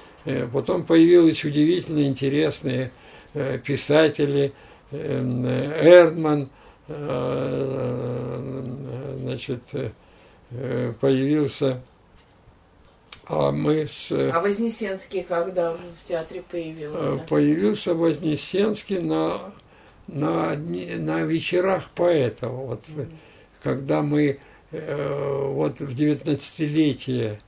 Потом 0.53 0.83
появились 0.83 1.43
удивительно 1.43 2.05
интересные 2.05 2.91
писатели, 3.65 4.53
Эрдман, 4.89 6.47
значит, 9.27 9.63
появился 11.01 11.81
а 13.25 13.51
мы 13.51 13.87
с... 13.87 14.11
А 14.11 14.41
Вознесенский 14.41 15.23
когда 15.23 15.73
в 15.73 16.07
театре 16.07 16.43
появился? 16.49 17.23
Появился 17.29 17.93
Вознесенский 17.93 18.99
на, 18.99 19.53
на, 20.07 20.55
на 20.55 21.21
вечерах 21.21 21.89
поэтов. 21.95 22.51
Вот, 22.51 22.83
mm. 22.89 23.07
Когда 23.63 24.01
мы 24.01 24.39
вот 24.71 25.79
в 25.79 25.95
19-летие 25.95 27.39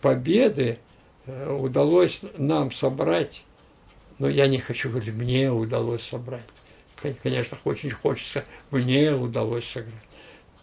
Победы 0.00 0.78
удалось 1.26 2.20
нам 2.36 2.70
собрать, 2.70 3.44
но 4.18 4.28
я 4.28 4.46
не 4.46 4.58
хочу 4.58 4.90
говорить, 4.90 5.14
мне 5.14 5.50
удалось 5.50 6.02
собрать 6.02 6.42
конечно, 7.12 7.58
очень 7.64 7.90
хочется, 7.90 8.44
мне 8.70 9.14
удалось 9.14 9.66
сыграть. 9.66 9.94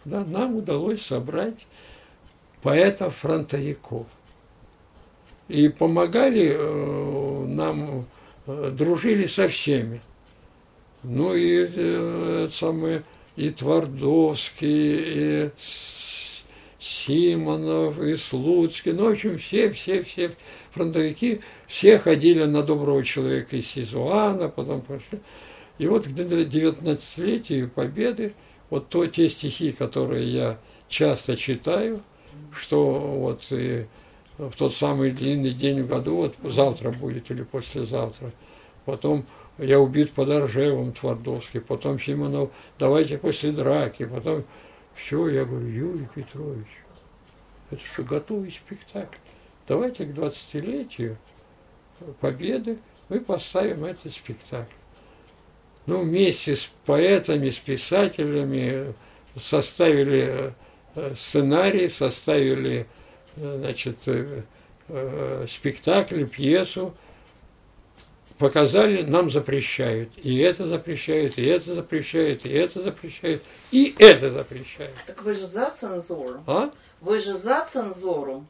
Да, 0.04 0.24
нам 0.24 0.56
удалось 0.56 1.02
собрать 1.02 1.66
поэтов-фронтовиков. 2.62 4.06
И 5.48 5.68
помогали 5.68 6.54
э, 6.56 7.44
нам, 7.46 8.06
э, 8.46 8.70
дружили 8.72 9.26
со 9.26 9.48
всеми. 9.48 10.00
Ну 11.02 11.34
и 11.34 11.68
э, 11.68 12.48
самые, 12.50 13.04
и 13.36 13.50
Твардовский, 13.50 15.46
и 15.46 15.50
Симонов, 16.78 18.00
и 18.00 18.16
Слуцкий, 18.16 18.92
ну, 18.92 19.08
в 19.08 19.12
общем, 19.12 19.38
все, 19.38 19.70
все, 19.70 20.02
все 20.02 20.32
фронтовики, 20.72 21.40
все 21.66 21.98
ходили 21.98 22.44
на 22.44 22.62
доброго 22.62 23.04
человека 23.04 23.56
из 23.56 23.68
Сизуана, 23.68 24.48
потом 24.48 24.80
пошли. 24.80 25.20
И 25.78 25.86
вот 25.86 26.06
к 26.06 26.10
19-летию 26.10 27.70
Победы, 27.70 28.34
вот 28.68 28.88
то, 28.88 29.06
те 29.06 29.28
стихи, 29.28 29.72
которые 29.72 30.32
я 30.32 30.58
часто 30.88 31.36
читаю, 31.36 32.02
что 32.52 32.98
вот 32.98 33.42
и 33.50 33.86
в 34.38 34.52
тот 34.56 34.74
самый 34.74 35.12
длинный 35.12 35.52
день 35.52 35.82
в 35.82 35.88
году, 35.88 36.16
вот 36.16 36.34
завтра 36.52 36.90
будет 36.90 37.30
или 37.30 37.42
послезавтра, 37.42 38.32
потом 38.84 39.24
я 39.62 39.80
убит 39.80 40.12
под 40.12 40.30
Оржевом 40.30 40.92
Твардовский, 40.92 41.60
потом 41.60 42.00
Симонов, 42.00 42.50
давайте 42.78 43.18
после 43.18 43.52
драки, 43.52 44.04
потом 44.04 44.44
все, 44.94 45.28
я 45.28 45.44
говорю, 45.44 45.66
Юрий 45.66 46.08
Петрович, 46.14 46.66
это 47.70 47.84
что, 47.84 48.02
готовый 48.02 48.50
спектакль? 48.50 49.16
Давайте 49.66 50.04
к 50.04 50.10
20-летию 50.10 51.16
Победы 52.20 52.78
мы 53.08 53.20
поставим 53.20 53.84
этот 53.84 54.12
спектакль 54.12 54.72
ну, 55.86 56.02
вместе 56.02 56.56
с 56.56 56.70
поэтами, 56.86 57.50
с 57.50 57.58
писателями 57.58 58.94
составили 59.40 60.54
э, 60.94 61.14
сценарий, 61.16 61.88
составили 61.88 62.86
э, 63.36 63.56
значит, 63.58 63.96
э, 64.06 65.46
спектакль, 65.48 66.24
пьесу, 66.24 66.94
показали, 68.42 69.02
нам 69.02 69.30
запрещают. 69.30 70.10
И 70.18 70.38
это 70.38 70.66
запрещают, 70.66 71.38
и 71.38 71.44
это 71.44 71.74
запрещают, 71.74 72.44
и 72.44 72.50
это 72.50 72.82
запрещают, 72.82 73.42
и 73.70 73.94
это 73.98 74.30
запрещают. 74.30 74.92
Так 75.06 75.22
вы 75.22 75.32
же 75.32 75.46
за 75.46 75.70
цензуру. 75.70 76.42
А? 76.46 76.70
Вы 77.00 77.18
же 77.18 77.34
за 77.34 77.64
цензуру. 77.64 78.44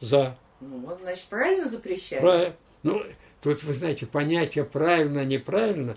За. 0.00 0.36
Ну, 0.60 0.78
вот, 0.80 1.00
значит, 1.02 1.24
правильно 1.24 1.66
запрещают? 1.66 2.22
Правильно. 2.22 2.56
Ну, 2.82 3.02
тут, 3.40 3.62
вы 3.64 3.72
знаете, 3.72 4.06
понятие 4.06 4.64
правильно, 4.64 5.24
неправильно, 5.24 5.96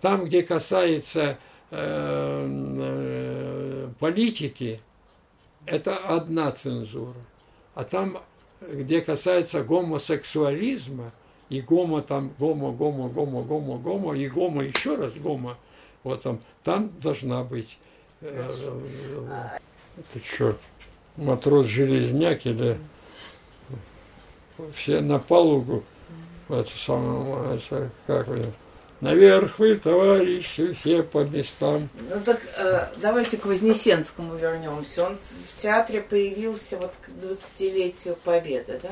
там, 0.00 0.24
где 0.24 0.42
касается 0.42 1.38
э, 1.70 2.46
э, 2.80 3.88
политики, 4.00 4.80
это 5.66 5.96
одна 5.96 6.50
цензура. 6.52 7.14
А 7.74 7.84
там, 7.84 8.18
где 8.60 9.00
касается 9.00 9.62
гомосексуализма, 9.62 11.12
и 11.48 11.60
гомо 11.60 12.02
там, 12.02 12.32
гомо, 12.38 12.72
гомо, 12.72 13.08
гомо, 13.08 13.42
гомо, 13.42 13.78
гомо, 13.78 14.14
и 14.14 14.28
гомо 14.28 14.62
еще 14.62 14.96
раз 14.96 15.12
гомо, 15.14 15.56
вот 16.02 16.22
там, 16.22 16.40
там 16.62 16.90
должна 17.00 17.44
быть. 17.44 17.78
Э, 18.20 18.50
э, 18.50 19.58
это 19.98 20.24
что, 20.24 20.58
матрос 21.16 21.66
Железняк 21.66 22.46
или 22.46 22.78
все 24.74 25.00
на 25.00 25.18
палубу, 25.18 25.82
это 26.48 26.70
самое, 26.76 27.56
это, 27.56 27.90
как 28.06 28.28
Наверх 29.00 29.58
вы, 29.58 29.74
товарищи, 29.74 30.72
все 30.72 31.02
по 31.02 31.24
местам. 31.24 31.88
Ну 32.08 32.20
так 32.24 32.40
э, 32.56 32.86
давайте 33.02 33.36
к 33.36 33.44
Вознесенскому 33.44 34.36
вернемся. 34.36 35.06
Он 35.06 35.18
в 35.52 35.60
театре 35.60 36.00
появился 36.00 36.78
вот 36.78 36.92
к 37.02 37.08
20-летию 37.24 38.16
Победы, 38.24 38.80
да? 38.82 38.90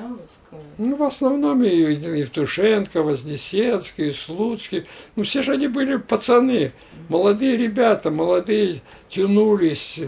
Вот, 0.50 0.60
ну, 0.78 0.96
в 0.96 1.02
основном 1.04 1.62
и 1.62 1.68
Евтушенко, 1.70 3.02
Вознесенский, 3.02 4.12
Слуцкий. 4.12 4.86
Ну, 5.16 5.22
все 5.22 5.42
же 5.42 5.52
они 5.52 5.68
были 5.68 5.96
пацаны, 5.96 6.72
молодые 7.08 7.56
ребята, 7.56 8.10
молодые, 8.10 8.82
тянулись 9.08 10.00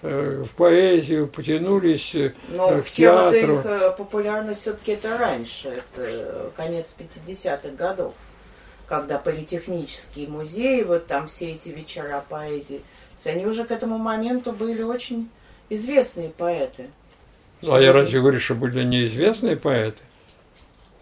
э, 0.00 0.44
в 0.44 0.50
поэзию, 0.56 1.28
потянулись 1.28 2.14
э, 2.14 2.32
Но 2.48 2.80
к 2.80 2.86
все 2.86 3.02
театру. 3.02 3.56
Вот 3.56 3.66
их 3.66 3.70
э, 3.70 3.90
популярность 3.96 4.62
все-таки 4.62 4.92
это 4.92 5.16
раньше, 5.18 5.82
это 5.94 6.50
конец 6.56 6.94
50-х 6.98 7.68
годов 7.76 8.14
когда 8.92 9.16
политехнический 9.16 10.26
музей, 10.26 10.84
вот 10.84 11.06
там 11.06 11.26
все 11.26 11.52
эти 11.52 11.70
вечера 11.70 12.22
поэзии, 12.28 12.82
они 13.24 13.46
уже 13.46 13.64
к 13.64 13.70
этому 13.70 13.96
моменту 13.96 14.52
были 14.52 14.82
очень 14.82 15.30
известные 15.70 16.28
поэты. 16.28 16.88
А 17.66 17.80
я 17.80 17.94
разве 17.94 18.20
говорю, 18.20 18.38
что 18.38 18.54
были 18.54 18.84
неизвестные 18.84 19.56
поэты? 19.56 20.02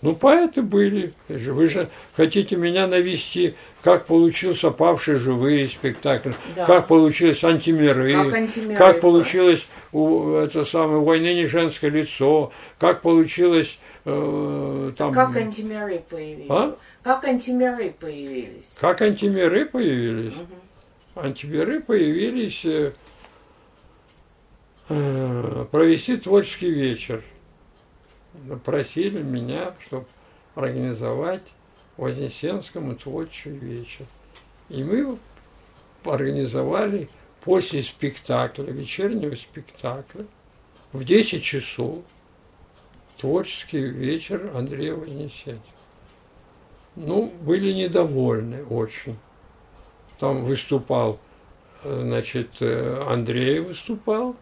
Ну, 0.02 0.14
поэты 0.14 0.62
были. 0.62 1.14
Вы 1.28 1.68
же 1.68 1.90
хотите 2.14 2.54
меня 2.54 2.86
навести, 2.86 3.56
как 3.82 4.06
получился 4.06 4.70
«Павшие 4.70 5.18
живые» 5.18 5.66
спектакль, 5.66 6.30
да. 6.54 6.66
как 6.66 6.86
получилось 6.86 7.42
«Антимиры», 7.42 8.14
как, 8.14 8.34
антимиры, 8.34 8.78
как 8.78 9.00
получилось 9.00 9.66
у, 9.90 10.34
это 10.34 10.64
самое 10.64 11.00
«Войны 11.00 11.34
не 11.34 11.46
женское 11.46 11.90
лицо», 11.90 12.52
как 12.78 13.02
получилось 13.02 13.80
э, 14.04 14.92
там... 14.96 15.12
Как 15.12 15.36
«Антимиры» 15.36 16.00
появились. 16.08 16.46
А? 16.48 16.76
Как 17.02 17.24
антимиры 17.24 17.92
появились? 17.92 18.74
Как 18.78 19.00
антимиры 19.00 19.64
появились? 19.64 20.34
Угу. 20.34 21.22
Антимиры 21.22 21.80
появились 21.80 22.64
э, 22.64 22.92
э, 24.88 25.66
провести 25.70 26.18
творческий 26.18 26.70
вечер. 26.70 27.24
Просили 28.64 29.22
меня, 29.22 29.74
чтобы 29.86 30.06
организовать 30.54 31.52
Вознесенскому 31.96 32.94
творческий 32.96 33.50
вечер. 33.50 34.06
И 34.68 34.84
мы 34.84 35.18
организовали 36.04 37.08
после 37.42 37.82
спектакля, 37.82 38.64
вечернего 38.64 39.34
спектакля, 39.34 40.26
в 40.92 41.04
10 41.04 41.42
часов 41.42 41.98
творческий 43.16 43.80
вечер 43.80 44.52
Андрея 44.54 44.94
Вознесенского 44.94 45.79
ну, 47.00 47.32
были 47.42 47.72
недовольны 47.72 48.64
очень. 48.64 49.16
Там 50.18 50.44
выступал, 50.44 51.18
э, 51.82 52.00
значит, 52.02 52.50
э, 52.60 53.02
Андрей 53.08 53.60
выступал, 53.60 54.36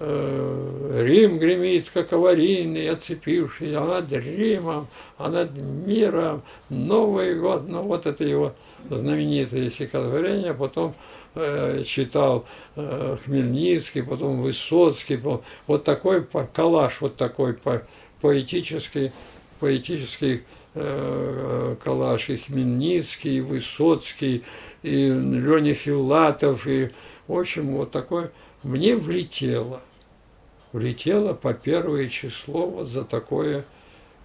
э, 0.00 1.02
Рим 1.04 1.38
гремит, 1.38 1.90
как 1.92 2.12
аварийный, 2.12 2.88
оцепивший, 2.88 3.74
а 3.76 3.84
над 3.84 4.10
Римом, 4.12 4.88
а 5.18 5.28
над 5.28 5.52
миром, 5.56 6.42
Новый 6.70 7.38
год, 7.38 7.68
ну 7.68 7.82
вот 7.82 8.06
это 8.06 8.24
его 8.24 8.54
знаменитое 8.88 9.70
стихотворение, 9.70 10.54
потом 10.54 10.94
читал 11.84 12.44
Хмельницкий, 12.76 14.04
потом 14.04 14.40
Высоцкий, 14.40 15.20
вот 15.66 15.82
такой 15.82 16.24
коллаж, 16.52 17.00
вот 17.00 17.16
такой 17.16 17.58
поэтический, 18.20 19.10
поэтический 19.58 20.44
Э, 20.44 20.63
Калаш, 20.74 22.30
и 22.30 22.36
Хмельницкий, 22.36 23.38
и 23.38 23.40
Высоцкий, 23.40 24.44
и 24.82 25.08
Леня 25.08 25.74
Филатов, 25.74 26.66
и, 26.66 26.90
в 27.28 27.38
общем, 27.38 27.76
вот 27.76 27.90
такое. 27.90 28.32
Мне 28.62 28.96
влетело, 28.96 29.80
влетело 30.72 31.34
по 31.34 31.54
первое 31.54 32.08
число 32.08 32.66
вот 32.66 32.88
за 32.88 33.04
такое, 33.04 33.64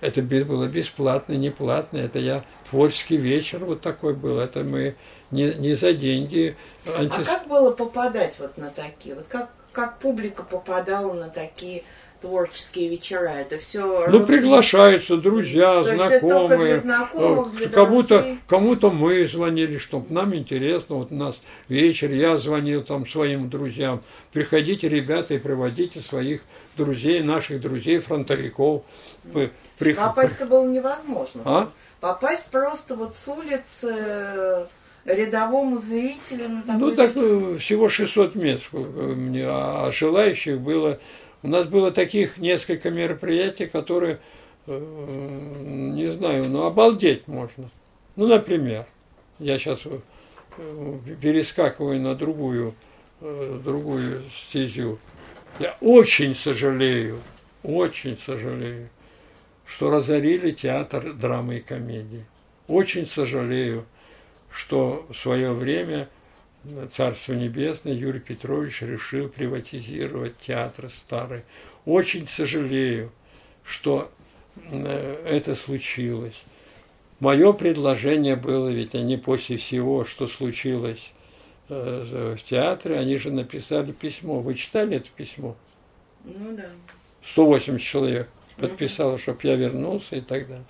это 0.02 0.22
было 0.22 0.66
бесплатно, 0.68 1.34
не 1.34 1.50
платно, 1.50 1.98
это 1.98 2.20
я, 2.20 2.46
творческий 2.70 3.18
вечер 3.18 3.66
вот 3.66 3.82
такой 3.82 4.14
был, 4.14 4.40
это 4.40 4.64
мы 4.64 4.96
не, 5.30 5.54
не 5.56 5.76
за 5.76 5.94
деньги. 5.94 6.56
Антис... 6.98 7.28
А 7.28 7.38
как 7.40 7.48
было 7.48 7.72
попадать 7.72 8.36
вот 8.40 8.58
на 8.58 8.70
такие, 8.70 9.14
вот 9.14 9.28
как, 9.28 9.52
как 9.74 10.00
публика 10.00 10.44
попадала 10.44 11.14
на 11.14 11.30
такие 11.30 11.84
творческие 12.22 12.90
вечера. 12.90 13.30
Это 13.30 13.58
все. 13.58 14.08
Ну, 14.08 14.26
приглашаются 14.26 15.18
друзья, 15.18 15.84
То 15.84 15.96
знакомые. 15.96 16.58
Для 16.58 16.80
знакомых, 16.80 17.56
для 17.56 17.70
кому-то, 17.70 18.38
кому-то 18.48 18.92
мы 18.92 19.28
звонили, 19.28 19.78
чтобы 19.78 20.14
нам 20.14 20.36
интересно. 20.36 20.96
Вот 20.96 21.12
у 21.12 21.16
нас 21.16 21.40
вечер, 21.68 22.12
я 22.12 22.38
звонил 22.38 22.84
там 22.84 23.08
своим 23.08 23.50
друзьям. 23.50 24.02
Приходите, 24.32 24.90
ребята, 24.90 25.34
и 25.34 25.40
приводите 25.40 26.02
своих 26.02 26.42
друзей, 26.78 27.22
наших 27.22 27.62
друзей, 27.62 28.00
фронтовиков. 28.00 28.84
При... 29.78 29.94
Попасть-то 29.94 30.46
было 30.46 30.68
невозможно. 30.68 31.42
А? 31.46 31.70
Попасть 32.00 32.48
просто 32.48 32.96
вот 32.96 33.16
с 33.16 33.28
улицы 33.28 33.88
э, 33.92 34.66
рядовому 35.06 35.80
зрителю 35.80 36.62
такой 36.66 36.80
Ну, 36.80 36.96
так. 36.96 37.12
Э, 37.16 37.58
всего 37.60 37.90
600 37.90 38.36
мест 38.36 38.64
мне, 38.72 39.46
а 39.48 39.90
желающих 39.92 40.60
было 40.60 41.00
у 41.42 41.48
нас 41.48 41.68
было 41.68 41.92
таких 41.92 42.38
несколько 42.38 42.90
мероприятий, 42.90 43.68
которые, 43.68 44.20
э, 44.68 44.78
не 44.78 46.10
знаю, 46.10 46.46
ну 46.50 46.64
обалдеть 46.64 47.28
можно. 47.28 47.70
Ну, 48.16 48.28
например, 48.28 48.86
я 49.40 49.58
сейчас 49.58 49.82
э, 49.86 50.98
перескакиваю 51.22 52.02
на 52.02 52.16
другую, 52.16 52.76
э, 53.22 53.60
другую 53.64 54.24
стезю. 54.30 55.00
Я 55.60 55.78
очень 55.82 56.36
сожалею, 56.36 57.20
очень 57.64 58.18
сожалею, 58.18 58.90
что 59.66 59.90
разорили 59.90 60.52
театр 60.52 61.14
драмы 61.14 61.58
и 61.58 61.62
комедии. 61.62 62.26
Очень 62.68 63.06
сожалею, 63.06 63.86
что 64.52 65.06
в 65.10 65.16
свое 65.16 65.54
время 65.54 66.10
Царство 66.92 67.34
Небесное, 67.34 67.94
Юрий 67.94 68.20
Петрович 68.20 68.82
решил 68.82 69.30
приватизировать 69.30 70.38
театр 70.40 70.90
старый. 70.90 71.44
Очень 71.86 72.28
сожалею, 72.28 73.12
что 73.64 74.12
э, 74.56 75.24
это 75.26 75.56
случилось. 75.56 76.36
Мое 77.22 77.54
предложение 77.54 78.36
было, 78.36 78.68
ведь 78.70 78.94
они 78.94 79.16
после 79.16 79.56
всего, 79.56 80.04
что 80.04 80.28
случилось 80.28 81.12
э, 81.70 82.36
в 82.38 82.44
театре, 82.44 82.98
они 83.00 83.16
же 83.16 83.32
написали 83.32 83.94
письмо. 83.94 84.42
Вы 84.42 84.56
читали 84.56 84.98
это 84.98 85.08
письмо? 85.16 85.56
Ну 86.26 86.58
да. 86.58 86.70
180 87.24 87.82
человек 87.82 88.28
подписало, 88.58 89.14
угу. 89.14 89.20
чтобы 89.20 89.40
я 89.44 89.56
вернулся 89.56 90.18
и 90.18 90.22
так 90.22 90.48
далее. 90.48 90.66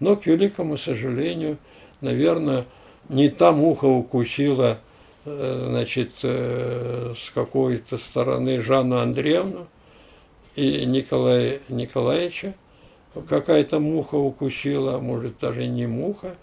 Но, 0.00 0.16
к 0.16 0.26
великому 0.26 0.78
сожалению, 0.78 1.58
наверное, 2.00 2.64
не 3.10 3.28
та 3.28 3.52
муха 3.52 3.84
укусила 3.84 4.80
Э, 4.80 4.85
значит, 5.26 6.12
э, 6.22 7.14
с 7.18 7.30
какой-то 7.30 7.98
стороны 7.98 8.60
Жанну 8.60 8.98
Андреевну 8.98 9.66
и 10.54 10.86
Николая 10.86 11.60
Николаевича. 11.68 12.54
Какая-то 13.28 13.80
муха 13.80 14.14
укусила, 14.14 14.96
а 14.96 15.00
может 15.00 15.38
даже 15.38 15.66
не 15.66 15.86
муха, 15.86 16.36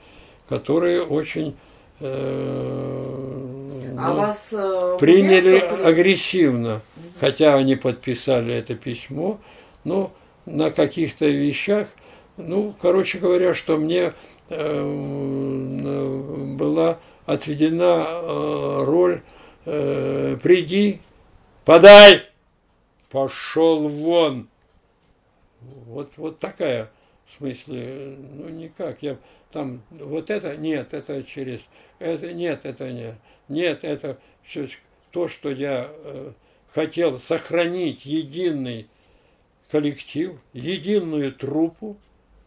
которые 0.49 1.03
очень 1.03 1.55
э, 1.99 2.05
а 3.97 4.09
ну, 4.09 4.15
вас, 4.15 4.49
э, 4.51 4.97
приняли 4.99 5.57
агрессивно, 5.57 6.81
угу. 6.95 7.05
хотя 7.19 7.55
они 7.55 7.75
подписали 7.75 8.53
это 8.55 8.75
письмо, 8.75 9.39
но 9.83 10.11
на 10.45 10.71
каких-то 10.71 11.27
вещах 11.27 11.87
ну, 12.37 12.73
короче 12.81 13.19
говоря, 13.19 13.53
что 13.53 13.77
мне 13.77 14.13
э, 14.49 14.83
была 16.57 16.97
отведена 17.25 18.05
э, 18.07 18.83
роль 18.83 19.21
э, 19.65 20.37
«приди, 20.41 21.01
подай, 21.65 22.23
пошел 23.09 23.87
вон». 23.87 24.49
Вот, 25.61 26.13
вот 26.17 26.39
такая, 26.39 26.91
в 27.25 27.37
смысле, 27.37 28.17
ну 28.35 28.49
никак, 28.49 29.01
я 29.01 29.17
там, 29.51 29.81
вот 29.89 30.29
это, 30.29 30.57
нет, 30.57 30.93
это 30.93 31.23
через, 31.23 31.61
это, 31.99 32.33
нет, 32.33 32.61
это 32.65 32.91
не, 32.91 33.15
нет, 33.47 33.83
это 33.83 34.17
все 34.43 34.67
то, 35.11 35.27
что 35.27 35.51
я 35.51 35.89
э, 35.89 36.31
хотел 36.73 37.19
сохранить 37.19 38.05
единый 38.05 38.87
коллектив, 39.71 40.39
единую 40.53 41.33
труппу, 41.33 41.97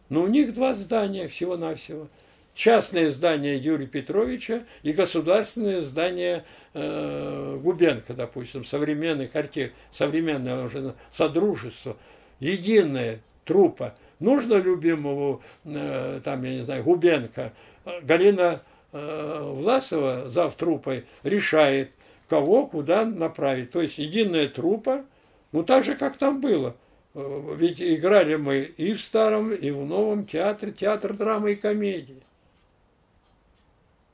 но 0.09 0.23
у 0.23 0.27
них 0.27 0.53
два 0.53 0.73
здания 0.73 1.27
всего-навсего. 1.27 2.07
Частное 2.57 3.11
здание 3.11 3.55
Юрия 3.55 3.85
Петровича 3.85 4.63
и 4.81 4.91
государственное 4.91 5.79
здание 5.79 6.43
э, 6.73 7.59
Губенко, 7.61 8.15
допустим, 8.15 8.65
современных 8.65 9.35
арти... 9.35 9.73
современное 9.91 10.65
уже 10.65 10.95
содружество. 11.13 11.97
Единая 12.39 13.19
труппа. 13.45 13.93
Нужно 14.19 14.55
любимому, 14.55 15.43
э, 15.65 16.19
там, 16.23 16.43
я 16.45 16.55
не 16.55 16.65
знаю, 16.65 16.83
Губенко, 16.83 17.53
Галина 18.01 18.63
э, 18.91 19.39
Власова, 19.53 20.27
зав 20.27 20.55
труппой, 20.55 21.05
решает, 21.21 21.91
кого 22.27 22.65
куда 22.65 23.05
направить. 23.05 23.69
То 23.69 23.83
есть 23.83 23.99
единая 23.99 24.47
труппа, 24.47 25.05
ну 25.51 25.61
так 25.61 25.83
же, 25.83 25.93
как 25.93 26.17
там 26.17 26.41
было– 26.41 26.75
Э, 27.17 27.55
ведь 27.57 27.81
играли 27.81 28.35
мы 28.35 28.59
и 28.59 28.93
в 28.93 29.01
старом, 29.01 29.51
и 29.51 29.71
в 29.71 29.83
новом 29.85 30.27
театре, 30.27 30.71
театр 30.71 31.13
драмы 31.13 31.53
и 31.53 31.55
комедии. 31.55 32.21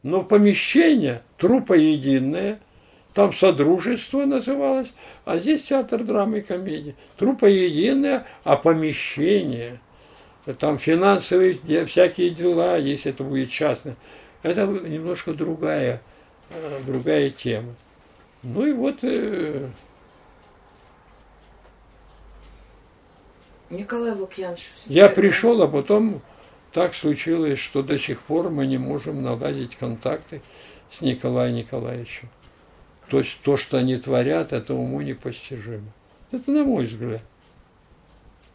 Но 0.04 0.22
помещение, 0.22 1.24
трупа 1.38 1.74
единое, 1.74 2.60
там 3.14 3.32
Содружество 3.34 4.26
называлось, 4.26 4.94
а 5.24 5.38
здесь 5.38 5.64
театр 5.64 6.04
драмы 6.04 6.40
и 6.40 6.42
комедии. 6.42 6.96
Трупа 7.18 7.46
единая, 7.46 8.26
а 8.44 8.58
помещение, 8.58 9.80
там 10.60 10.78
финансовые 10.78 11.58
всякие 11.86 12.32
дела, 12.32 12.78
если 12.78 13.12
это 13.12 13.24
будет 13.24 13.50
частно, 13.50 13.96
это 14.42 14.66
немножко 14.66 15.34
другая, 15.34 16.02
э, 16.50 16.80
другая 16.86 17.30
тема. 17.30 17.76
Ну 18.42 18.66
и 18.66 18.74
вот 18.74 18.98
э, 19.04 19.70
Николай 23.70 24.12
Лукьянович. 24.12 24.68
Я 24.88 25.08
пришел, 25.08 25.62
а 25.62 25.68
потом 25.68 26.22
так 26.74 26.96
случилось, 26.96 27.60
что 27.60 27.84
до 27.84 28.00
сих 28.00 28.22
пор 28.22 28.50
мы 28.50 28.66
не 28.66 28.78
можем 28.78 29.22
наладить 29.22 29.76
контакты 29.76 30.42
с 30.92 31.02
Николаем 31.02 31.56
Николаевичем. 31.56 32.30
То 33.10 33.20
есть 33.20 33.38
то, 33.44 33.58
что 33.58 33.78
они 33.78 33.98
творят, 33.98 34.54
это 34.54 34.74
уму 34.74 35.02
непостижимо. 35.02 35.92
Это 36.32 36.50
на 36.50 36.64
мой 36.64 36.86
взгляд. 36.86 37.22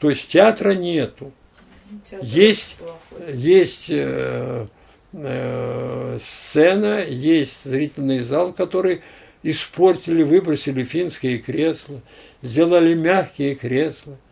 То 0.00 0.10
есть 0.10 0.28
театра 0.28 0.74
нету. 0.74 1.32
Театр 2.10 2.26
есть, 2.26 2.76
есть 3.32 3.86
э, 3.88 4.66
э, 5.12 6.18
сцена, 6.22 7.04
есть 7.04 7.58
зрительный 7.64 8.20
зал, 8.20 8.52
который 8.52 9.02
испортили, 9.44 10.24
выбросили 10.24 10.82
финские 10.82 11.38
кресла, 11.38 12.00
сделали 12.42 12.94
мягкие 12.94 13.54
кресла– 13.54 14.18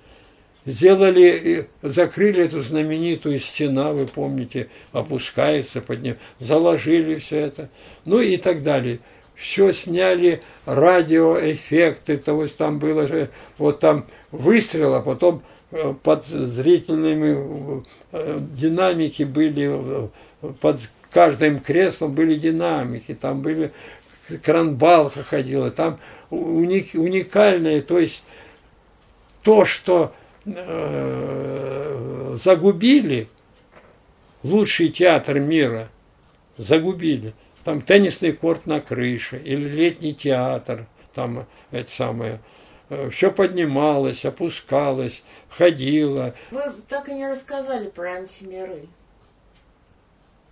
сделали, 0.66 1.68
закрыли 1.80 2.44
эту 2.44 2.60
знаменитую 2.60 3.38
стена, 3.40 3.92
вы 3.92 4.06
помните, 4.06 4.68
опускается 4.92 5.80
под 5.80 6.02
ним, 6.02 6.16
заложили 6.38 7.16
все 7.16 7.38
это, 7.38 7.70
ну 8.04 8.18
и 8.20 8.36
так 8.36 8.62
далее. 8.62 8.98
Все 9.34 9.72
сняли, 9.72 10.42
радиоэффекты, 10.64 12.16
то 12.16 12.42
есть 12.42 12.56
там 12.56 12.78
было 12.78 13.06
же, 13.06 13.30
вот 13.58 13.80
там 13.80 14.06
выстрел, 14.32 14.94
а 14.94 15.02
потом 15.02 15.42
э, 15.70 15.94
под 16.02 16.26
зрительными 16.26 17.82
э, 18.12 18.40
динамики 18.40 19.24
были, 19.24 19.68
э, 19.70 20.08
под 20.60 20.80
каждым 21.10 21.60
креслом 21.60 22.14
были 22.14 22.34
динамики, 22.36 23.14
там 23.14 23.42
были 23.42 23.72
кранбалка 24.42 25.22
ходила, 25.22 25.70
там 25.70 25.98
уник, 26.30 26.94
уникальное, 26.94 27.82
то 27.82 27.98
есть 27.98 28.22
то, 29.42 29.66
что 29.66 30.12
загубили 32.36 33.28
лучший 34.42 34.88
театр 34.88 35.38
мира, 35.40 35.88
загубили. 36.56 37.34
Там 37.64 37.80
теннисный 37.80 38.32
корт 38.32 38.66
на 38.66 38.80
крыше 38.80 39.38
или 39.44 39.68
летний 39.68 40.14
театр, 40.14 40.86
там 41.14 41.46
это 41.72 41.90
самое, 41.90 42.40
э, 42.90 43.10
все 43.10 43.32
поднималось, 43.32 44.24
опускалось, 44.24 45.24
ходило. 45.48 46.34
Вы 46.52 46.62
так 46.88 47.08
и 47.08 47.14
не 47.14 47.28
рассказали 47.28 47.88
про 47.88 48.14
антимиры. 48.14 48.86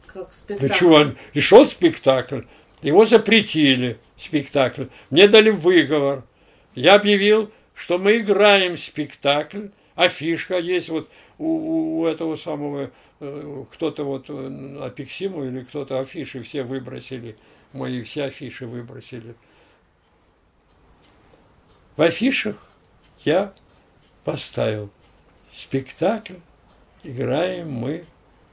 Как 0.06 0.32
спектакль. 0.32 0.74
Чего, 0.74 1.04
и 1.32 1.40
шел 1.40 1.66
спектакль, 1.66 2.42
его 2.82 3.06
запретили, 3.06 3.98
спектакль. 4.16 4.86
Мне 5.10 5.28
дали 5.28 5.50
выговор. 5.50 6.24
Я 6.74 6.94
объявил, 6.94 7.52
что 7.74 7.98
мы 7.98 8.18
играем 8.18 8.76
спектакль, 8.76 9.66
афишка 9.94 10.58
есть 10.58 10.88
вот 10.88 11.08
у, 11.38 12.00
у 12.00 12.06
этого 12.06 12.36
самого, 12.36 12.90
э, 13.20 13.64
кто-то 13.72 14.04
вот 14.04 14.26
э, 14.28 14.78
Апексиму 14.82 15.44
или 15.44 15.62
кто-то 15.62 16.00
афиши 16.00 16.42
все 16.42 16.62
выбросили, 16.62 17.36
мои 17.72 18.02
все 18.02 18.24
афиши 18.24 18.66
выбросили. 18.66 19.34
В 21.96 22.02
афишах 22.02 22.56
я 23.20 23.52
поставил 24.24 24.90
спектакль, 25.52 26.34
играем 27.02 27.70
мы 27.70 28.04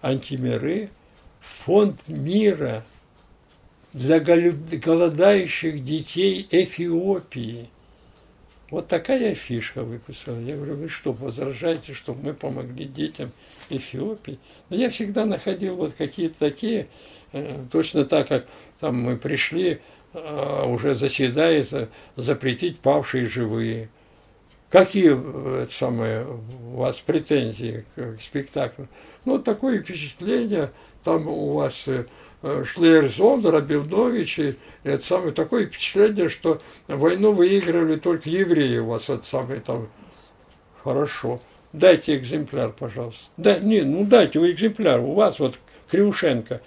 антимиры, 0.02 0.90
фонд 1.40 2.08
мира 2.08 2.86
для 3.94 4.20
голодающих 4.20 5.84
детей 5.84 6.48
Эфиопии– 6.52 7.70
вот 8.72 8.88
такая 8.88 9.36
фишка 9.36 9.84
выпустила. 9.84 10.40
Я 10.40 10.56
говорю, 10.56 10.76
вы 10.76 10.90
что, 10.90 11.12
возражаете, 11.12 11.94
чтобы 11.94 12.24
мы 12.24 12.34
помогли 12.34 12.86
детям 12.86 13.32
Эфиопии? 13.70 14.40
Но 14.70 14.78
я 14.78 14.90
всегда 14.90 15.26
находил 15.26 15.76
вот 15.76 15.94
какие-то 15.96 16.40
такие, 16.40 16.88
э, 17.34 17.66
точно 17.70 18.06
так, 18.06 18.30
как 18.30 18.48
там 18.80 18.96
мы 18.96 19.18
пришли, 19.18 19.82
а 20.14 20.66
уже 20.66 20.96
заседает 20.96 21.70
запретить 22.16 22.80
павшие 22.80 23.28
живые. 23.28 23.90
Какие 24.70 25.12
э, 25.14 25.64
это 25.64 25.74
самое, 25.74 26.26
у 26.26 26.78
вас 26.78 26.98
претензии 26.98 27.86
к 27.96 28.22
спектаклю? 28.22 28.88
Ну, 29.26 29.38
такое 29.38 29.84
впечатление, 29.84 30.72
там 31.04 31.28
у 31.28 31.54
вас 31.54 31.88
Э, 31.88 32.06
Шлейерзон, 32.42 33.46
Рабинович, 33.46 34.40
и 34.40 34.58
это 34.84 35.06
самое 35.06 35.32
такое 35.32 35.68
впечатление, 35.68 36.30
что 36.30 36.62
войну 36.88 37.34
выигрывали 37.34 37.98
только 37.98 38.30
евреи 38.30 38.80
у 38.80 38.88
вас, 38.88 39.10
это 39.10 39.24
самое 39.26 39.62
там. 39.62 39.88
Хорошо. 40.84 41.40
Дайте 41.72 42.18
экземпляр, 42.18 42.72
пожалуйста. 42.72 43.24
Да, 43.38 43.60
не, 43.60 43.82
ну 43.82 44.04
дайте 44.06 44.40
вы 44.40 44.52
экземпляр. 44.52 45.00
У 45.00 45.14
вас 45.14 45.40
вот 45.40 45.58
Кривушенко, 45.90 46.62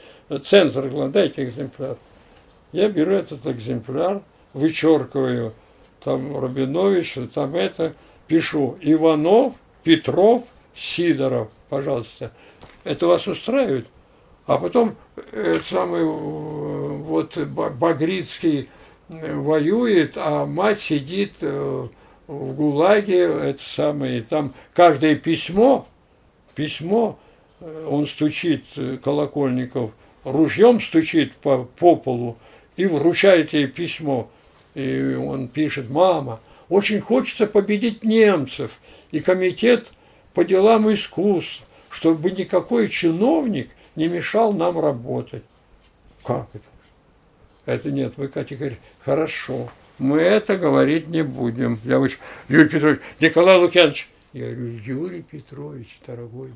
цензор, 0.44 1.10
дайте 1.10 1.44
экземпляр. 1.44 1.96
Я 2.72 2.88
беру 2.88 3.12
этот 3.12 3.46
экземпляр, 3.46 4.22
вычеркиваю 4.52 5.52
там 6.02 6.38
Рабинович, 6.38 7.16
там 7.34 7.54
это, 7.54 7.94
пишу 8.28 8.78
Иванов, 8.80 9.54
Петров, 9.82 10.44
Сидоров, 10.76 11.48
пожалуйста. 11.68 12.32
Это 12.84 13.06
вас 13.06 13.26
устраивает? 13.26 13.86
А 14.46 14.58
потом 14.58 14.96
э, 15.32 15.58
самый 15.68 16.02
э, 16.02 16.04
вот 16.04 17.36
Багрицкий 17.38 18.68
э, 19.08 19.34
воюет, 19.34 20.14
а 20.16 20.44
мать 20.44 20.80
сидит 20.80 21.40
в 21.40 21.90
ГУЛАГе, 22.28 23.20
это 23.20 23.62
самое, 23.62 24.22
там 24.22 24.54
каждое 24.74 25.14
письмо, 25.14 25.86
письмо, 26.54 27.18
он 27.60 28.06
стучит, 28.06 28.64
Колокольников, 29.02 29.92
ружьем 30.24 30.80
стучит 30.80 31.36
по, 31.36 31.64
по 31.64 31.96
полу 31.96 32.36
и 32.76 32.86
вручает 32.86 33.52
ей 33.52 33.66
письмо. 33.66 34.30
И 34.74 35.14
он 35.14 35.48
пишет, 35.48 35.88
мама, 35.88 36.40
очень 36.68 37.00
хочется 37.00 37.46
победить 37.46 38.04
немцев 38.04 38.78
и 39.10 39.20
комитет 39.20 39.92
по 40.32 40.44
делам 40.44 40.90
искусств, 40.92 41.62
чтобы 41.88 42.30
никакой 42.30 42.88
чиновник– 42.88 43.70
не 43.96 44.08
мешал 44.08 44.52
нам 44.52 44.78
работать. 44.78 45.44
Как 46.24 46.48
это? 46.52 46.64
Это 47.66 47.90
нет, 47.90 48.14
вы, 48.16 48.28
Катя, 48.28 48.56
говорите, 48.56 48.80
хорошо, 49.04 49.70
мы 49.98 50.18
это 50.20 50.56
говорить 50.56 51.08
не 51.08 51.22
будем. 51.22 51.78
Я 51.84 51.98
очень, 51.98 52.18
Юрий 52.48 52.68
Петрович, 52.68 53.00
Николай 53.20 53.56
Лукьянович, 53.56 54.10
я 54.32 54.50
говорю, 54.50 54.78
Юрий 54.84 55.22
Петрович, 55.22 55.98
дорогой, 56.06 56.50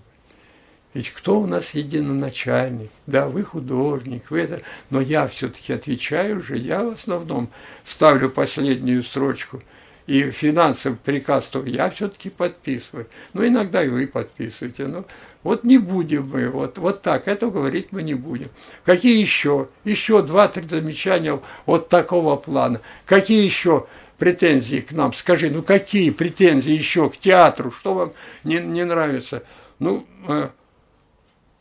Ведь 0.93 1.11
кто 1.11 1.41
у 1.41 1.47
нас 1.47 1.71
единоначальник? 1.71 2.91
Да, 3.07 3.29
вы 3.29 3.45
художник, 3.45 4.31
вы 4.31 4.41
это. 4.41 4.63
Но 4.91 5.01
я 5.01 5.29
все-таки 5.29 5.73
отвечаю 5.73 6.43
же, 6.43 6.57
я 6.59 6.83
в 6.85 6.89
основном 6.89 7.49
ставлю 7.85 8.29
последнюю 8.31 9.03
строчку. 9.03 9.63
И 10.09 10.31
финансовый 10.31 10.97
приказ 10.97 11.49
то 11.49 11.63
я 11.67 11.91
все-таки 11.91 12.31
подписываю. 12.31 13.09
Ну, 13.35 13.47
иногда 13.47 13.85
и 13.85 13.91
вы 13.91 14.07
подписываете. 14.07 14.87
Но 14.87 15.05
вот 15.43 15.65
не 15.65 15.77
будем 15.77 16.31
мы, 16.31 16.49
вот, 16.49 16.79
вот 16.79 17.03
так, 17.03 17.29
это 17.29 17.49
говорить 17.51 17.89
мы 17.91 18.03
не 18.03 18.15
будем. 18.15 18.49
Какие 18.87 19.21
еще? 19.21 19.69
Еще 19.85 20.23
два-три 20.23 20.67
замечания 20.67 21.39
вот 21.67 21.91
такого 21.91 22.37
плана. 22.37 22.81
Какие 23.05 23.45
еще 23.45 23.87
претензии 24.17 24.81
к 24.81 24.93
нам? 24.93 25.13
Скажи, 25.13 25.51
ну 25.51 25.63
какие 25.63 26.09
претензии 26.09 26.73
еще 26.73 27.11
к 27.11 27.19
театру? 27.19 27.71
Что 27.71 27.93
вам 27.93 28.13
не, 28.45 28.61
не 28.61 28.87
нравится? 28.87 29.43
Ну, 29.79 30.07
э, 30.27 30.49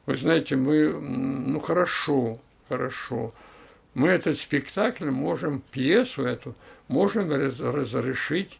вы 0.05 0.15
знаете, 0.15 0.55
мы, 0.55 0.93
ну 0.93 1.59
хорошо, 1.59 2.39
хорошо. 2.69 3.33
Мы 3.93 4.07
этот 4.07 4.39
спектакль 4.39 5.09
можем, 5.09 5.61
пьесу 5.69 6.23
эту, 6.23 6.55
можем 6.87 7.31
разрешить 7.31 8.59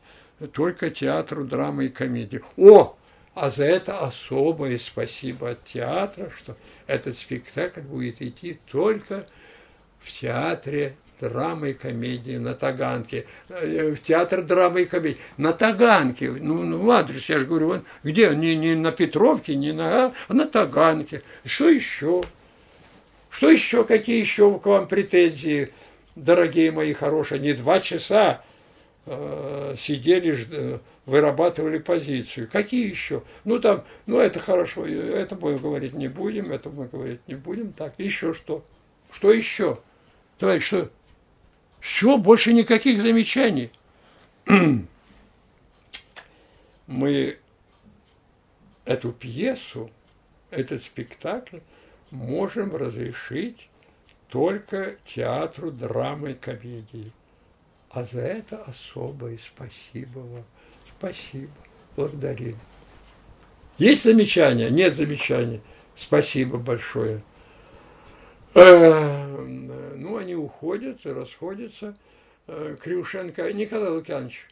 только 0.54 0.90
театру 0.90 1.46
драмы 1.46 1.86
и 1.86 1.90
комедии. 1.90 2.42
О, 2.58 2.96
а 3.34 3.52
за 3.52 3.66
это 3.66 4.00
особое 4.00 4.78
спасибо 4.80 5.52
от 5.52 5.64
театра, 5.64 6.32
что 6.36 6.58
этот 6.88 7.18
спектакль 7.18 7.82
будет 7.82 8.22
идти 8.22 8.60
только 8.70 9.28
в 10.00 10.12
театре 10.12 10.96
драмы 11.20 11.72
и 11.72 11.74
комедии 11.74 12.38
на 12.38 12.54
Таганке, 12.54 13.26
э, 13.50 13.94
в 13.94 14.02
театр 14.02 14.44
драмы 14.44 14.84
и 14.84 14.86
комедии 14.86 15.20
на 15.38 15.54
Таганке, 15.54 16.32
ну, 16.32 16.64
ну 16.64 16.90
адрес, 16.92 17.28
я 17.30 17.40
же 17.40 17.46
говорю, 17.46 17.70
он 17.70 17.84
где, 18.04 18.30
не, 18.36 18.56
не 18.56 18.76
на 18.76 18.92
Петровке, 18.92 19.56
не 19.56 19.72
на, 19.72 20.14
а 20.28 20.34
на 20.34 20.48
Таганке. 20.48 21.24
Что 21.46 21.70
еще? 21.70 22.22
Что 23.30 23.50
еще, 23.50 23.84
какие 23.84 24.20
еще 24.20 24.60
к 24.60 24.66
вам 24.66 24.88
претензии, 24.88 25.72
дорогие 26.18 26.72
мои 26.72 26.94
хорошие? 26.94 27.40
Не 27.40 27.54
два 27.54 27.80
часа 27.80 28.42
э, 29.06 29.76
сидели, 29.80 30.80
вырабатывали 31.06 31.78
позицию. 31.78 32.50
Какие 32.52 32.90
еще? 32.90 33.24
Ну 33.46 33.60
там, 33.60 33.84
ну 34.06 34.20
это 34.20 34.40
хорошо, 34.40 34.86
это 34.86 35.36
мы 35.36 35.58
говорить 35.58 35.94
не 35.94 36.08
будем, 36.08 36.52
это 36.52 36.70
мы 36.70 36.88
говорить 36.88 37.22
не 37.28 37.36
будем. 37.36 37.72
Так, 37.74 37.94
еще 37.98 38.34
что? 38.34 38.66
Что 39.12 39.32
еще? 39.32 39.80
Товарищ, 40.38 40.66
что? 40.66 40.90
Все, 41.80 42.18
больше 42.18 42.54
никаких 42.54 43.02
замечаний. 43.02 43.72
Мы 46.88 47.38
эту 48.86 49.12
пьесу, 49.12 49.92
этот 50.50 50.84
спектакль 50.84 51.60
можем 52.12 52.76
разрешить 52.76 53.70
только 54.30 54.98
театру 55.06 55.72
драмы 55.72 56.34
комедии. 56.34 57.12
А 57.90 58.04
за 58.04 58.22
это 58.22 58.62
особое 58.64 59.38
спасибо 59.38 60.20
вам. 60.20 60.44
Спасибо. 60.98 61.52
Благодарим. 61.96 62.58
Есть 63.78 64.04
замечания? 64.04 64.70
Нет 64.70 64.96
замечаний. 64.96 65.62
Спасибо 65.96 66.58
большое. 66.58 67.22
Э, 68.54 69.26
ну, 69.96 70.18
они 70.18 70.36
уходят, 70.36 71.06
расходятся. 71.06 71.96
Э, 72.48 72.76
Крюшенко, 72.82 73.52
Николай 73.54 73.90
Лукьянович, 73.90 74.48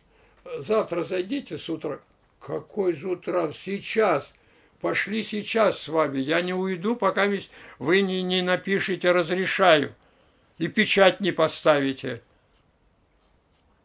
завтра 0.60 1.04
зайдите 1.04 1.58
с 1.58 1.70
утра. 1.70 2.00
Какой 2.40 2.96
с 2.96 3.04
утра? 3.04 3.52
Сейчас. 3.52 4.32
Пошли 4.86 5.24
сейчас 5.24 5.80
с 5.80 5.88
вами. 5.88 6.20
Я 6.20 6.41
не 6.41 6.53
уйду, 6.53 6.95
пока 6.95 7.28
вы 7.80 8.02
не, 8.02 8.22
не 8.22 8.44
напишите 8.44 9.12
«разрешаю» 9.12 9.95
и 10.60 10.68
печать 10.68 11.20
не 11.22 11.32
поставите. 11.32 12.22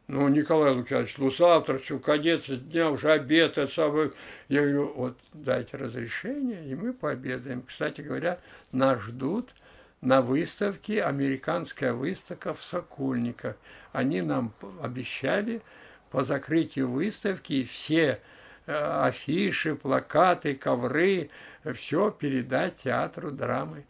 Ну, 0.08 0.28
Николай 0.28 0.72
Лукьянович, 0.72 1.16
ну 1.16 1.30
завтра 1.30 1.78
все, 1.78 1.98
конец 1.98 2.48
дня, 2.48 2.90
уже 2.90 3.12
обед, 3.12 3.56
это 3.56 3.72
самое. 3.72 4.12
Я 4.50 4.60
говорю, 4.60 4.92
вот 4.94 5.18
дайте 5.32 5.78
разрешение, 5.78 6.68
и 6.68 6.74
мы 6.74 6.92
пообедаем. 6.92 7.62
Кстати 7.62 8.02
говоря, 8.02 8.38
нас 8.70 9.00
ждут– 9.00 9.54
на 10.02 10.20
выставке, 10.20 11.02
американская 11.02 11.94
выставка 11.94 12.52
в 12.52 12.62
Сокольниках. 12.62 13.56
Они 13.92 14.20
нам 14.20 14.52
обещали 14.82 15.62
по 16.10 16.24
закрытию 16.24 16.90
выставки 16.90 17.64
все 17.64 18.20
афиши, 18.66 19.74
плакаты, 19.74 20.54
ковры, 20.54 21.30
все 21.74 22.10
передать 22.10 22.76
театру 22.78 23.30
драмы 23.30 23.84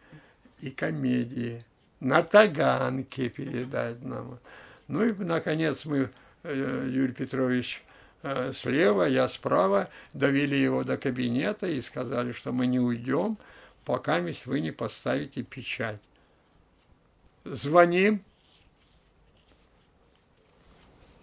и 0.61 0.71
комедии. 0.71 1.65
На 2.01 2.23
Таганке 2.23 3.29
передать 3.29 4.03
нам. 4.03 4.39
Ну 4.89 5.05
и, 5.05 5.13
наконец, 5.13 5.85
мы, 5.85 6.11
э, 6.43 6.89
Юрий 6.91 7.13
Петрович, 7.13 7.83
э, 8.23 8.53
слева, 8.55 9.05
я 9.05 9.29
справа, 9.29 9.91
довели 10.15 10.61
его 10.61 10.83
до 10.83 10.97
кабинета 10.97 11.67
и 11.67 11.83
сказали, 11.83 12.33
что 12.33 12.53
мы 12.53 12.67
не 12.67 12.81
уйдем, 12.81 13.37
пока 13.85 14.19
вы 14.47 14.61
не 14.61 14.71
поставите 14.71 15.43
печать. 15.43 16.01
Звоним, 17.45 18.23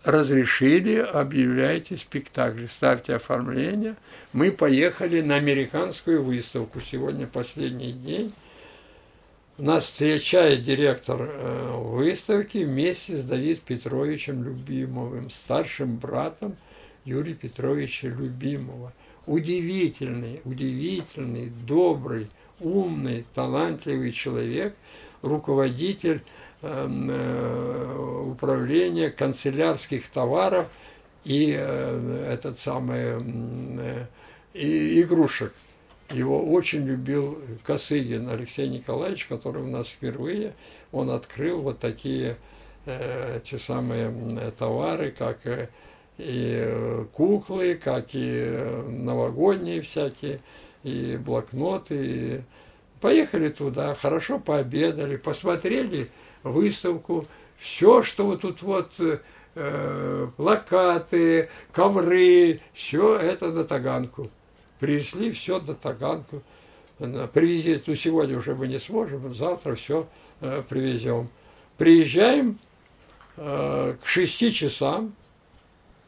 разрешили, 0.07 0.95
объявляйте 0.95 1.97
спектакль, 1.97 2.67
ставьте 2.67 3.15
оформление. 3.15 3.95
Мы 4.31 4.51
поехали 4.51 5.21
на 5.21 5.35
американскую 5.35 6.23
выставку. 6.23 6.79
Сегодня 6.79 7.27
последний 7.27 7.91
день. 7.91 8.31
Нас 9.57 9.85
встречает 9.85 10.63
директор 10.63 11.17
э, 11.19 11.71
выставки 11.75 12.59
вместе 12.59 13.17
с 13.17 13.25
Давидом 13.25 13.63
Петровичем 13.65 14.43
Любимовым, 14.43 15.29
старшим 15.29 15.97
братом 15.97 16.55
Юрия 17.03 17.34
Петровича 17.34 18.07
Любимова. 18.07 18.93
Удивительный, 19.25 20.41
удивительный, 20.45 21.51
добрый, 21.67 22.27
умный, 22.59 23.25
талантливый 23.34 24.11
человек, 24.13 24.73
руководитель 25.21 26.21
управления 28.38 29.11
канцелярских 29.11 30.07
товаров 30.09 30.67
и 31.23 31.55
э, 31.57 32.29
этот 32.31 32.59
самый 32.59 33.21
э, 33.79 34.05
и 34.53 35.01
игрушек. 35.01 35.53
Его 36.09 36.41
очень 36.41 36.85
любил 36.85 37.38
Косыгин 37.65 38.29
Алексей 38.29 38.69
Николаевич, 38.69 39.25
который 39.25 39.61
у 39.61 39.67
нас 39.67 39.88
впервые, 39.88 40.53
он 40.93 41.09
открыл 41.09 41.61
вот 41.61 41.79
такие 41.79 42.38
э, 42.85 43.41
те 43.43 43.59
самые 43.59 44.51
товары, 44.57 45.11
как 45.11 45.39
и 46.17 47.05
куклы, 47.13 47.75
как 47.75 48.07
и 48.13 48.84
новогодние 48.88 49.81
всякие, 49.81 50.39
и 50.84 51.17
блокноты, 51.17 52.05
и 52.05 52.41
поехали 53.01 53.49
туда, 53.49 53.93
хорошо 53.95 54.39
пообедали, 54.39 55.17
посмотрели 55.17 56.09
выставку, 56.52 57.26
все, 57.57 58.03
что 58.03 58.26
вот 58.26 58.41
тут 58.41 58.61
вот 58.61 58.94
э, 58.99 60.28
плакаты, 60.38 61.49
ковры, 61.72 62.61
все 62.74 63.18
это 63.18 63.52
на 63.52 63.64
Таганку. 63.64 64.30
Привезли 64.80 65.32
все 65.32 65.60
до 65.60 65.74
Таганку. 65.74 66.44
Привези, 66.98 67.82
ну 67.86 67.95
сегодня 67.95 68.38
уже 68.38 68.56
мы 68.56 68.68
не 68.68 68.80
сможем, 68.80 69.34
завтра 69.36 69.76
все 69.76 70.07
э, 70.41 70.64
привезем. 70.68 71.30
Приезжаем 71.78 72.57
э, 73.36 73.95
к 74.03 74.07
шести 74.07 74.52
часам, 74.52 75.14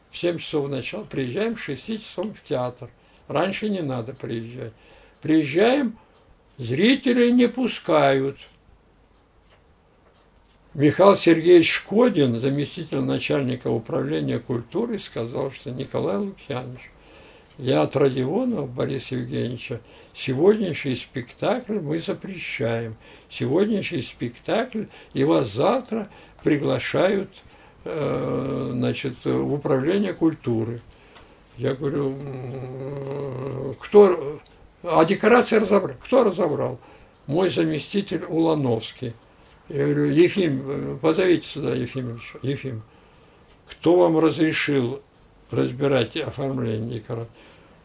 в 0.09 0.17
7 0.17 0.39
часов 0.39 0.67
начала, 0.69 1.03
приезжаем 1.03 1.55
к 1.55 1.59
6 1.59 2.03
часам 2.03 2.33
в 2.33 2.43
театр. 2.43 2.89
Раньше 3.27 3.69
не 3.69 3.81
надо 3.81 4.13
приезжать. 4.13 4.73
Приезжаем, 5.21 5.97
зрители 6.57 7.29
не 7.29 7.47
пускают. 7.47 8.37
Михаил 10.79 11.17
Сергеевич 11.17 11.69
Шкодин, 11.73 12.39
заместитель 12.39 13.01
начальника 13.01 13.67
управления 13.69 14.39
культуры, 14.39 14.97
сказал, 14.97 15.51
что 15.51 15.71
Николай 15.71 16.15
Лукьянович, 16.15 16.89
я 17.57 17.81
от 17.81 17.97
Родионова 17.97 18.65
Бориса 18.65 19.15
Евгеньевича, 19.15 19.81
сегодняшний 20.15 20.95
спектакль 20.95 21.79
мы 21.79 21.99
запрещаем. 21.99 22.95
Сегодняшний 23.29 24.03
спектакль, 24.03 24.85
и 25.13 25.25
вас 25.25 25.51
завтра 25.51 26.07
приглашают 26.45 27.29
э, 27.83 28.69
значит, 28.71 29.25
в 29.25 29.53
управление 29.53 30.13
культуры. 30.13 30.79
Я 31.57 31.73
говорю, 31.73 32.15
кто, 33.81 34.39
а 34.83 35.03
декорации 35.03 35.57
разобрал. 35.57 35.97
Кто 36.01 36.23
разобрал? 36.23 36.79
Мой 37.27 37.49
заместитель 37.49 38.23
Улановский. 38.23 39.13
Я 39.69 39.85
говорю, 39.85 40.11
Ефим, 40.11 40.99
позовите 40.99 41.47
сюда 41.47 41.75
Ефимовича. 41.75 42.39
Ефим, 42.41 42.81
кто 43.69 43.97
вам 43.97 44.17
разрешил 44.17 45.01
разбирать 45.51 46.17
оформление 46.17 46.99
декораций? 46.99 47.31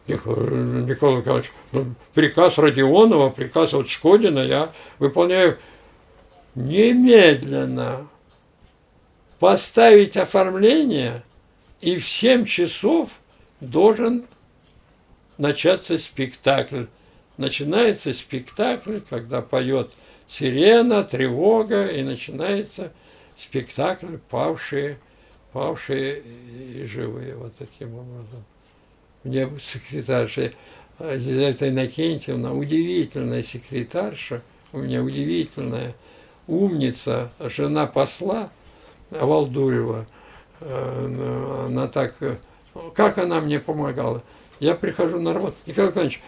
Николай 0.07 1.17
Николаевич, 1.17 1.51
ну, 1.71 1.95
приказ 2.13 2.57
Родионова, 2.57 3.29
приказ 3.29 3.73
от 3.73 3.87
Шкодина 3.87 4.39
я 4.39 4.71
выполняю 4.99 5.57
немедленно. 6.53 8.07
Поставить 9.39 10.15
оформление, 10.15 11.21
и 11.81 11.97
в 11.97 12.07
7 12.07 12.45
часов 12.45 13.19
должен 13.59 14.25
начаться 15.37 15.97
спектакль. 15.97 16.85
Начинается 17.37 18.13
спектакль, 18.13 18.99
когда 19.09 19.41
поет 19.41 19.91
сирена, 20.27 21.03
тревога, 21.03 21.87
и 21.87 22.03
начинается 22.03 22.91
спектакль 23.37 24.17
«Павшие, 24.29 24.97
павшие 25.53 26.21
и 26.21 26.85
живые». 26.85 27.35
Вот 27.35 27.55
таким 27.57 27.95
образом. 27.95 28.43
Мне 29.23 29.49
секретарша 29.59 30.53
Елизавета 30.99 31.69
Иннокентьевна, 31.69 32.53
удивительная 32.53 33.43
секретарша, 33.43 34.41
у 34.71 34.79
меня 34.79 35.03
удивительная 35.03 35.93
умница, 36.47 37.31
жена 37.39 37.85
посла 37.87 38.49
Валдуева, 39.09 40.05
э, 40.61 41.65
она 41.67 41.87
так, 41.87 42.15
как 42.93 43.17
она 43.17 43.41
мне 43.41 43.59
помогала. 43.59 44.23
Я 44.59 44.75
прихожу 44.75 45.19
на 45.19 45.33
работу, 45.33 45.55
Николай 45.65 45.89
Николаевич, 45.89 46.21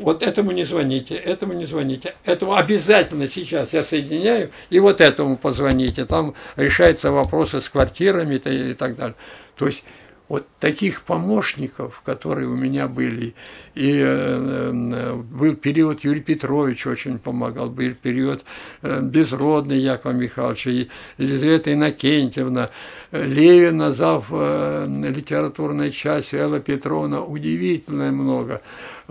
вот 0.00 0.22
этому 0.22 0.52
не 0.52 0.64
звоните, 0.64 1.14
этому 1.14 1.52
не 1.52 1.66
звоните, 1.66 2.14
этому 2.24 2.54
обязательно 2.54 3.28
сейчас 3.28 3.72
я 3.72 3.84
соединяю, 3.84 4.50
и 4.70 4.80
вот 4.80 5.00
этому 5.00 5.36
позвоните, 5.36 6.04
там 6.04 6.34
решаются 6.56 7.10
вопросы 7.10 7.60
с 7.60 7.68
квартирами 7.68 8.36
и 8.36 8.74
так 8.74 8.96
далее. 8.96 9.16
То 9.56 9.66
есть 9.66 9.84
вот 10.32 10.46
таких 10.60 11.02
помощников, 11.02 12.00
которые 12.06 12.48
у 12.48 12.56
меня 12.56 12.88
были, 12.88 13.34
и 13.74 13.98
э, 13.98 14.02
э, 14.02 15.14
был 15.14 15.56
период 15.56 16.04
Юрий 16.04 16.22
Петрович 16.22 16.86
очень 16.86 17.18
помогал, 17.18 17.68
был 17.68 17.92
период 17.94 18.42
э, 18.80 19.02
Безродный 19.02 19.78
Яков 19.78 20.14
Михайлович, 20.14 20.66
и 20.68 20.88
Елизавета 21.18 21.74
Иннокентьевна, 21.74 22.70
Левина, 23.10 23.92
зав 23.92 24.30
литературной 24.30 25.90
части, 25.90 26.36
Элла 26.36 26.60
Петровна, 26.60 27.22
удивительно 27.22 28.10
много 28.10 28.62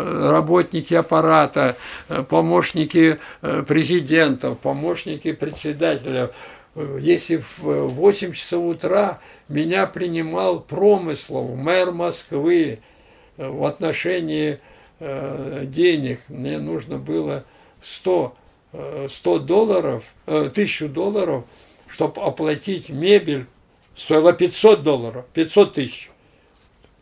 работники 0.01 0.93
аппарата, 0.93 1.75
помощники 2.29 3.19
президентов, 3.41 4.59
помощники 4.59 5.31
председателя, 5.31 6.31
если 6.75 7.43
в 7.57 7.87
8 7.89 8.33
часов 8.33 8.65
утра 8.65 9.19
меня 9.49 9.87
принимал 9.87 10.61
Промыслов, 10.61 11.55
мэр 11.57 11.91
Москвы, 11.91 12.79
э, 13.37 13.47
в 13.47 13.65
отношении 13.65 14.59
э, 14.99 15.63
денег, 15.65 16.21
мне 16.29 16.59
нужно 16.59 16.97
было 16.97 17.43
100, 17.81 18.35
100 19.09 19.35
э, 19.35 19.39
долларов, 19.39 20.13
1000 20.25 20.87
долларов, 20.87 21.43
чтобы 21.87 22.21
оплатить 22.21 22.87
мебель, 22.87 23.47
стоило 23.97 24.31
500 24.31 24.83
долларов, 24.83 25.25
500 25.33 25.73
тысяч. 25.73 26.09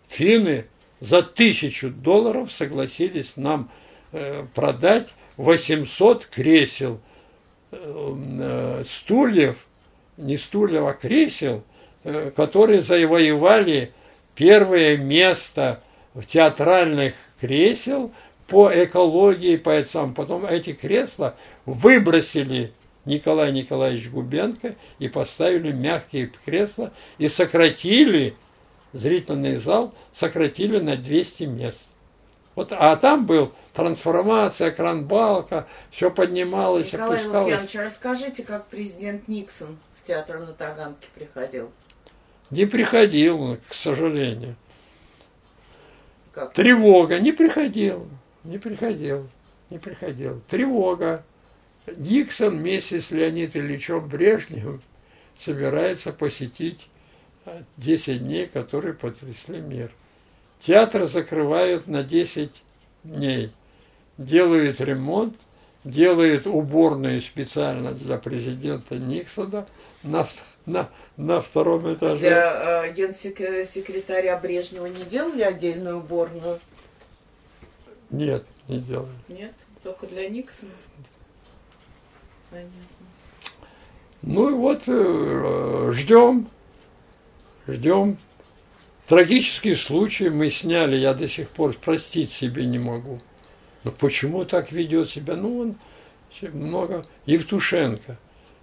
Финны 0.08 0.66
за 1.00 1.22
тысячу 1.22 1.90
долларов 1.90 2.52
согласились 2.52 3.34
нам 3.36 3.70
продать 4.54 5.10
800 5.38 6.26
кресел– 6.26 7.00
Э, 7.72 8.84
стульев, 8.86 9.68
не 10.18 10.38
стульев, 10.38 10.86
а 10.88 10.94
кресел, 10.94 11.64
э, 12.04 12.32
которые 12.36 12.82
завоевали 12.82 13.92
первое 14.34 14.98
место 14.98 15.82
в 16.16 16.26
театральных 16.26 17.14
кресел 17.40 18.12
по 18.48 18.72
экологии, 18.74 19.56
по 19.58 19.70
этому. 19.70 20.16
Потом 20.16 20.46
эти 20.46 20.74
кресла 20.74 21.36
выбросили 21.68 22.72
Николай 23.06 23.52
Николаевич 23.52 24.10
Губенко 24.10 24.74
и 24.98 25.08
поставили 25.08 25.72
мягкие 25.72 26.32
кресла 26.44 26.92
и 27.20 27.28
сократили 27.28 28.34
зрительный 28.94 29.58
зал, 29.58 29.94
сократили 30.14 30.80
на 30.80 30.96
200 30.96 31.44
мест. 31.44 31.78
Вот, 32.56 32.72
а 32.72 32.96
там 32.98 33.26
был 33.26 33.54
трансформация, 33.74 34.72
кранбалка, 34.72 35.68
все 35.92 36.12
поднималось, 36.12 36.92
Николай 36.92 37.20
опускалось. 37.20 37.46
Лукьянович, 37.46 37.76
расскажите, 37.76 38.44
как 38.44 38.68
президент 38.68 39.28
Никсон 39.28 39.78
в 40.02 40.08
театр 40.08 40.40
на 40.40 40.54
Таганке 40.54 41.08
приходил? 41.16 41.72
Не 42.50 42.66
приходил, 42.66 43.58
к 43.70 43.74
сожалению. 43.74 44.56
Как? 46.34 46.54
Тревога, 46.54 47.20
не 47.20 47.32
приходил, 47.32 48.08
не 48.44 48.58
приходил, 48.58 49.28
не 49.70 49.78
приходил. 49.78 50.42
Тревога. 50.50 51.24
Никсон 51.96 52.60
вместе 52.60 53.02
с 53.02 53.10
Леонидом 53.10 53.62
Ильичем 53.62 54.08
Брежневым 54.08 54.82
собирается 55.40 56.12
посетить 56.12 56.90
10 57.78 58.24
дней, 58.24 58.48
которые 58.48 58.94
потрясли 58.94 59.60
мир. 59.60 59.92
Театр 60.60 61.06
закрывают 61.06 61.88
на 61.88 62.04
10 62.04 62.64
дней 63.04 63.52
делают 64.20 64.82
ремонт, 64.82 65.36
делают 65.84 66.46
уборную 66.46 67.22
специально 67.22 67.94
для 67.94 68.18
президента 68.18 68.96
Никсона 68.98 69.66
на, 70.04 70.28
на, 70.66 70.90
на 71.18 71.42
втором 71.42 71.92
этаже. 71.92 72.20
Для 72.20 72.84
э, 72.86 72.94
генсекретаря 72.94 74.38
Брежнева 74.38 74.86
не 74.86 75.04
делали 75.06 75.42
отдельную 75.42 75.98
уборную? 75.98 76.60
Нет, 78.12 78.44
не 78.68 78.80
делали. 78.80 79.10
Нет, 79.30 79.54
только 79.82 80.06
для 80.06 80.30
Никсона? 80.30 80.72
Понятно. 82.52 82.74
Ну 84.22 84.58
вот 84.58 84.84
э, 84.88 85.92
ждем, 85.94 86.50
ждем. 87.74 88.18
Трагический 89.08 89.76
случай 89.76 90.30
мы 90.30 90.50
сняли, 90.50 90.96
я 90.96 91.14
до 91.14 91.28
сих 91.28 91.50
пор 91.50 91.74
простить 91.74 92.32
себе 92.32 92.66
не 92.66 92.78
могу. 92.78 93.20
Но 93.84 93.92
почему 93.92 94.46
так 94.46 94.72
ведет 94.72 95.10
себя? 95.10 95.36
Ну, 95.36 95.60
он 95.60 95.76
много. 96.54 97.06
Евтушенко. 97.26 98.18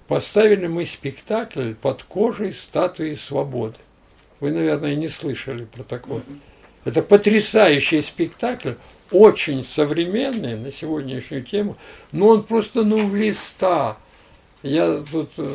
Поставили 0.06 0.68
мы 0.68 0.86
спектакль 0.86 1.74
под 1.74 2.04
кожей 2.04 2.52
статуи 2.52 3.14
свободы. 3.14 3.76
Вы, 4.38 4.52
наверное, 4.52 4.94
не 4.94 5.08
слышали 5.08 5.64
про 5.64 5.82
такое. 5.82 6.22
Это 6.84 7.02
потрясающий 7.02 8.02
спектакль, 8.02 8.74
очень 9.10 9.64
современный 9.64 10.56
на 10.56 10.70
сегодняшнюю 10.70 11.42
тему, 11.42 11.76
но 12.12 12.28
он 12.28 12.44
просто, 12.44 12.84
ну, 12.84 13.04
в 13.08 13.16
листа. 13.16 13.96
Я 14.62 15.02
тут 15.10 15.32
э, 15.38 15.48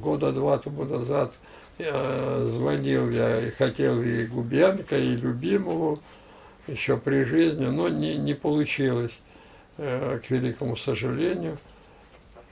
года 0.00 0.32
два 0.32 0.58
тому 0.58 0.84
назад 0.84 1.32
звонил, 1.82 3.10
я 3.10 3.40
и 3.40 3.50
хотел 3.50 4.02
и 4.02 4.24
Губенко, 4.24 4.98
и 4.98 5.16
Любимову, 5.16 6.00
еще 6.66 6.96
при 6.96 7.24
жизни, 7.24 7.66
но 7.66 7.88
не, 7.88 8.16
не 8.16 8.34
получилось, 8.34 9.12
э, 9.78 10.20
к 10.24 10.30
великому 10.30 10.76
сожалению. 10.76 11.58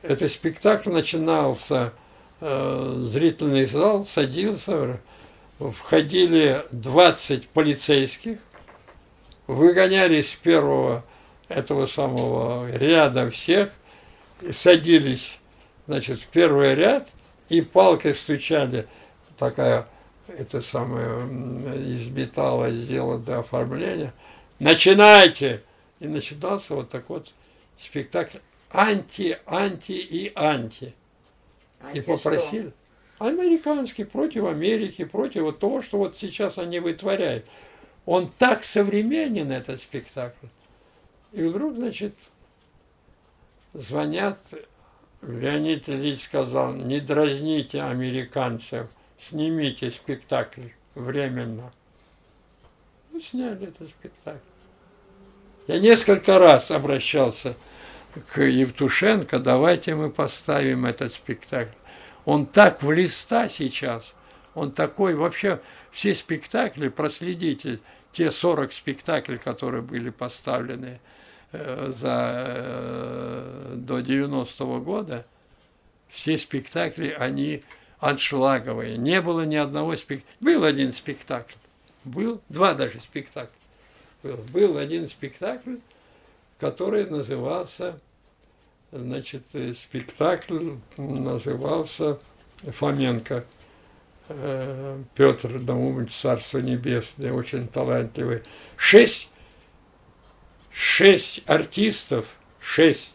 Этот 0.03 0.31
спектакль 0.31 0.91
начинался, 0.91 1.93
э, 2.41 3.03
зрительный 3.05 3.67
зал 3.67 4.07
садился, 4.07 5.01
входили 5.59 6.65
20 6.71 7.49
полицейских, 7.49 8.39
выгоняли 9.47 10.23
с 10.23 10.31
первого 10.31 11.05
этого 11.49 11.87
самого 11.87 12.71
ряда 12.71 13.31
всех, 13.31 13.71
садились, 14.53 15.39
значит, 15.87 16.21
в 16.21 16.27
первый 16.29 16.75
ряд 16.75 17.09
и 17.49 17.61
палкой 17.61 18.15
стучали, 18.15 18.87
такая 19.39 19.87
это 20.29 20.61
самое 20.61 21.27
из 21.77 22.07
металла 22.09 22.71
сделано 22.71 23.19
для 23.19 23.39
оформления. 23.39 24.13
Начинайте! 24.59 25.63
И 26.01 26.07
начинался 26.07 26.75
вот 26.75 26.91
так 26.91 27.09
вот 27.09 27.33
спектакль 27.79 28.39
анти, 28.71 29.39
анти 29.47 29.93
и 29.93 30.33
анти. 30.35 30.95
анти 31.81 31.99
и 31.99 32.01
попросили. 32.01 32.73
Что? 33.19 33.27
Американский, 33.27 34.05
против 34.05 34.45
Америки, 34.45 35.05
против 35.05 35.59
того, 35.59 35.83
что 35.83 35.99
вот 35.99 36.17
сейчас 36.19 36.59
они 36.59 36.79
вытворяют. 36.79 37.47
Он 38.07 38.31
так 38.39 38.65
современен, 38.65 39.51
этот 39.51 39.81
спектакль. 39.81 40.47
И 41.33 41.43
вдруг, 41.43 41.75
значит, 41.75 42.15
звонят, 43.73 44.39
Леонид 45.23 45.89
Ильич 45.89 46.23
сказал, 46.25 46.75
не 46.75 47.01
дразните 47.01 47.83
американцев 47.83 48.89
снимите 49.21 49.91
спектакль 49.91 50.69
временно. 50.95 51.73
Ну, 53.13 53.21
сняли 53.21 53.69
этот 53.69 53.89
спектакль. 53.89 54.39
Я 55.67 55.79
несколько 55.81 56.39
раз 56.39 56.71
обращался 56.71 57.57
к 58.33 58.43
Евтушенко, 58.43 59.39
давайте 59.39 59.95
мы 59.95 60.11
поставим 60.11 60.87
этот 60.87 61.13
спектакль. 61.13 61.77
Он 62.25 62.47
так 62.47 62.83
в 62.83 62.91
листа 62.91 63.49
сейчас, 63.49 64.15
он 64.55 64.73
такой, 64.73 65.15
вообще 65.15 65.61
все 65.91 66.15
спектакли, 66.15 66.89
проследите, 66.89 67.81
те 68.13 68.31
40 68.31 68.73
спектаклей, 68.73 69.39
которые 69.39 69.83
были 69.83 70.11
поставлены 70.11 71.01
э, 71.53 71.93
за, 71.95 72.45
э, 72.47 73.75
до 73.77 74.01
90-го 74.01 74.81
года, 74.81 75.27
все 76.09 76.39
спектакли, 76.39 77.15
они 77.19 77.63
аншлаговые. 78.01 78.97
Не 78.97 79.21
было 79.21 79.45
ни 79.45 79.57
одного 79.57 79.97
спектакля. 79.97 80.35
Был 80.41 80.65
один 80.65 80.93
спектакль. 80.93 81.55
Был 82.05 82.41
два 82.49 82.75
даже 82.75 83.01
спектакля. 83.01 83.51
Был, 84.23 84.37
был 84.53 84.79
один 84.79 85.09
спектакль, 85.09 85.77
который 86.59 87.09
назывался, 87.09 88.01
значит, 88.93 89.45
э, 89.53 89.75
спектакль 89.75 90.73
назывался 90.97 92.19
Фоменко– 92.63 93.45
Э, 94.29 95.03
Петр 95.15 95.59
Наумович, 95.59 96.13
Царство 96.13 96.59
Небесное, 96.59 97.33
очень 97.33 97.67
талантливый. 97.67 98.43
Шесть, 98.77 99.29
шесть 100.71 101.43
артистов, 101.47 102.37
шесть 102.61 103.13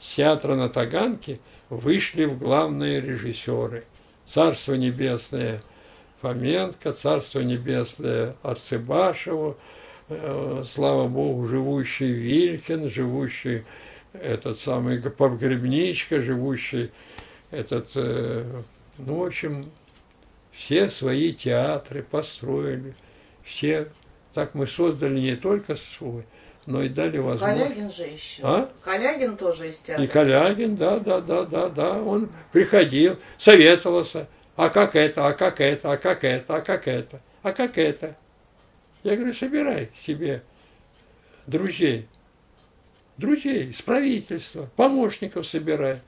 театра 0.00 0.54
на 0.54 0.68
Таганке 0.68 1.40
вышли 1.68 2.24
в 2.26 2.38
главные 2.38 3.00
режиссеры. 3.00 3.84
Царство 4.32 4.74
Небесное 4.74 5.62
Фоменко, 6.22 6.92
Царство 6.92 7.40
Небесное 7.40 8.34
Арцебашеву, 8.42 9.58
э, 10.08 10.64
слава 10.66 11.06
Богу, 11.06 11.46
живущий 11.46 12.10
Вилькин, 12.10 12.88
живущий 12.88 13.64
этот 14.14 14.58
самый 14.60 15.00
Погребничка, 15.02 16.20
живущий 16.20 16.92
этот, 17.50 17.90
э, 17.94 18.62
ну, 18.98 19.18
в 19.18 19.26
общем, 19.26 19.70
все 20.50 20.88
свои 20.88 21.32
театры 21.32 22.02
построили, 22.02 22.94
все. 23.42 23.88
Так 24.32 24.54
мы 24.54 24.66
создали 24.66 25.20
не 25.20 25.36
только 25.36 25.76
свой, 25.76 26.24
но 26.66 26.82
и 26.82 26.88
дали 26.88 27.18
возможность. 27.18 27.62
Калягин 27.62 27.90
же 27.90 28.02
еще. 28.04 28.42
А? 28.42 28.70
Калягин 28.82 29.36
тоже 29.36 29.68
из 29.68 29.78
театра. 29.78 30.04
И 30.04 30.06
Калягин, 30.06 30.76
да, 30.76 30.98
да, 30.98 31.20
да, 31.20 31.44
да, 31.44 31.68
да. 31.68 32.02
Он 32.02 32.30
приходил, 32.52 33.18
советовался. 33.38 34.28
А 34.56 34.68
как 34.68 34.94
это, 34.96 35.26
а 35.26 35.32
как 35.32 35.60
это, 35.60 35.92
а 35.92 35.96
как 35.96 36.24
это, 36.24 36.56
а 36.56 36.60
как 36.60 36.86
это, 36.86 37.20
а 37.42 37.52
как 37.52 37.78
это. 37.78 38.16
Я 39.02 39.16
говорю, 39.16 39.34
собирай 39.34 39.90
себе 40.06 40.42
друзей, 41.46 42.06
друзей 43.16 43.70
из 43.70 43.82
правительства, 43.82 44.68
помощников 44.76 45.46
собирай. 45.46 46.00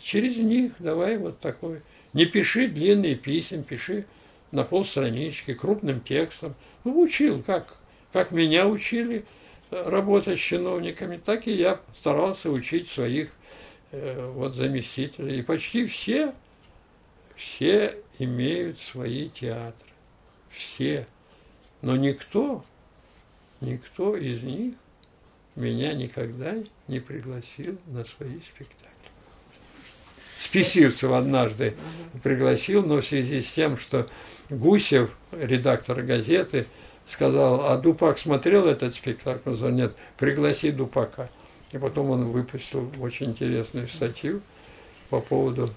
Через 0.00 0.38
них 0.38 0.72
давай 0.78 1.18
вот 1.18 1.38
такой 1.40 1.82
не 2.12 2.24
пиши 2.24 2.66
длинные 2.66 3.14
писем, 3.14 3.62
пиши 3.62 4.06
на 4.50 4.64
полстранички, 4.64 5.54
крупным 5.54 6.00
текстом. 6.00 6.54
Ну, 6.84 7.00
учил, 7.00 7.42
как, 7.42 7.76
как 8.12 8.32
меня 8.32 8.66
учили 8.66 9.24
э, 9.70 9.88
работать 9.88 10.38
с 10.38 10.42
чиновниками, 10.42 11.16
так 11.16 11.46
и 11.46 11.52
я 11.52 11.80
старался 11.98 12.50
учить 12.50 12.88
своих 12.88 13.30
э, 13.92 14.30
вот 14.34 14.54
заместителей. 14.54 15.40
И 15.40 15.42
почти 15.42 15.86
все, 15.86 16.34
все 17.36 17.96
имеют 18.18 18.78
свои 18.80 19.28
театры. 19.28 19.88
Все. 20.50 21.06
Но 21.82 21.96
никто, 21.96 22.64
никто 23.60 24.16
из 24.16 24.42
них 24.42 24.74
меня 25.56 25.92
никогда 25.94 26.56
не 26.88 27.00
пригласил 27.00 27.78
на 27.86 28.04
свои 28.04 28.40
спектакли. 28.40 28.90
Списивцев 30.38 31.10
однажды 31.12 31.74
пригласил, 32.22 32.84
но 32.84 33.00
в 33.00 33.06
связи 33.06 33.42
с 33.42 33.52
тем, 33.52 33.76
что 33.76 34.08
Гусев, 34.48 35.14
редактор 35.32 36.02
газеты, 36.02 36.66
сказал, 37.10 37.66
а 37.66 37.76
Дупак 37.76 38.18
смотрел 38.18 38.66
этот 38.66 38.94
спектакль? 38.94 39.50
Он 39.50 39.56
сказал, 39.56 39.74
нет, 39.74 39.94
пригласи 40.16 40.70
Дупака. 40.70 41.28
И 41.72 41.78
потом 41.78 42.10
он 42.10 42.30
выпустил 42.30 42.90
очень 43.00 43.30
интересную 43.30 43.88
статью 43.88 44.40
по 45.08 45.20
поводу... 45.20 45.70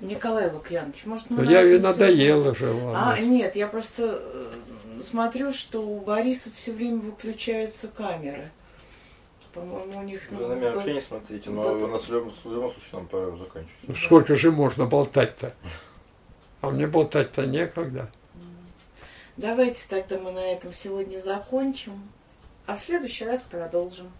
Николай 0.00 0.50
Лукьянович, 0.52 1.06
может, 1.06 1.30
мы... 1.30 1.42
Ну, 1.42 1.50
я 1.50 1.62
и 1.62 1.78
надоело 1.78 2.54
же 2.54 2.70
вам. 2.70 2.94
А, 2.94 3.18
нет, 3.18 3.56
я 3.56 3.66
просто 3.66 4.20
э, 4.22 4.52
смотрю, 5.00 5.52
что 5.52 5.80
у 5.80 6.00
Бориса 6.00 6.50
все 6.54 6.72
время 6.72 6.98
выключаются 6.98 7.88
камеры. 7.88 8.50
По-моему, 9.54 10.00
у 10.00 10.02
них... 10.02 10.20
Вы 10.30 10.48
на 10.48 10.52
меня 10.52 10.72
вообще 10.72 10.94
не 10.94 11.00
смотрите, 11.00 11.48
но 11.48 11.72
у 11.72 11.86
нас 11.86 12.02
в 12.02 12.12
любом, 12.12 12.34
в 12.44 12.52
любом 12.52 12.72
случае 12.72 12.90
нам 12.92 13.06
пора 13.06 13.36
заканчивать. 13.38 14.04
Сколько 14.04 14.36
же 14.36 14.50
можно 14.50 14.84
болтать-то? 14.84 15.54
А 16.60 16.70
мне 16.70 16.86
болтать-то 16.86 17.46
некогда. 17.46 18.10
Давайте 19.36 19.84
тогда 19.86 20.18
мы 20.18 20.32
на 20.32 20.52
этом 20.52 20.72
сегодня 20.72 21.20
закончим, 21.20 22.08
а 22.66 22.74
в 22.76 22.80
следующий 22.80 23.26
раз 23.26 23.42
продолжим. 23.42 24.10